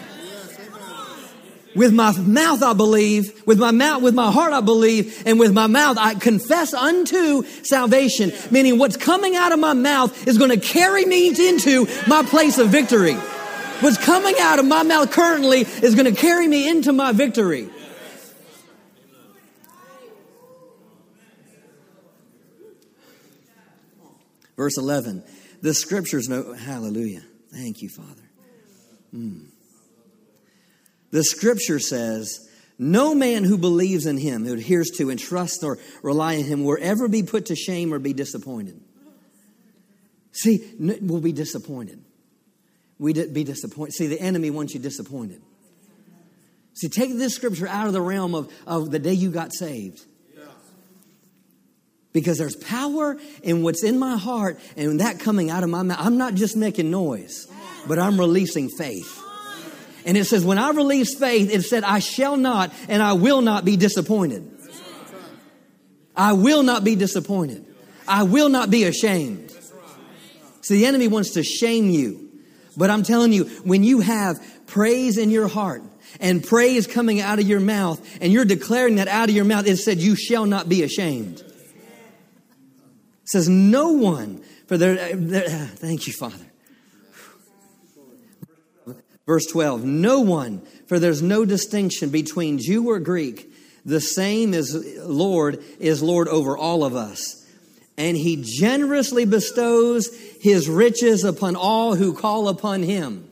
With 1.77 1.93
my 1.93 2.17
mouth 2.19 2.63
I 2.63 2.73
believe, 2.73 3.47
with 3.47 3.61
my 3.61 3.71
mouth, 3.71 4.03
with 4.03 4.15
my 4.15 4.33
heart 4.33 4.53
I 4.53 4.61
believe, 4.61 5.23
and 5.27 5.39
with 5.39 5.53
my 5.53 5.69
mouth 5.69 5.97
I 5.97 6.15
confess 6.15 6.75
unto 6.75 7.45
salvation. 7.63 8.33
Meaning 8.51 8.79
what's 8.79 8.97
coming 8.97 9.37
out 9.37 9.53
of 9.53 9.61
my 9.61 9.75
mouth 9.75 10.27
is 10.27 10.39
going 10.39 10.51
to 10.51 10.59
carry 10.59 11.05
me 11.05 11.29
into 11.29 11.87
my 12.09 12.25
place 12.25 12.59
of 12.59 12.71
victory. 12.71 13.15
What's 13.81 13.99
coming 13.99 14.35
out 14.41 14.59
of 14.59 14.65
my 14.65 14.83
mouth 14.83 15.13
currently 15.13 15.61
is 15.61 15.95
going 15.95 16.13
to 16.13 16.21
carry 16.21 16.49
me 16.49 16.69
into 16.69 16.93
my 16.93 17.13
victory. 17.13 17.71
Verse 24.59 24.77
11. 24.77 25.25
The 25.63 25.73
scriptures 25.73 26.29
know, 26.29 26.53
hallelujah. 26.53 27.23
Thank 27.51 27.81
you, 27.81 27.89
Father. 27.89 28.29
Mm. 29.15 29.47
The 31.11 31.25
scripture 31.25 31.79
says, 31.79 32.47
no 32.77 33.15
man 33.15 33.45
who 33.45 33.57
believes 33.57 34.05
in 34.05 34.19
him, 34.19 34.45
who 34.45 34.55
adheres 34.55 34.91
to 34.99 35.11
and 35.11 35.19
trusts 35.19 35.63
or 35.63 35.79
rely 36.03 36.37
on 36.37 36.45
him, 36.45 36.65
will 36.65 36.77
ever 36.81 37.09
be 37.09 37.23
put 37.23 37.47
to 37.47 37.57
shame 37.57 37.95
or 37.95 37.99
be 37.99 38.13
disappointed. 38.13 38.81
See, 40.33 40.75
we'll 40.79 41.21
be 41.21 41.33
disappointed. 41.33 42.05
We 42.99 43.13
be 43.13 43.45
disappointed. 43.45 43.93
See, 43.95 44.09
the 44.09 44.21
enemy 44.21 44.51
wants 44.51 44.75
you 44.75 44.81
disappointed. 44.81 45.41
See, 46.75 46.89
take 46.89 47.17
this 47.17 47.35
scripture 47.35 47.67
out 47.69 47.87
of 47.87 47.93
the 47.93 48.01
realm 48.01 48.35
of, 48.35 48.53
of 48.67 48.91
the 48.91 48.99
day 48.99 49.13
you 49.13 49.31
got 49.31 49.53
saved. 49.53 50.05
Because 52.19 52.37
there's 52.37 52.57
power 52.57 53.17
in 53.45 53.63
what's 53.63 53.85
in 53.85 53.97
my 53.97 54.17
heart 54.17 54.59
and 54.77 54.99
that 54.99 55.21
coming 55.21 55.51
out 55.51 55.63
of 55.63 55.71
my 55.71 55.83
mouth. 55.83 55.99
I'm 56.01 56.19
not 56.19 56.35
just 56.35 56.57
making 56.57 56.91
noise, 56.91 57.47
but 57.87 58.01
I'm 58.01 58.19
releasing 58.19 58.69
faith. 58.69 59.23
And 60.05 60.17
it 60.17 60.25
says, 60.25 60.45
when 60.45 60.59
I 60.59 60.71
release 60.71 61.17
faith, 61.17 61.55
it 61.55 61.63
said, 61.63 61.85
I 61.85 62.01
shall 62.01 62.37
not 62.37 62.73
and 62.89 63.01
I 63.01 63.13
will 63.13 63.41
not 63.41 63.65
be 63.65 63.77
disappointed. 63.77 64.51
I 66.17 66.33
will 66.33 66.65
not 66.65 66.83
be 66.83 66.97
disappointed. 66.97 67.65
I 68.09 68.25
will 68.25 68.49
not 68.49 68.69
be 68.69 68.83
ashamed. 68.83 69.53
So 70.63 70.75
the 70.75 70.87
enemy 70.87 71.07
wants 71.07 71.35
to 71.35 71.45
shame 71.45 71.89
you. 71.89 72.31
But 72.77 72.91
I'm 72.91 73.05
telling 73.05 73.33
you, 73.33 73.45
when 73.63 73.85
you 73.85 74.01
have 74.01 74.45
praise 74.67 75.19
in 75.19 75.31
your 75.31 75.47
heart 75.47 75.83
and 76.19 76.43
praise 76.43 76.89
coming 76.89 77.21
out 77.21 77.39
of 77.39 77.47
your 77.47 77.61
mouth 77.61 78.05
and 78.21 78.33
you're 78.33 78.45
declaring 78.45 78.97
that 78.97 79.07
out 79.07 79.29
of 79.29 79.37
your 79.37 79.45
mouth, 79.45 79.69
it 79.69 79.77
said, 79.77 79.99
you 79.99 80.17
shall 80.17 80.47
not 80.47 80.69
be 80.69 80.83
ashamed. 80.83 81.45
It 83.29 83.33
says, 83.33 83.47
no 83.47 83.91
one, 83.91 84.43
for 84.69 84.79
their, 84.79 84.97
thank 85.77 86.07
you, 86.07 86.15
Father. 86.15 86.47
Verse 89.27 89.45
12, 89.45 89.85
no 89.85 90.21
one, 90.21 90.63
for 90.87 90.99
there's 90.99 91.21
no 91.21 91.45
distinction 91.45 92.09
between 92.09 92.59
Jew 92.59 92.89
or 92.89 92.99
Greek. 92.99 93.53
The 93.85 94.01
same 94.01 94.55
is 94.55 94.75
Lord 95.05 95.63
is 95.79 96.03
Lord 96.03 96.29
over 96.29 96.57
all 96.57 96.85
of 96.85 96.97
us. 96.97 97.47
And 97.99 98.17
he 98.17 98.43
generously 98.43 99.27
bestows 99.27 100.09
his 100.41 100.67
riches 100.67 101.23
upon 101.23 101.55
all 101.55 101.97
who 101.97 102.15
call 102.15 102.49
upon 102.49 102.83
him. 102.83 103.31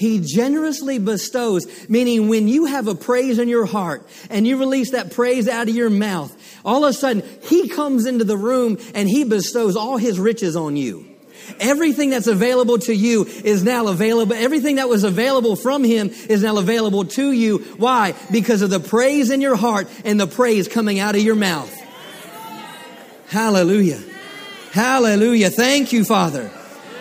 He 0.00 0.20
generously 0.20 0.98
bestows, 0.98 1.66
meaning 1.90 2.28
when 2.28 2.48
you 2.48 2.64
have 2.64 2.88
a 2.88 2.94
praise 2.94 3.38
in 3.38 3.48
your 3.50 3.66
heart 3.66 4.08
and 4.30 4.46
you 4.46 4.56
release 4.56 4.92
that 4.92 5.12
praise 5.12 5.46
out 5.46 5.68
of 5.68 5.74
your 5.74 5.90
mouth, 5.90 6.34
all 6.64 6.84
of 6.84 6.90
a 6.90 6.92
sudden 6.92 7.22
he 7.42 7.68
comes 7.68 8.06
into 8.06 8.24
the 8.24 8.36
room 8.36 8.78
and 8.94 9.08
he 9.08 9.24
bestows 9.24 9.76
all 9.76 9.96
his 9.96 10.18
riches 10.18 10.56
on 10.56 10.76
you. 10.76 11.06
Everything 11.58 12.10
that's 12.10 12.26
available 12.26 12.78
to 12.78 12.94
you 12.94 13.24
is 13.24 13.64
now 13.64 13.88
available. 13.88 14.34
Everything 14.34 14.76
that 14.76 14.88
was 14.88 15.04
available 15.04 15.56
from 15.56 15.82
Him 15.82 16.10
is 16.28 16.42
now 16.42 16.56
available 16.58 17.04
to 17.06 17.32
you. 17.32 17.58
Why? 17.76 18.14
Because 18.30 18.62
of 18.62 18.70
the 18.70 18.80
praise 18.80 19.30
in 19.30 19.40
your 19.40 19.56
heart 19.56 19.88
and 20.04 20.20
the 20.20 20.26
praise 20.26 20.68
coming 20.68 21.00
out 21.00 21.16
of 21.16 21.22
your 21.22 21.34
mouth. 21.34 21.74
Hallelujah. 23.28 24.00
Hallelujah. 24.72 25.50
Thank 25.50 25.92
you, 25.92 26.04
Father. 26.04 26.50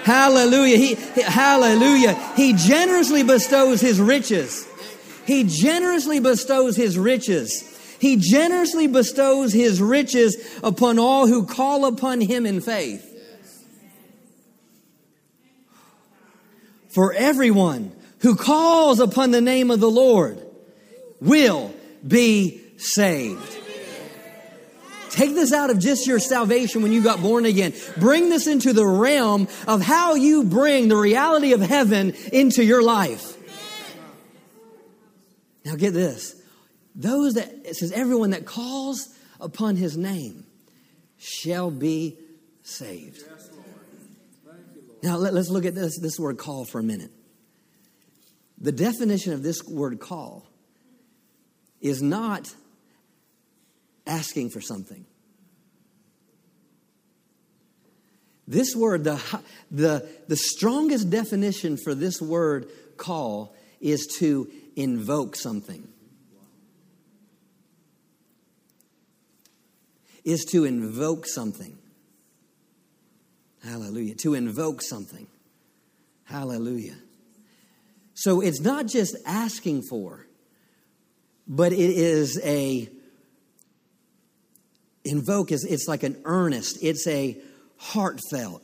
Hallelujah. 0.04 0.78
He, 0.78 0.96
hallelujah. 1.22 2.14
He 2.36 2.54
generously 2.54 3.24
bestows 3.24 3.82
His 3.82 4.00
riches. 4.00 4.68
He 5.26 5.44
generously 5.44 6.20
bestows 6.20 6.76
His 6.76 6.98
riches. 6.98 7.79
He 8.00 8.16
generously 8.16 8.88
bestows 8.88 9.54
His 9.54 9.82
riches 9.82 10.60
upon 10.64 11.00
all 11.00 11.28
who 11.28 11.46
call 11.46 11.86
upon 11.86 12.22
Him 12.22 12.46
in 12.46 12.62
faith. 12.62 13.06
For 16.90 17.14
everyone 17.14 17.92
who 18.20 18.36
calls 18.36 19.00
upon 19.00 19.32
the 19.32 19.42
name 19.42 19.70
of 19.70 19.80
the 19.80 19.90
Lord 19.90 20.44
will 21.22 21.74
be 22.06 22.62
saved. 22.78 23.58
Take 25.10 25.34
this 25.34 25.52
out 25.52 25.70
of 25.70 25.80
just 25.80 26.08
your 26.08 26.20
salvation 26.20 26.82
when 26.82 26.92
you 26.92 27.04
got 27.04 27.22
born 27.22 27.46
again. 27.46 27.74
Bring 27.98 28.30
this 28.30 28.48
into 28.48 28.74
the 28.74 28.86
realm 28.86 29.48
of 29.68 29.82
how 29.82 30.16
you 30.16 30.44
bring 30.44 30.88
the 30.88 30.96
reality 30.96 31.54
of 31.54 31.62
heaven 31.62 32.14
into 32.32 32.64
your 32.64 32.82
life. 32.82 33.36
Now 35.66 35.76
get 35.76 35.94
this. 35.94 36.39
Those 36.96 37.36
that, 37.36 37.50
it 37.66 37.76
says, 37.76 37.92
everyone 37.92 38.32
that 38.32 38.46
calls 38.46 39.10
upon 39.40 39.76
his 39.76 39.98
name 39.98 40.46
shall 41.18 41.72
be 41.72 42.18
saved. 42.64 43.24
Now, 45.02 45.18
let, 45.18 45.34
us 45.34 45.50
look 45.50 45.66
at 45.66 45.76
this, 45.76 45.98
this 46.00 46.20
word 46.20 46.38
call 46.38 46.66
for 46.66 46.80
a 46.80 46.84
minute. 46.84 47.12
The 48.58 48.72
definition 48.72 49.34
of 49.34 49.44
this 49.44 49.64
word 49.64 50.00
call 50.00 50.46
is 51.80 52.02
not 52.02 52.54
asking 54.06 54.50
for 54.50 54.60
something. 54.60 55.06
This 58.48 58.76
word, 58.76 59.04
the, 59.04 59.22
the, 59.72 60.10
the 60.28 60.36
strongest 60.36 61.10
definition 61.10 61.78
for 61.78 61.94
this 61.94 62.20
word 62.20 62.68
call 62.98 63.56
is 63.80 64.08
to 64.20 64.50
invoke 64.76 65.36
something. 65.36 65.88
Is 70.30 70.46
to 70.52 70.66
invoke 70.66 71.26
something. 71.26 71.78
Hallelujah. 73.64 74.16
To 74.16 74.36
invoke 74.36 74.82
something. 74.82 75.28
Hallelujah. 76.24 76.98
So 78.14 78.42
it's 78.42 78.60
not 78.60 78.86
just 78.86 79.16
asking 79.26 79.84
for, 79.90 80.28
but 81.48 81.74
it 81.74 81.80
is 81.80 82.40
a 82.44 82.90
invoke 85.04 85.52
is 85.52 85.64
it's 85.64 85.88
like 85.88 86.04
an 86.04 86.22
earnest. 86.26 86.78
It's 86.82 87.08
a 87.08 87.38
heartfelt. 87.78 88.64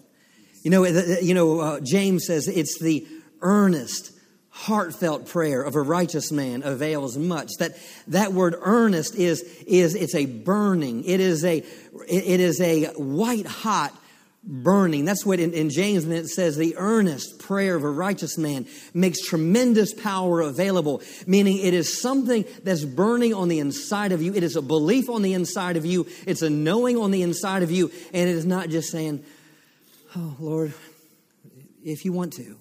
You 0.61 0.71
know, 0.71 0.83
you 0.83 1.33
know. 1.33 1.59
Uh, 1.59 1.79
James 1.79 2.25
says 2.27 2.47
it's 2.47 2.79
the 2.79 3.07
earnest, 3.41 4.11
heartfelt 4.55 5.27
prayer 5.27 5.61
of 5.61 5.75
a 5.75 5.81
righteous 5.81 6.31
man 6.31 6.63
avails 6.63 7.17
much. 7.17 7.51
That 7.59 7.75
that 8.07 8.31
word 8.31 8.55
earnest 8.57 9.15
is 9.15 9.41
is 9.67 9.95
it's 9.95 10.15
a 10.15 10.25
burning. 10.25 11.03
It 11.03 11.19
is 11.19 11.43
a 11.43 11.57
it 12.07 12.39
is 12.39 12.61
a 12.61 12.85
white 12.95 13.45
hot 13.45 13.93
burning. 14.45 15.03
That's 15.03 15.25
what 15.25 15.41
in, 15.41 15.53
in 15.53 15.69
James 15.69 16.05
it 16.05 16.27
says 16.27 16.55
the 16.55 16.77
earnest 16.77 17.39
prayer 17.39 17.75
of 17.75 17.83
a 17.83 17.89
righteous 17.89 18.37
man 18.37 18.65
makes 18.93 19.19
tremendous 19.19 19.93
power 19.93 20.39
available, 20.39 21.01
meaning 21.27 21.57
it 21.57 21.73
is 21.73 22.01
something 22.01 22.45
that's 22.63 22.85
burning 22.85 23.33
on 23.33 23.49
the 23.49 23.59
inside 23.59 24.13
of 24.13 24.21
you. 24.21 24.33
It 24.33 24.43
is 24.43 24.55
a 24.55 24.61
belief 24.61 25.09
on 25.09 25.21
the 25.21 25.33
inside 25.33 25.75
of 25.75 25.85
you. 25.85 26.07
It's 26.25 26.41
a 26.41 26.49
knowing 26.49 26.95
on 26.95 27.11
the 27.11 27.23
inside 27.23 27.61
of 27.61 27.71
you. 27.71 27.91
And 28.13 28.29
it 28.29 28.35
is 28.35 28.45
not 28.45 28.69
just 28.69 28.89
saying, 28.89 29.25
Oh, 30.15 30.37
Lord, 30.39 30.73
if 31.83 32.05
you 32.05 32.13
want 32.13 32.31
to. 32.33 32.57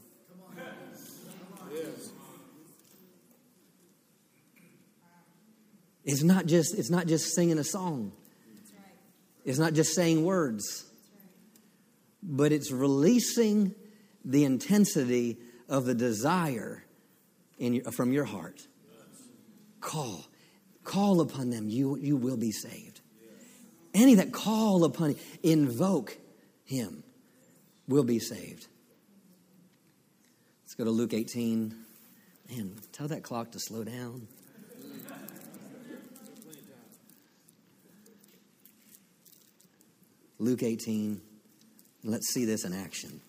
It's 6.04 6.22
not 6.22 6.46
just 6.46 6.78
it's 6.78 6.90
not 6.90 7.06
just 7.06 7.34
singing 7.34 7.58
a 7.58 7.64
song. 7.64 8.12
It's 9.44 9.58
not 9.58 9.74
just 9.74 9.94
saying 9.94 10.24
words 10.24 10.84
but 12.24 12.52
it's 12.52 12.72
releasing 12.72 13.74
the 14.24 14.44
intensity 14.44 15.36
of 15.68 15.84
the 15.84 15.94
desire 15.94 16.82
in 17.58 17.82
from 17.92 18.12
your 18.12 18.24
heart. 18.24 18.66
Call. 19.80 20.24
Call 20.82 21.20
upon 21.20 21.50
them. 21.50 21.68
You, 21.68 21.96
you 21.96 22.16
will 22.16 22.38
be 22.38 22.50
saved. 22.50 23.00
Any 23.92 24.14
that 24.14 24.32
call 24.32 24.84
upon 24.84 25.14
invoke 25.42 26.18
him, 26.64 27.04
will 27.86 28.02
be 28.02 28.18
saved. 28.18 28.66
Let's 30.62 30.74
go 30.74 30.84
to 30.84 30.90
Luke 30.90 31.12
18. 31.12 31.74
Man, 32.50 32.76
tell 32.92 33.08
that 33.08 33.22
clock 33.22 33.52
to 33.52 33.60
slow 33.60 33.84
down. 33.84 34.26
Luke 40.44 40.62
18. 40.62 41.22
Let's 42.04 42.34
see 42.34 42.44
this 42.44 42.66
in 42.66 42.74
action. 42.74 43.22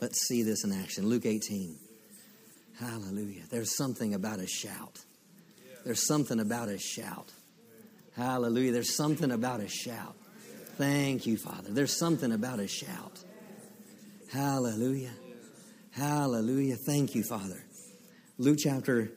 Let's 0.00 0.26
see 0.26 0.42
this 0.42 0.64
in 0.64 0.72
action. 0.72 1.06
Luke 1.06 1.26
18. 1.26 1.76
Hallelujah. 2.80 3.42
There's 3.50 3.76
something 3.76 4.14
about 4.14 4.38
a 4.40 4.46
shout. 4.46 4.98
There's 5.84 6.06
something 6.06 6.40
about 6.40 6.70
a 6.70 6.78
shout. 6.78 7.30
Hallelujah. 8.16 8.72
There's 8.72 8.96
something 8.96 9.30
about 9.30 9.60
a 9.60 9.68
shout. 9.68 10.16
Thank 10.78 11.26
you, 11.26 11.36
Father. 11.36 11.70
There's 11.70 11.98
something 11.98 12.32
about 12.32 12.60
a 12.60 12.66
shout. 12.66 13.22
Hallelujah. 14.32 15.12
Hallelujah. 15.90 16.76
Thank 16.76 17.14
you, 17.14 17.24
Father. 17.24 17.62
Luke 18.38 18.58
chapter 18.58 19.12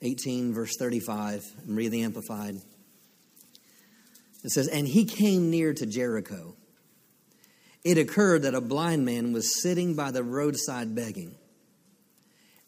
18, 0.00 0.52
verse 0.52 0.76
35. 0.76 1.44
I'm 1.68 1.76
reading 1.76 1.92
the 1.92 2.02
Amplified. 2.02 2.56
It 4.42 4.50
says, 4.50 4.68
And 4.68 4.86
he 4.86 5.04
came 5.04 5.50
near 5.50 5.72
to 5.74 5.86
Jericho. 5.86 6.56
It 7.84 7.98
occurred 7.98 8.42
that 8.42 8.54
a 8.54 8.60
blind 8.60 9.04
man 9.04 9.32
was 9.32 9.60
sitting 9.60 9.94
by 9.94 10.10
the 10.10 10.22
roadside 10.22 10.94
begging. 10.94 11.34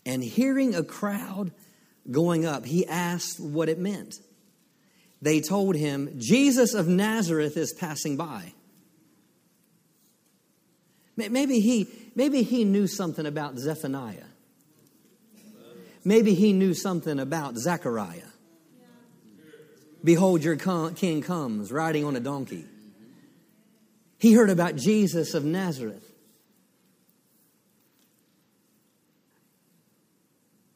And 0.04 0.22
hearing 0.22 0.74
a 0.74 0.82
crowd 0.82 1.52
going 2.10 2.44
up, 2.44 2.66
he 2.66 2.86
asked 2.86 3.40
what 3.40 3.68
it 3.68 3.78
meant. 3.78 4.16
They 5.22 5.40
told 5.40 5.76
him, 5.76 6.18
Jesus 6.18 6.74
of 6.74 6.86
Nazareth 6.86 7.56
is 7.56 7.72
passing 7.72 8.16
by. 8.16 8.52
Maybe 11.16 11.60
he, 11.60 11.88
maybe 12.14 12.42
he 12.42 12.64
knew 12.64 12.86
something 12.86 13.24
about 13.24 13.56
Zephaniah. 13.56 14.26
Maybe 16.04 16.34
he 16.34 16.52
knew 16.52 16.74
something 16.74 17.18
about 17.18 17.56
Zechariah. 17.56 18.33
Behold, 20.04 20.44
your 20.44 20.56
king 20.56 21.22
comes 21.22 21.72
riding 21.72 22.04
on 22.04 22.14
a 22.14 22.20
donkey. 22.20 22.66
He 24.18 24.34
heard 24.34 24.50
about 24.50 24.76
Jesus 24.76 25.32
of 25.32 25.44
Nazareth. 25.44 26.12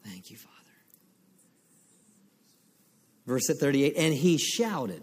Thank 0.05 0.31
you, 0.31 0.39
Father. 0.39 0.55
Verse 3.27 3.47
38 3.47 3.95
And 3.99 4.15
he 4.15 4.39
shouted, 4.39 5.03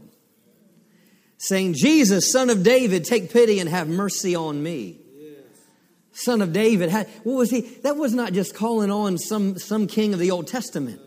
saying, 1.38 1.76
Jesus, 1.76 2.32
son 2.32 2.50
of 2.50 2.64
David, 2.64 3.06
take 3.06 3.32
pity 3.32 3.60
and 3.60 3.70
have 3.70 3.88
mercy 3.88 4.36
on 4.36 4.62
me. 4.62 5.00
Son 6.14 6.42
of 6.42 6.54
David. 6.54 6.92
What 7.24 7.36
was 7.36 7.52
he? 7.52 7.62
That 7.84 7.98
was 7.98 8.14
not 8.14 8.34
just 8.34 8.56
calling 8.56 8.90
on 8.90 9.18
some, 9.18 9.60
some 9.60 9.86
king 9.86 10.14
of 10.14 10.20
the 10.20 10.32
Old 10.32 10.48
Testament. 10.48 11.02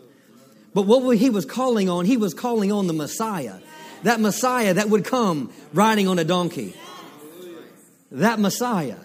But 0.73 0.83
what 0.83 1.17
he 1.17 1.29
was 1.29 1.45
calling 1.45 1.89
on, 1.89 2.05
he 2.05 2.17
was 2.17 2.33
calling 2.33 2.71
on 2.71 2.87
the 2.87 2.93
Messiah. 2.93 3.55
That 4.03 4.19
Messiah 4.19 4.75
that 4.75 4.89
would 4.89 5.03
come 5.03 5.51
riding 5.73 6.07
on 6.07 6.19
a 6.19 6.23
donkey. 6.23 6.75
That 8.11 8.39
Messiah. 8.39 8.97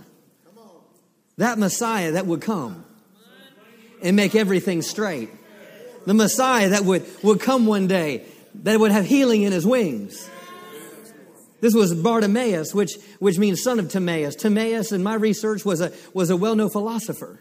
That 1.39 1.59
Messiah 1.59 2.13
that 2.13 2.27
would 2.27 2.41
come 2.41 2.85
and 4.03 4.17
make 4.17 4.35
everything 4.35 4.83
straight. 4.83 5.31
The 6.07 6.15
Messiah 6.15 6.71
that 6.71 6.85
would, 6.85 7.07
would 7.23 7.41
come 7.41 7.67
one 7.67 7.87
day, 7.87 8.25
that 8.63 8.79
would 8.79 8.93
have 8.93 9.07
healing 9.07 9.43
in 9.43 9.53
his 9.53 9.67
wings. 9.67 10.29
This 11.61 11.75
was 11.75 11.95
Bartimaeus, 11.95 12.75
which, 12.75 12.93
which 13.21 13.39
means 13.39 13.63
son 13.63 13.79
of 13.79 13.89
Timaeus. 13.89 14.37
Timaeus, 14.37 14.93
in 14.93 15.03
my 15.03 15.15
research, 15.15 15.65
was 15.65 15.81
a, 15.81 15.93
was 16.13 16.29
a 16.29 16.37
well 16.37 16.55
known 16.55 16.69
philosopher. 16.69 17.41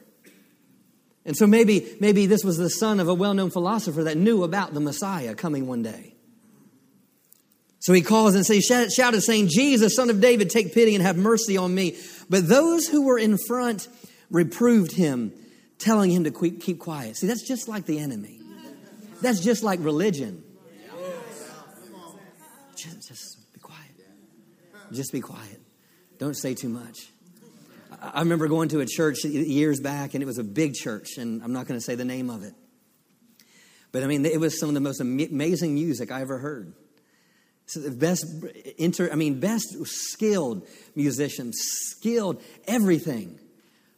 And 1.26 1.38
so 1.38 1.48
maybe, 1.48 1.96
maybe 2.00 2.26
this 2.26 2.44
was 2.44 2.58
the 2.58 2.70
son 2.70 3.00
of 3.00 3.08
a 3.08 3.14
well 3.14 3.34
known 3.34 3.50
philosopher 3.50 4.04
that 4.04 4.18
knew 4.18 4.44
about 4.44 4.74
the 4.74 4.80
Messiah 4.80 5.36
coming 5.36 5.68
one 5.68 5.84
day. 5.84 6.14
So 7.80 7.92
he 7.92 8.02
calls 8.02 8.34
and 8.36 8.46
says, 8.46 8.64
shouted, 8.94 9.22
saying, 9.22 9.50
Jesus, 9.50 9.96
son 9.96 10.10
of 10.10 10.22
David, 10.22 10.50
take 10.50 10.74
pity 10.74 10.96
and 10.96 11.04
have 11.04 11.18
mercy 11.18 11.58
on 11.58 11.76
me. 11.76 11.98
But 12.30 12.48
those 12.48 12.88
who 12.88 13.06
were 13.06 13.20
in 13.20 13.38
front 13.38 13.90
reproved 14.30 14.94
him, 14.94 15.34
telling 15.80 16.10
him 16.10 16.24
to 16.24 16.32
keep 16.32 16.80
quiet. 16.80 17.18
See, 17.18 17.28
that's 17.28 17.46
just 17.46 17.68
like 17.68 17.86
the 17.86 18.00
enemy. 18.00 18.40
That's 19.22 19.42
just 19.42 19.64
like 19.64 19.80
religion. 19.82 20.44
Just, 22.76 23.08
just 23.08 23.54
be 23.54 23.60
quiet. 23.60 23.92
Just 24.92 25.12
be 25.12 25.22
quiet. 25.22 25.62
Don't 26.20 26.36
say 26.36 26.54
too 26.54 26.70
much. 26.70 27.13
I 28.02 28.20
remember 28.20 28.48
going 28.48 28.70
to 28.70 28.80
a 28.80 28.86
church 28.86 29.24
years 29.24 29.80
back, 29.80 30.14
and 30.14 30.24
it 30.24 30.26
was 30.26 30.38
a 30.38 30.44
big 30.44 30.74
church, 30.74 31.18
and 31.18 31.44
I'm 31.44 31.54
not 31.54 31.68
going 31.68 31.80
to 31.80 31.84
say 31.84 31.96
the 31.96 32.06
name 32.06 32.30
of 32.30 32.44
it. 32.44 32.54
But 33.92 34.04
I 34.04 34.08
mean, 34.08 34.26
it 34.26 34.40
was 34.40 34.60
some 34.60 34.70
of 34.70 34.76
the 34.76 34.82
most 34.82 35.00
amazing 35.00 35.76
music 35.76 36.12
I 36.12 36.22
ever 36.22 36.40
heard. 36.40 36.74
So 37.66 37.80
the 37.80 37.92
best 37.92 38.26
inter, 38.78 39.10
I 39.12 39.16
mean, 39.16 39.40
best 39.40 39.76
skilled 39.86 40.68
musicians, 40.96 41.58
skilled 41.60 42.42
everything. 42.68 43.40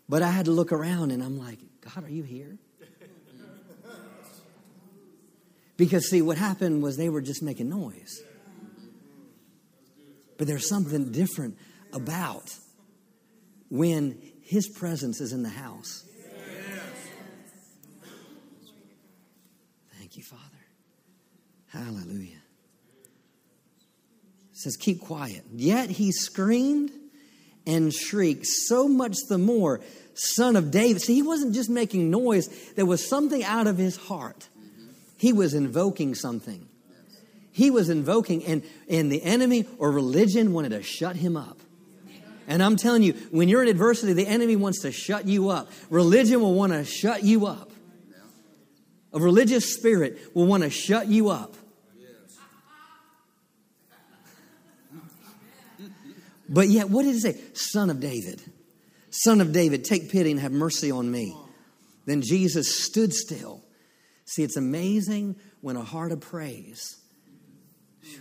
But 0.07 0.21
I 0.21 0.29
had 0.29 0.45
to 0.45 0.51
look 0.51 0.71
around, 0.71 1.11
and 1.11 1.23
I'm 1.23 1.39
like, 1.39 1.59
God, 1.81 2.03
are 2.03 2.09
you 2.09 2.23
here? 2.23 2.57
Because 5.77 6.09
see, 6.09 6.21
what 6.21 6.37
happened 6.37 6.83
was 6.83 6.95
they 6.95 7.09
were 7.09 7.21
just 7.21 7.41
making 7.43 7.69
noise. 7.69 8.21
But 10.37 10.47
there's 10.47 10.67
something 10.69 11.11
different 11.11 11.57
about 11.91 12.53
when 13.69 14.21
His 14.41 14.67
presence 14.67 15.21
is 15.21 15.33
in 15.33 15.43
the 15.43 15.49
house. 15.49 16.05
Thank 19.97 20.17
you, 20.17 20.23
Father. 20.23 20.41
Hallelujah. 21.67 22.41
It 24.51 24.57
says, 24.57 24.77
Keep 24.77 25.01
quiet. 25.01 25.43
Yet 25.53 25.89
he 25.89 26.11
screamed 26.11 26.91
and 27.67 27.93
shrieked 27.93 28.45
so 28.45 28.87
much 28.87 29.17
the 29.27 29.37
more, 29.37 29.81
Son 30.13 30.55
of 30.55 30.71
David. 30.71 31.01
See, 31.01 31.15
he 31.15 31.21
wasn't 31.21 31.53
just 31.53 31.69
making 31.69 32.09
noise, 32.09 32.47
there 32.75 32.85
was 32.85 33.05
something 33.05 33.43
out 33.43 33.67
of 33.67 33.77
his 33.77 33.97
heart. 33.97 34.47
He 35.17 35.33
was 35.33 35.53
invoking 35.53 36.15
something. 36.15 36.69
He 37.51 37.71
was 37.71 37.89
invoking, 37.89 38.45
and, 38.45 38.63
and 38.89 39.11
the 39.11 39.23
enemy 39.23 39.65
or 39.77 39.91
religion 39.91 40.53
wanted 40.53 40.69
to 40.69 40.83
shut 40.83 41.15
him 41.15 41.35
up. 41.35 41.57
And 42.47 42.61
I'm 42.61 42.75
telling 42.75 43.01
you, 43.01 43.13
when 43.31 43.49
you're 43.49 43.63
in 43.63 43.69
adversity, 43.69 44.13
the 44.13 44.27
enemy 44.27 44.55
wants 44.55 44.81
to 44.81 44.91
shut 44.91 45.25
you 45.25 45.49
up. 45.49 45.71
Religion 45.89 46.41
will 46.41 46.53
want 46.53 46.73
to 46.73 46.85
shut 46.85 47.23
you 47.23 47.47
up. 47.47 47.71
A 49.13 49.19
religious 49.19 49.73
spirit 49.73 50.19
will 50.35 50.45
want 50.45 50.63
to 50.63 50.69
shut 50.69 51.07
you 51.07 51.29
up. 51.29 51.55
But 56.47 56.67
yet, 56.67 56.89
what 56.89 57.03
did 57.03 57.15
it 57.15 57.21
say? 57.21 57.41
Son 57.53 57.89
of 57.89 57.99
David. 57.99 58.41
Son 59.09 59.41
of 59.41 59.51
David, 59.51 59.83
take 59.83 60.11
pity 60.11 60.29
and 60.29 60.39
have 60.39 60.51
mercy 60.51 60.91
on 60.91 61.09
me. 61.09 61.35
Then 62.05 62.21
Jesus 62.21 62.83
stood 62.85 63.13
still. 63.13 63.63
See, 64.25 64.43
it's 64.43 64.57
amazing 64.57 65.37
when 65.61 65.75
a 65.75 65.83
heart 65.83 66.11
of 66.11 66.19
praise, 66.19 66.97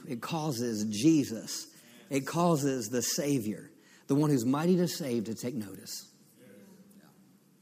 it 0.08 0.22
causes 0.22 0.84
Jesus, 0.84 1.66
it 2.08 2.26
causes 2.26 2.88
the 2.88 3.02
Savior 3.02 3.70
the 4.06 4.14
one 4.14 4.30
who's 4.30 4.44
mighty 4.44 4.76
to 4.76 4.88
save, 4.88 5.24
to 5.24 5.34
take 5.34 5.54
notice. 5.54 6.08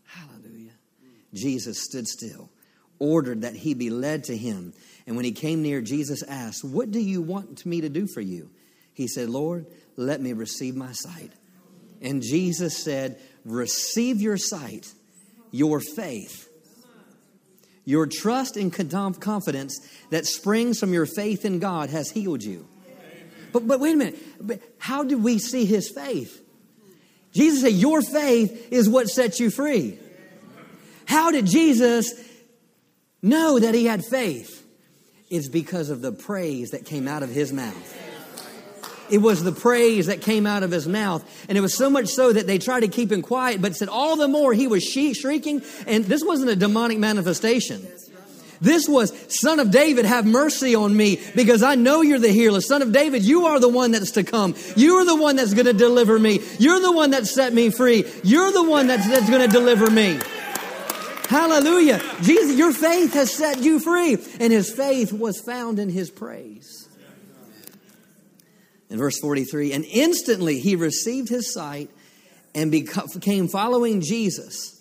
Hallelujah. 0.07 0.72
Jesus 1.32 1.82
stood 1.82 2.07
still, 2.07 2.51
ordered 2.99 3.43
that 3.43 3.55
he 3.55 3.74
be 3.74 3.90
led 3.90 4.24
to 4.24 4.36
him. 4.36 4.74
And 5.07 5.16
when 5.16 5.24
he 5.24 5.32
came 5.32 5.62
near, 5.62 5.80
Jesus 5.80 6.22
asked, 6.22 6.64
What 6.64 6.90
do 6.90 7.01
you 7.01 7.22
want 7.22 7.64
me 7.64 7.80
to 7.80 7.88
do 7.88 8.07
for 8.07 8.20
you? 8.20 8.51
He 8.93 9.09
said, 9.09 9.30
Lord, 9.30 9.66
let 9.97 10.20
me 10.20 10.32
receive 10.32 10.76
my 10.76 10.93
sight. 10.93 11.32
And 12.01 12.22
Jesus 12.22 12.82
said, 12.82 13.20
Receive 13.45 14.20
your 14.20 14.36
sight, 14.36 14.93
your 15.51 15.80
faith, 15.80 16.49
your 17.84 18.07
trust 18.07 18.57
and 18.57 18.72
confidence 18.72 19.80
that 20.11 20.26
springs 20.26 20.78
from 20.78 20.93
your 20.93 21.07
faith 21.07 21.45
in 21.45 21.59
God 21.59 21.90
has 21.90 22.11
healed 22.11 22.43
you. 22.43 22.68
But, 23.53 23.66
but 23.66 23.80
wait 23.80 23.94
a 23.94 23.96
minute. 23.96 24.18
But 24.40 24.61
how 24.78 25.05
do 25.05 25.18
we 25.18 25.38
see 25.38 25.64
his 25.64 25.90
faith? 25.90 26.42
Jesus 27.32 27.62
said, 27.62 27.72
Your 27.72 28.03
faith 28.03 28.72
is 28.72 28.88
what 28.88 29.09
sets 29.09 29.40
you 29.40 29.50
free. 29.50 29.98
How 31.07 31.30
did 31.30 31.46
Jesus 31.46 32.12
know 33.22 33.59
that 33.59 33.74
he 33.74 33.86
had 33.86 34.05
faith? 34.05 34.59
It's 35.30 35.48
because 35.48 35.90
of 35.90 36.03
the 36.03 36.12
praise 36.12 36.70
that 36.70 36.84
came 36.84 37.09
out 37.09 37.22
of 37.22 37.30
his 37.30 37.53
mouth. 37.53 37.98
it 39.11 39.18
was 39.18 39.42
the 39.42 39.53
praise 39.53 40.07
that 40.07 40.20
came 40.20 40.46
out 40.46 40.62
of 40.62 40.70
his 40.70 40.86
mouth. 40.86 41.24
And 41.48 41.57
it 41.57 41.62
was 41.62 41.74
so 41.74 41.88
much 41.88 42.09
so 42.09 42.32
that 42.32 42.46
they 42.46 42.59
tried 42.59 42.80
to 42.80 42.88
keep 42.88 43.11
him 43.11 43.22
quiet, 43.22 43.62
but 43.62 43.74
said 43.74 43.88
all 43.88 44.16
the 44.16 44.28
more 44.28 44.53
he 44.53 44.66
was 44.66 44.84
shrieking. 44.84 45.62
And 45.86 46.05
this 46.05 46.22
wasn't 46.22 46.50
a 46.50 46.57
demonic 46.57 46.98
manifestation. 46.98 47.86
This 48.62 48.88
was, 48.88 49.12
Son 49.28 49.58
of 49.58 49.72
David, 49.72 50.04
have 50.04 50.24
mercy 50.24 50.76
on 50.76 50.96
me 50.96 51.20
because 51.34 51.64
I 51.64 51.74
know 51.74 52.00
you're 52.00 52.20
the 52.20 52.28
healer. 52.28 52.60
Son 52.60 52.80
of 52.80 52.92
David, 52.92 53.24
you 53.24 53.46
are 53.46 53.58
the 53.58 53.68
one 53.68 53.90
that's 53.90 54.12
to 54.12 54.22
come. 54.22 54.54
You 54.76 54.98
are 54.98 55.04
the 55.04 55.16
one 55.16 55.34
that's 55.34 55.52
going 55.52 55.66
to 55.66 55.72
deliver 55.72 56.16
me. 56.16 56.40
You're 56.60 56.78
the 56.78 56.92
one 56.92 57.10
that 57.10 57.26
set 57.26 57.52
me 57.52 57.70
free. 57.70 58.04
You're 58.22 58.52
the 58.52 58.62
one 58.62 58.86
that's, 58.86 59.08
that's 59.08 59.28
going 59.28 59.44
to 59.44 59.52
deliver 59.52 59.90
me. 59.90 60.20
Hallelujah. 61.28 62.00
Jesus, 62.22 62.56
your 62.56 62.72
faith 62.72 63.14
has 63.14 63.34
set 63.34 63.58
you 63.58 63.80
free. 63.80 64.16
And 64.38 64.52
his 64.52 64.72
faith 64.72 65.12
was 65.12 65.40
found 65.40 65.80
in 65.80 65.88
his 65.88 66.08
praise. 66.08 66.88
In 68.90 68.98
verse 68.98 69.18
43, 69.18 69.72
and 69.72 69.84
instantly 69.86 70.60
he 70.60 70.76
received 70.76 71.30
his 71.30 71.52
sight 71.52 71.90
and 72.54 72.70
became 72.70 73.48
following 73.48 74.02
Jesus 74.02 74.71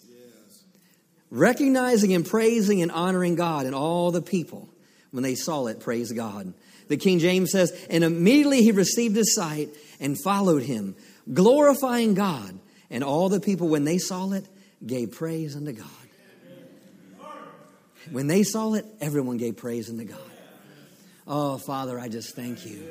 recognizing 1.32 2.14
and 2.14 2.26
praising 2.26 2.82
and 2.82 2.92
honoring 2.92 3.36
God, 3.36 3.66
and 3.66 3.74
all 3.74 4.12
the 4.12 4.22
people, 4.22 4.70
when 5.10 5.24
they 5.24 5.36
saw 5.36 5.66
it, 5.68 5.80
praised 5.80 6.16
God. 6.16 6.54
The 6.90 6.98
King 6.98 7.20
James 7.20 7.52
says, 7.52 7.72
And 7.90 8.04
immediately 8.04 8.62
he 8.62 8.72
received 8.72 9.16
his 9.16 9.34
sight 9.34 9.70
and 10.00 10.22
followed 10.22 10.64
him, 10.64 10.96
glorifying 11.34 12.14
God. 12.14 12.60
And 12.90 13.04
all 13.04 13.30
the 13.30 13.40
people, 13.40 13.70
when 13.70 13.86
they 13.86 13.98
saw 13.98 14.32
it, 14.34 14.46
gave 14.86 15.14
praise 15.14 15.56
unto 15.56 15.72
God. 15.72 15.88
When 18.10 18.28
they 18.28 18.44
saw 18.44 18.74
it, 18.74 18.86
everyone 19.00 19.38
gave 19.38 19.56
praise 19.58 19.90
unto 19.90 20.04
God. 20.04 20.20
Oh, 21.28 21.58
Father, 21.58 22.00
I 22.00 22.10
just 22.10 22.36
thank 22.36 22.66
you. 22.66 22.84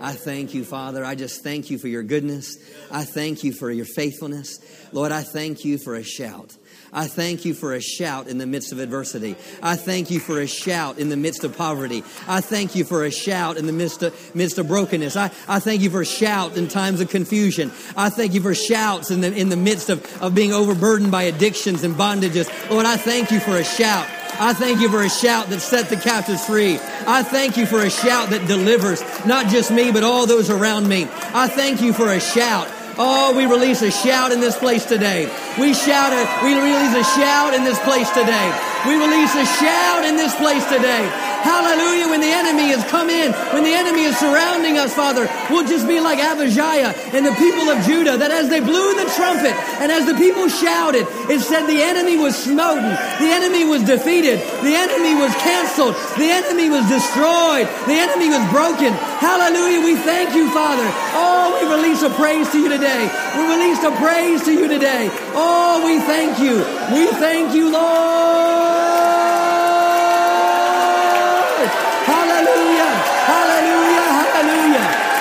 I 0.00 0.12
thank 0.12 0.54
you, 0.54 0.64
Father. 0.64 1.04
I 1.04 1.14
just 1.14 1.42
thank 1.42 1.70
you 1.70 1.78
for 1.78 1.88
your 1.88 2.02
goodness. 2.02 2.56
I 2.90 3.04
thank 3.04 3.44
you 3.44 3.52
for 3.52 3.70
your 3.70 3.84
faithfulness. 3.84 4.58
Lord, 4.92 5.12
I 5.12 5.22
thank 5.22 5.64
you 5.64 5.76
for 5.76 5.94
a 5.94 6.02
shout. 6.02 6.56
I 6.94 7.08
thank 7.08 7.44
you 7.44 7.54
for 7.54 7.74
a 7.74 7.80
shout 7.80 8.28
in 8.28 8.38
the 8.38 8.46
midst 8.46 8.70
of 8.70 8.78
adversity. 8.78 9.34
I 9.60 9.74
thank 9.74 10.12
you 10.12 10.20
for 10.20 10.40
a 10.40 10.46
shout 10.46 10.96
in 10.98 11.08
the 11.08 11.16
midst 11.16 11.42
of 11.42 11.56
poverty. 11.56 12.04
I 12.28 12.40
thank 12.40 12.76
you 12.76 12.84
for 12.84 13.04
a 13.04 13.10
shout 13.10 13.56
in 13.56 13.66
the 13.66 13.72
midst 13.72 14.04
of, 14.04 14.34
midst 14.34 14.58
of 14.58 14.68
brokenness. 14.68 15.16
I, 15.16 15.32
I 15.48 15.58
thank 15.58 15.82
you 15.82 15.90
for 15.90 16.02
a 16.02 16.06
shout 16.06 16.56
in 16.56 16.68
times 16.68 17.00
of 17.00 17.10
confusion. 17.10 17.72
I 17.96 18.10
thank 18.10 18.32
you 18.32 18.40
for 18.40 18.54
shouts 18.54 19.10
in 19.10 19.22
the, 19.22 19.34
in 19.34 19.48
the 19.48 19.56
midst 19.56 19.90
of, 19.90 20.22
of 20.22 20.36
being 20.36 20.52
overburdened 20.52 21.10
by 21.10 21.24
addictions 21.24 21.82
and 21.82 21.96
bondages. 21.96 22.48
Lord, 22.70 22.86
I 22.86 22.96
thank 22.96 23.32
you 23.32 23.40
for 23.40 23.56
a 23.56 23.64
shout. 23.64 24.06
I 24.38 24.52
thank 24.52 24.80
you 24.80 24.88
for 24.88 25.02
a 25.02 25.10
shout 25.10 25.46
that 25.48 25.60
set 25.60 25.88
the 25.88 25.96
captives 25.96 26.44
free. 26.46 26.78
I 27.06 27.22
thank 27.22 27.56
you 27.56 27.66
for 27.66 27.82
a 27.82 27.90
shout 27.90 28.30
that 28.30 28.46
delivers 28.48 29.00
not 29.26 29.46
just 29.46 29.70
me, 29.70 29.92
but 29.92 30.02
all 30.02 30.26
those 30.26 30.50
around 30.50 30.88
me. 30.88 31.04
I 31.34 31.48
thank 31.48 31.80
you 31.80 31.92
for 31.92 32.08
a 32.08 32.20
shout 32.20 32.68
Oh, 32.96 33.36
we 33.36 33.46
release 33.46 33.82
a 33.82 33.90
shout 33.90 34.30
in 34.30 34.40
this 34.40 34.56
place 34.56 34.84
today. 34.84 35.26
We 35.58 35.74
shout 35.74 36.12
it. 36.12 36.44
We 36.44 36.54
release 36.54 36.94
a 36.94 37.04
shout 37.18 37.54
in 37.54 37.64
this 37.64 37.78
place 37.80 38.08
today. 38.10 38.73
We 38.86 39.00
release 39.00 39.34
a 39.34 39.46
shout 39.46 40.04
in 40.04 40.16
this 40.16 40.34
place 40.36 40.64
today. 40.68 41.08
Hallelujah. 41.44 42.08
When 42.08 42.20
the 42.20 42.32
enemy 42.32 42.72
has 42.72 42.80
come 42.88 43.08
in, 43.08 43.32
when 43.52 43.64
the 43.64 43.72
enemy 43.72 44.04
is 44.04 44.16
surrounding 44.16 44.76
us, 44.80 44.92
Father, 44.96 45.28
we'll 45.48 45.68
just 45.68 45.86
be 45.86 46.00
like 46.00 46.16
Abijah 46.16 46.92
and 47.12 47.24
the 47.24 47.36
people 47.36 47.68
of 47.68 47.84
Judah, 47.84 48.16
that 48.16 48.32
as 48.32 48.48
they 48.48 48.60
blew 48.60 48.96
the 48.96 49.04
trumpet 49.12 49.52
and 49.80 49.92
as 49.92 50.08
the 50.08 50.16
people 50.16 50.48
shouted, 50.48 51.04
it 51.28 51.40
said 51.40 51.68
the 51.68 51.84
enemy 51.84 52.16
was 52.16 52.32
smoten, 52.32 52.88
the 53.20 53.28
enemy 53.28 53.64
was 53.68 53.84
defeated, 53.84 54.40
the 54.64 54.72
enemy 54.72 55.16
was 55.20 55.36
canceled, 55.40 55.92
the 56.16 56.32
enemy 56.32 56.72
was 56.72 56.88
destroyed, 56.88 57.68
the 57.84 57.96
enemy 58.00 58.32
was 58.32 58.44
broken. 58.48 58.92
Hallelujah. 59.20 59.84
We 59.84 59.96
thank 60.00 60.32
you, 60.32 60.48
Father. 60.48 60.88
Oh, 61.12 61.56
we 61.60 61.68
release 61.68 62.00
a 62.00 62.12
praise 62.16 62.48
to 62.52 62.58
you 62.60 62.72
today. 62.72 63.04
We 63.36 63.44
release 63.48 63.84
a 63.84 63.92
praise 64.00 64.44
to 64.48 64.52
you 64.52 64.68
today. 64.68 65.12
Oh, 65.36 65.84
we 65.84 66.00
thank 66.04 66.40
you. 66.40 66.64
We 66.92 67.08
thank 67.20 67.52
you, 67.52 67.72
Lord. 67.72 68.74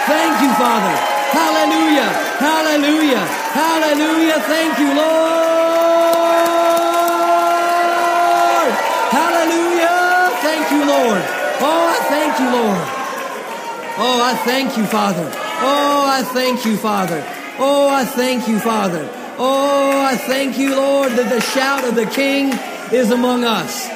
Thank 0.05 0.41
you, 0.42 0.42
Father. 0.53 0.95
Hallelujah. 1.33 2.09
Hallelujah. 2.37 3.25
Hallelujah. 3.53 4.39
Thank 4.41 4.79
you, 4.79 4.93
Lord. 4.93 5.33
Hallelujah. 9.17 10.29
Thank 10.41 10.71
you, 10.71 10.85
Lord. 10.85 11.23
Oh, 11.61 11.87
I 11.89 11.99
thank 12.09 12.39
you, 12.39 12.49
Lord. 12.51 12.87
Oh, 13.97 14.21
I 14.23 14.35
thank 14.45 14.77
you, 14.77 14.85
Father. 14.85 15.31
Oh, 15.61 16.05
I 16.07 16.23
thank 16.23 16.65
you, 16.65 16.77
Father. 16.77 17.23
Oh, 17.59 17.89
I 17.89 18.05
thank 18.05 18.47
you, 18.47 18.59
Father. 18.59 19.09
Oh, 19.37 20.05
I 20.05 20.15
thank 20.17 20.57
you, 20.57 20.75
Lord, 20.75 21.11
that 21.13 21.29
the 21.29 21.41
shout 21.41 21.83
of 21.83 21.95
the 21.95 22.05
King 22.05 22.53
is 22.91 23.11
among 23.11 23.43
us. 23.43 23.87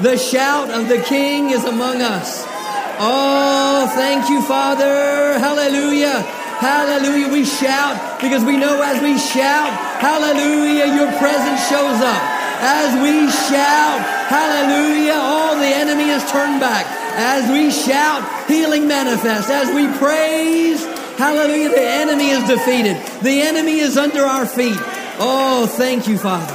The 0.00 0.16
shout 0.16 0.70
of 0.70 0.88
the 0.88 1.00
King 1.02 1.50
is 1.50 1.64
among 1.64 2.02
us. 2.02 2.53
Oh, 2.98 3.90
thank 3.94 4.30
you, 4.30 4.42
Father. 4.42 5.38
Hallelujah. 5.38 6.22
Hallelujah. 6.62 7.28
We 7.28 7.44
shout 7.44 8.20
because 8.20 8.44
we 8.44 8.56
know 8.56 8.80
as 8.82 9.02
we 9.02 9.18
shout, 9.18 9.72
hallelujah, 10.00 10.86
your 10.94 11.10
presence 11.18 11.60
shows 11.68 12.00
up. 12.00 12.22
As 12.64 12.94
we 13.02 13.28
shout, 13.50 14.00
hallelujah, 14.30 15.18
all 15.18 15.56
the 15.58 15.66
enemy 15.66 16.10
is 16.10 16.22
turned 16.30 16.60
back. 16.60 16.86
As 17.16 17.50
we 17.50 17.70
shout, 17.70 18.22
healing 18.48 18.88
manifests. 18.88 19.50
As 19.50 19.68
we 19.74 19.86
praise, 19.98 20.82
hallelujah, 21.18 21.70
the 21.70 21.82
enemy 21.82 22.30
is 22.30 22.44
defeated. 22.48 22.96
The 23.22 23.42
enemy 23.42 23.80
is 23.80 23.98
under 23.98 24.22
our 24.22 24.46
feet. 24.46 24.78
Oh, 25.18 25.66
thank 25.66 26.08
you, 26.08 26.16
Father. 26.16 26.54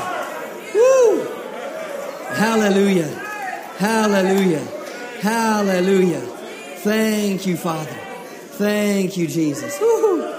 Woo. 0.73 1.23
Hallelujah. 2.33 3.07
Hallelujah. 3.77 4.65
Hallelujah. 5.21 6.28
Thank 6.83 7.45
you, 7.45 7.57
Father. 7.57 7.97
Thank 8.57 9.17
you, 9.17 9.27
Jesus. 9.27 9.79
Woo-hoo. 9.79 10.33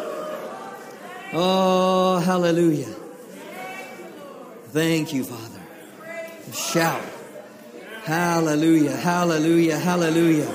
Oh, 1.32 2.18
hallelujah. 2.24 2.88
Thank 4.68 5.12
you, 5.12 5.24
Father. 5.24 5.60
Shout. 6.52 7.02
Hallelujah, 8.04 8.96
hallelujah, 8.96 9.78
hallelujah. 9.78 10.46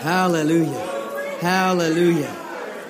Hallelujah, 0.00 1.38
hallelujah. 1.40 2.36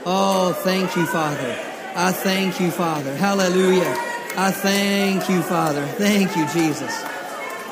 Oh, 0.06 0.52
thank 0.52 0.94
you, 0.96 1.06
Father. 1.06 1.58
I 1.96 2.12
thank 2.12 2.60
you, 2.60 2.70
Father. 2.70 3.16
Hallelujah. 3.16 3.94
I 4.36 4.50
thank 4.52 5.28
you, 5.28 5.42
Father. 5.42 5.84
Thank 5.98 6.36
you, 6.36 6.46
Jesus. 6.48 6.94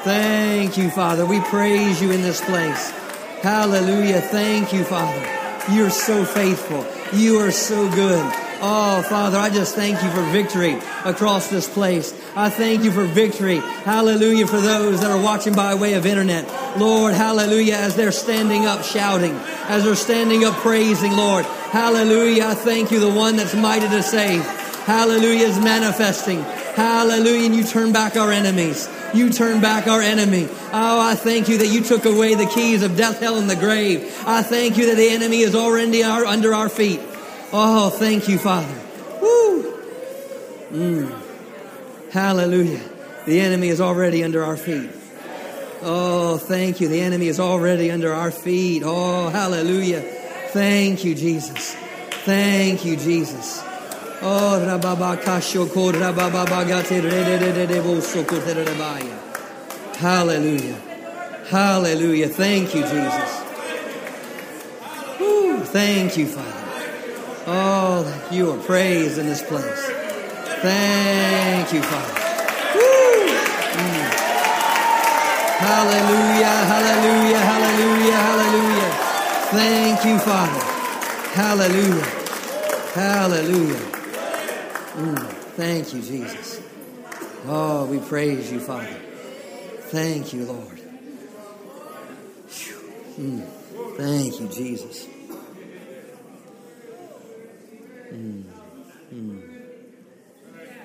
Thank 0.02 0.76
you, 0.76 0.90
Father. 0.90 1.24
We 1.24 1.40
praise 1.40 2.02
you 2.02 2.10
in 2.10 2.22
this 2.22 2.40
place. 2.40 2.92
Hallelujah. 3.42 4.20
Thank 4.20 4.72
you, 4.72 4.84
Father. 4.84 5.24
You're 5.72 5.90
so 5.90 6.24
faithful. 6.24 6.84
You 7.12 7.38
are 7.38 7.50
so 7.50 7.88
good. 7.90 8.24
Oh, 8.60 9.02
Father, 9.08 9.38
I 9.38 9.50
just 9.50 9.76
thank 9.76 10.02
you 10.02 10.10
for 10.10 10.22
victory 10.32 10.76
across 11.04 11.48
this 11.48 11.68
place. 11.68 12.12
I 12.34 12.50
thank 12.50 12.82
you 12.82 12.90
for 12.90 13.04
victory. 13.04 13.58
Hallelujah 13.58 14.48
for 14.48 14.60
those 14.60 15.00
that 15.00 15.10
are 15.12 15.22
watching 15.22 15.54
by 15.54 15.76
way 15.76 15.94
of 15.94 16.04
internet. 16.04 16.44
Lord, 16.76 17.14
hallelujah, 17.14 17.76
as 17.76 17.94
they're 17.94 18.10
standing 18.10 18.66
up 18.66 18.82
shouting, 18.82 19.34
as 19.68 19.84
they're 19.84 19.94
standing 19.94 20.44
up 20.44 20.54
praising, 20.54 21.12
Lord. 21.12 21.44
Hallelujah. 21.44 22.46
I 22.46 22.54
thank 22.54 22.90
you, 22.90 22.98
the 22.98 23.10
one 23.10 23.36
that's 23.36 23.54
mighty 23.54 23.88
to 23.88 24.02
save. 24.02 24.44
Hallelujah 24.86 25.46
is 25.46 25.58
manifesting. 25.60 26.42
Hallelujah. 26.74 27.46
And 27.46 27.54
you 27.54 27.62
turn 27.62 27.92
back 27.92 28.16
our 28.16 28.32
enemies. 28.32 28.88
You 29.14 29.30
turn 29.30 29.60
back 29.60 29.86
our 29.86 30.00
enemy. 30.00 30.48
Oh, 30.72 31.00
I 31.00 31.14
thank 31.14 31.48
you 31.48 31.58
that 31.58 31.68
you 31.68 31.82
took 31.82 32.04
away 32.04 32.34
the 32.34 32.46
keys 32.46 32.82
of 32.82 32.96
death, 32.96 33.20
hell, 33.20 33.38
and 33.38 33.48
the 33.48 33.56
grave. 33.56 34.22
I 34.26 34.42
thank 34.42 34.76
you 34.76 34.86
that 34.86 34.96
the 34.96 35.08
enemy 35.08 35.40
is 35.40 35.54
already 35.54 36.04
our, 36.04 36.24
under 36.24 36.54
our 36.54 36.68
feet. 36.68 37.00
Oh, 37.52 37.90
thank 37.90 38.28
you, 38.28 38.38
Father. 38.38 38.80
Woo. 39.22 39.72
Mm. 40.70 41.22
Hallelujah. 42.10 42.82
The 43.26 43.40
enemy 43.40 43.68
is 43.68 43.80
already 43.80 44.22
under 44.24 44.44
our 44.44 44.56
feet. 44.56 44.90
Oh, 45.80 46.38
thank 46.38 46.80
you. 46.80 46.88
The 46.88 47.00
enemy 47.00 47.28
is 47.28 47.40
already 47.40 47.90
under 47.90 48.12
our 48.12 48.30
feet. 48.30 48.82
Oh, 48.84 49.28
hallelujah. 49.28 50.00
Thank 50.48 51.04
you, 51.04 51.14
Jesus. 51.14 51.74
Thank 52.24 52.84
you, 52.84 52.96
Jesus. 52.96 53.62
Oh, 54.20 54.58
Hallelujah. 59.96 60.74
Hallelujah. 61.48 62.28
Thank 62.28 62.74
you, 62.74 62.82
Jesus. 62.82 63.42
Woo, 65.20 65.60
thank 65.60 66.16
you, 66.16 66.26
Father. 66.26 66.58
Oh, 67.46 68.28
you 68.32 68.50
are 68.50 68.58
praised 68.58 69.18
in 69.18 69.26
this 69.26 69.42
place. 69.42 69.86
Thank 70.62 71.72
you, 71.72 71.82
Father. 71.82 72.20
Mm. 72.74 74.28
Hallelujah, 75.58 76.46
hallelujah, 76.46 77.38
hallelujah, 77.38 78.16
hallelujah. 78.16 78.90
Thank 79.50 80.04
you, 80.04 80.18
Father. 80.18 80.64
Hallelujah. 81.34 82.04
Hallelujah. 82.94 83.97
Mm, 84.98 85.16
thank 85.54 85.94
you, 85.94 86.02
Jesus. 86.02 86.60
Oh, 87.46 87.84
we 87.84 88.00
praise 88.00 88.50
you, 88.50 88.58
Father. 88.58 88.96
Thank 89.92 90.32
you, 90.32 90.44
Lord. 90.44 90.80
Mm, 93.16 93.46
thank 93.96 94.40
you, 94.40 94.48
Jesus. 94.48 95.06
Mm, 98.12 98.42
mm. 99.14 99.42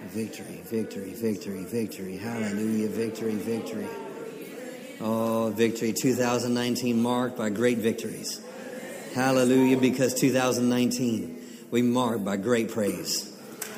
Victory, 0.09 0.61
victory, 0.63 1.13
victory, 1.13 1.63
victory. 1.63 2.17
Hallelujah. 2.17 2.89
Victory, 2.89 3.33
victory. 3.33 3.87
Oh, 5.01 5.51
victory. 5.55 5.91
2019 5.91 7.01
marked 7.01 7.35
by 7.35 7.49
great 7.49 7.79
victories. 7.79 8.41
Hallelujah. 9.15 9.77
Because 9.77 10.13
2019 10.13 11.67
we 11.71 11.81
marked 11.81 12.23
by 12.23 12.37
great 12.37 12.69
praise. 12.69 13.32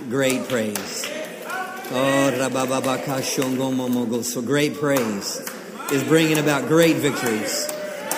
Great 0.10 0.48
praise. 0.50 1.06
Oh, 1.92 2.32
so 4.24 4.42
great 4.42 4.76
praise 4.76 5.50
is 5.92 6.04
bringing 6.04 6.38
about 6.38 6.68
great 6.68 6.98
victories. 6.98 7.72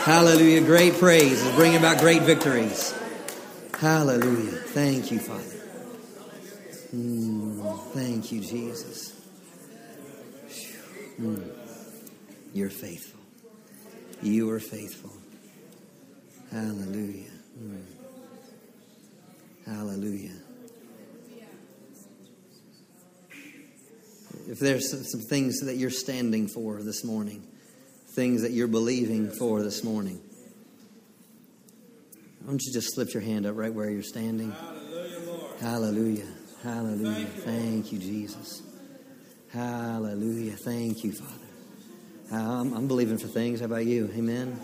Hallelujah. 0.04 0.62
Great 0.62 0.94
praise 0.96 1.44
is 1.44 1.56
bringing 1.56 1.78
about 1.78 2.00
great 2.00 2.24
victories. 2.24 2.94
Hallelujah. 3.80 4.52
Thank 4.52 5.12
you, 5.12 5.20
Father. 5.20 5.44
Mm, 6.96 7.80
thank 7.94 8.32
you, 8.32 8.42
Jesus. 8.42 9.14
Mm. 11.20 11.52
You're 12.54 12.70
faithful. 12.70 13.20
You 14.24 14.50
are 14.50 14.60
faithful. 14.60 15.12
Hallelujah. 16.52 17.30
Mm. 17.62 17.84
Hallelujah. 19.66 20.47
If 24.48 24.60
there's 24.60 24.90
some, 24.90 25.04
some 25.04 25.22
things 25.22 25.60
that 25.60 25.76
you're 25.76 25.90
standing 25.90 26.48
for 26.48 26.82
this 26.82 27.04
morning, 27.04 27.46
things 28.08 28.44
that 28.44 28.52
you're 28.52 28.68
believing 28.68 29.30
for 29.30 29.62
this 29.62 29.84
morning, 29.84 30.22
why 32.40 32.48
don't 32.48 32.62
you 32.64 32.74
just 32.74 32.96
slip 32.96 33.14
your 33.14 33.22
hand 33.22 33.46
up 33.46 33.58
right 33.58 33.74
where 33.74 33.90
you're 33.90 34.04
standing? 34.04 34.52
Hallelujah. 34.52 35.58
Hallelujah. 35.60 36.28
Hallelujah. 36.64 37.26
Thank 37.26 37.92
you, 37.92 38.00
Jesus. 38.00 38.62
Hallelujah. 39.52 40.54
Thank 40.54 41.04
you, 41.04 41.12
Father. 41.12 41.34
I'm, 42.32 42.74
I'm 42.74 42.88
believing 42.88 43.18
for 43.18 43.28
things. 43.28 43.60
How 43.60 43.66
about 43.66 43.86
you? 43.86 44.10
Amen. 44.16 44.60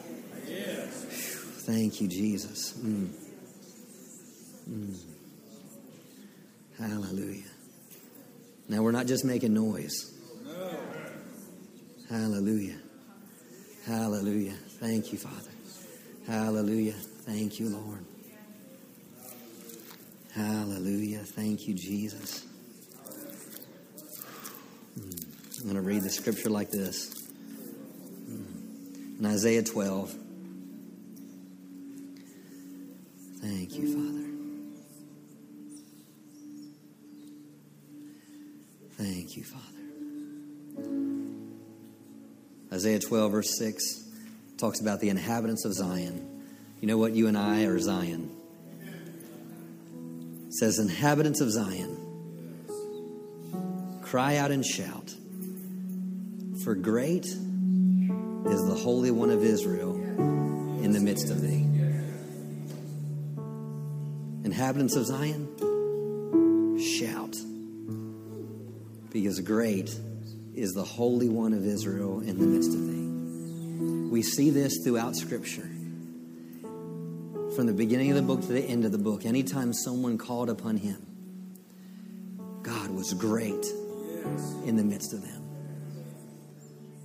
Thank 1.66 2.02
you, 2.02 2.08
Jesus. 2.08 2.74
Mm. 2.74 3.10
Mm. 4.70 5.00
Hallelujah. 6.78 7.53
Now, 8.74 8.82
we're 8.82 8.91
not 8.91 9.05
just 9.05 9.24
making 9.24 9.53
noise. 9.53 10.11
Hallelujah. 12.09 12.80
Hallelujah. 13.86 14.55
Thank 14.80 15.13
you, 15.13 15.19
Father. 15.19 15.51
Hallelujah. 16.26 16.93
Thank 16.93 17.59
you, 17.59 17.69
Lord. 17.69 18.03
Hallelujah. 20.34 21.19
Thank 21.19 21.67
you, 21.67 21.76
Jesus. 21.76 22.47
Mm. 24.99 25.59
I'm 25.59 25.63
going 25.65 25.76
to 25.76 25.82
read 25.82 26.01
the 26.01 26.09
scripture 26.09 26.49
like 26.49 26.71
this. 26.71 27.13
Mm. 28.28 29.19
In 29.19 29.26
Isaiah 29.28 29.61
12. 29.61 30.17
Thank 33.39 33.76
you, 33.76 33.93
Father. 33.93 34.33
You, 39.36 39.44
Father. 39.44 39.64
Isaiah 42.72 43.00
12, 43.00 43.32
verse 43.32 43.58
6 43.58 44.04
talks 44.58 44.80
about 44.80 45.00
the 45.00 45.10
inhabitants 45.10 45.66
of 45.66 45.74
Zion. 45.74 46.30
You 46.82 46.88
know 46.88 46.98
what? 46.98 47.14
You 47.14 47.28
and 47.28 47.38
I 47.38 47.64
are 47.66 47.80
Zion. 47.80 48.30
It 50.48 50.54
says, 50.54 50.80
Inhabitants 50.80 51.42
of 51.42 51.52
Zion, 51.52 51.98
cry 54.02 54.38
out 54.38 54.52
and 54.52 54.66
shout, 54.66 55.14
for 56.64 56.76
great 56.76 57.26
is 57.26 57.40
the 58.68 58.76
Holy 58.76 59.12
One 59.12 59.32
of 59.32 59.44
Israel 59.44 59.96
in 59.96 60.92
the 60.92 61.00
midst 61.00 61.30
of 61.30 61.42
thee. 61.42 61.66
Inhabitants 64.44 64.96
of 64.96 65.08
Zion, 65.08 65.48
because 69.34 69.48
great 69.48 70.00
is 70.54 70.74
the 70.74 70.84
Holy 70.84 71.28
One 71.28 71.54
of 71.54 71.66
Israel 71.66 72.20
in 72.20 72.38
the 72.38 72.46
midst 72.46 72.70
of 72.72 72.86
thee. 72.86 74.10
We 74.12 74.22
see 74.22 74.52
this 74.52 74.84
throughout 74.84 75.16
Scripture. 75.16 75.68
From 77.56 77.66
the 77.66 77.74
beginning 77.74 78.12
of 78.12 78.16
the 78.16 78.22
book 78.22 78.42
to 78.42 78.48
the 78.48 78.62
end 78.62 78.86
of 78.86 78.92
the 78.92 79.00
book, 79.00 79.26
anytime 79.26 79.74
someone 79.74 80.20
called 80.20 80.52
upon 80.52 80.78
him, 80.78 81.02
God 82.62 82.92
was 82.92 83.14
great 83.14 83.66
in 84.68 84.76
the 84.76 84.84
midst 84.84 85.14
of 85.14 85.24
them. 85.24 85.42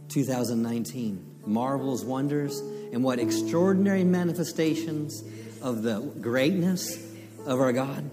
2019, 0.08 1.40
marvels, 1.46 2.04
wonders, 2.04 2.60
and 2.92 3.02
what 3.02 3.18
extraordinary 3.18 4.04
manifestations 4.04 5.22
of 5.62 5.82
the 5.82 6.00
greatness 6.20 6.98
of 7.46 7.58
our 7.58 7.72
God. 7.72 8.10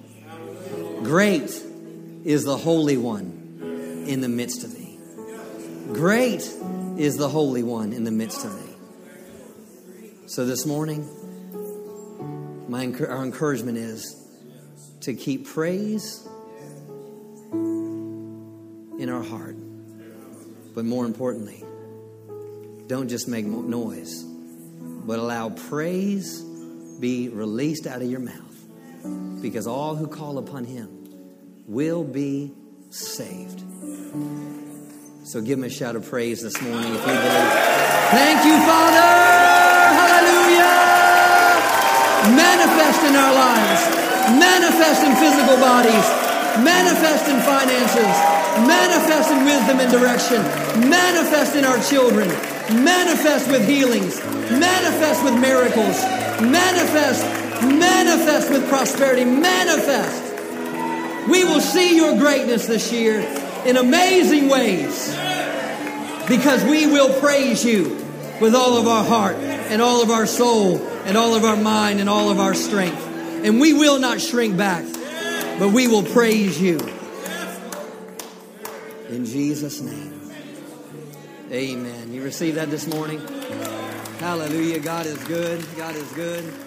Great 1.04 1.52
is 2.24 2.46
the 2.46 2.56
Holy 2.56 2.96
One 2.96 3.45
in 4.06 4.22
the 4.22 4.30
midst 4.30 4.64
of 4.64 4.74
thee. 4.74 4.98
Great 5.94 6.42
is 6.98 7.18
the 7.18 7.30
Holy 7.30 7.64
One 7.64 7.94
in 7.94 8.04
the 8.04 8.12
midst 8.12 8.46
of 8.46 8.56
thee. 8.56 8.74
So 10.28 10.46
this 10.46 10.66
morning, 10.66 11.08
my 12.68 12.92
our 13.08 13.24
encouragement 13.24 13.78
is 13.78 14.22
to 15.02 15.14
keep 15.14 15.48
praise 15.48 16.28
in 18.98 19.10
our 19.10 19.24
heart. 19.24 19.56
But 20.74 20.86
more 20.86 21.06
importantly, 21.06 21.64
don't 22.88 23.08
just 23.08 23.28
make 23.28 23.46
noise, 23.46 24.24
but 24.24 25.20
allow 25.20 25.50
praise 25.50 26.42
be 27.00 27.30
released 27.30 27.88
out 27.88 28.02
of 28.02 28.10
your 28.10 28.20
mouth. 28.20 28.42
Because 29.42 29.68
all 29.68 29.96
who 29.96 30.08
call 30.08 30.38
upon 30.38 30.66
him 30.66 31.08
will 31.68 32.04
be 32.04 32.52
saved. 32.90 33.65
So 35.36 35.42
give 35.42 35.58
him 35.58 35.66
a 35.66 35.70
shout 35.70 35.98
of 35.98 36.08
praise 36.08 36.42
this 36.42 36.62
morning 36.62 36.96
if 36.96 37.02
you 37.02 37.12
believe. 37.12 37.52
Thank 38.16 38.46
you, 38.46 38.56
Father. 38.64 39.04
Hallelujah. 40.00 40.72
Manifest 42.32 43.04
in 43.04 43.16
our 43.20 43.34
lives, 43.36 43.82
manifest 44.40 45.04
in 45.04 45.12
physical 45.20 45.58
bodies, 45.58 46.08
manifest 46.64 47.28
in 47.28 47.42
finances, 47.42 48.16
manifest 48.64 49.32
in 49.32 49.44
wisdom 49.44 49.80
and 49.82 49.92
direction, 49.92 50.42
manifest 50.88 51.56
in 51.56 51.66
our 51.66 51.82
children, 51.84 52.30
manifest 52.86 53.50
with 53.52 53.68
healings, 53.68 54.24
manifest 54.52 55.24
with 55.24 55.34
miracles, 55.36 56.00
manifest, 56.40 57.26
manifest 57.66 58.52
with 58.52 58.70
prosperity, 58.70 59.26
manifest. 59.26 60.22
We 61.28 61.44
will 61.44 61.60
see 61.60 61.98
your 61.98 62.18
greatness 62.18 62.68
this 62.68 62.94
year 62.94 63.45
in 63.66 63.78
amazing 63.78 64.48
ways 64.50 65.10
because 66.28 66.64
we 66.64 66.88
will 66.88 67.20
praise 67.20 67.66
you 67.66 67.96
with 68.42 68.56
all 68.56 68.78
of 68.78 68.88
our 68.88 69.04
heart 69.04 69.36
and 69.36 69.82
all 69.82 70.02
of 70.02 70.10
our 70.10 70.26
soul 70.26 70.78
and 71.06 71.18
all 71.18 71.36
of 71.36 71.44
our 71.44 71.58
mind 71.58 72.00
and 72.00 72.10
all 72.10 72.30
of 72.30 72.40
our 72.40 72.54
strength. 72.54 73.02
And 73.44 73.60
we 73.60 73.74
will 73.74 74.00
not 74.00 74.22
shrink 74.22 74.58
back, 74.58 74.86
but 75.60 75.70
we 75.70 75.88
will 75.88 76.04
praise 76.04 76.60
you. 76.60 76.80
In 79.10 79.26
Jesus' 79.26 79.82
name. 79.82 80.32
Amen. 81.52 82.12
You 82.12 82.24
received 82.24 82.58
that 82.58 82.72
this 82.72 82.88
morning? 82.88 83.20
Hallelujah. 84.20 84.80
God 84.80 85.06
is 85.06 85.18
good. 85.26 85.64
God 85.78 85.96
is 85.96 86.12
good. 86.14 86.65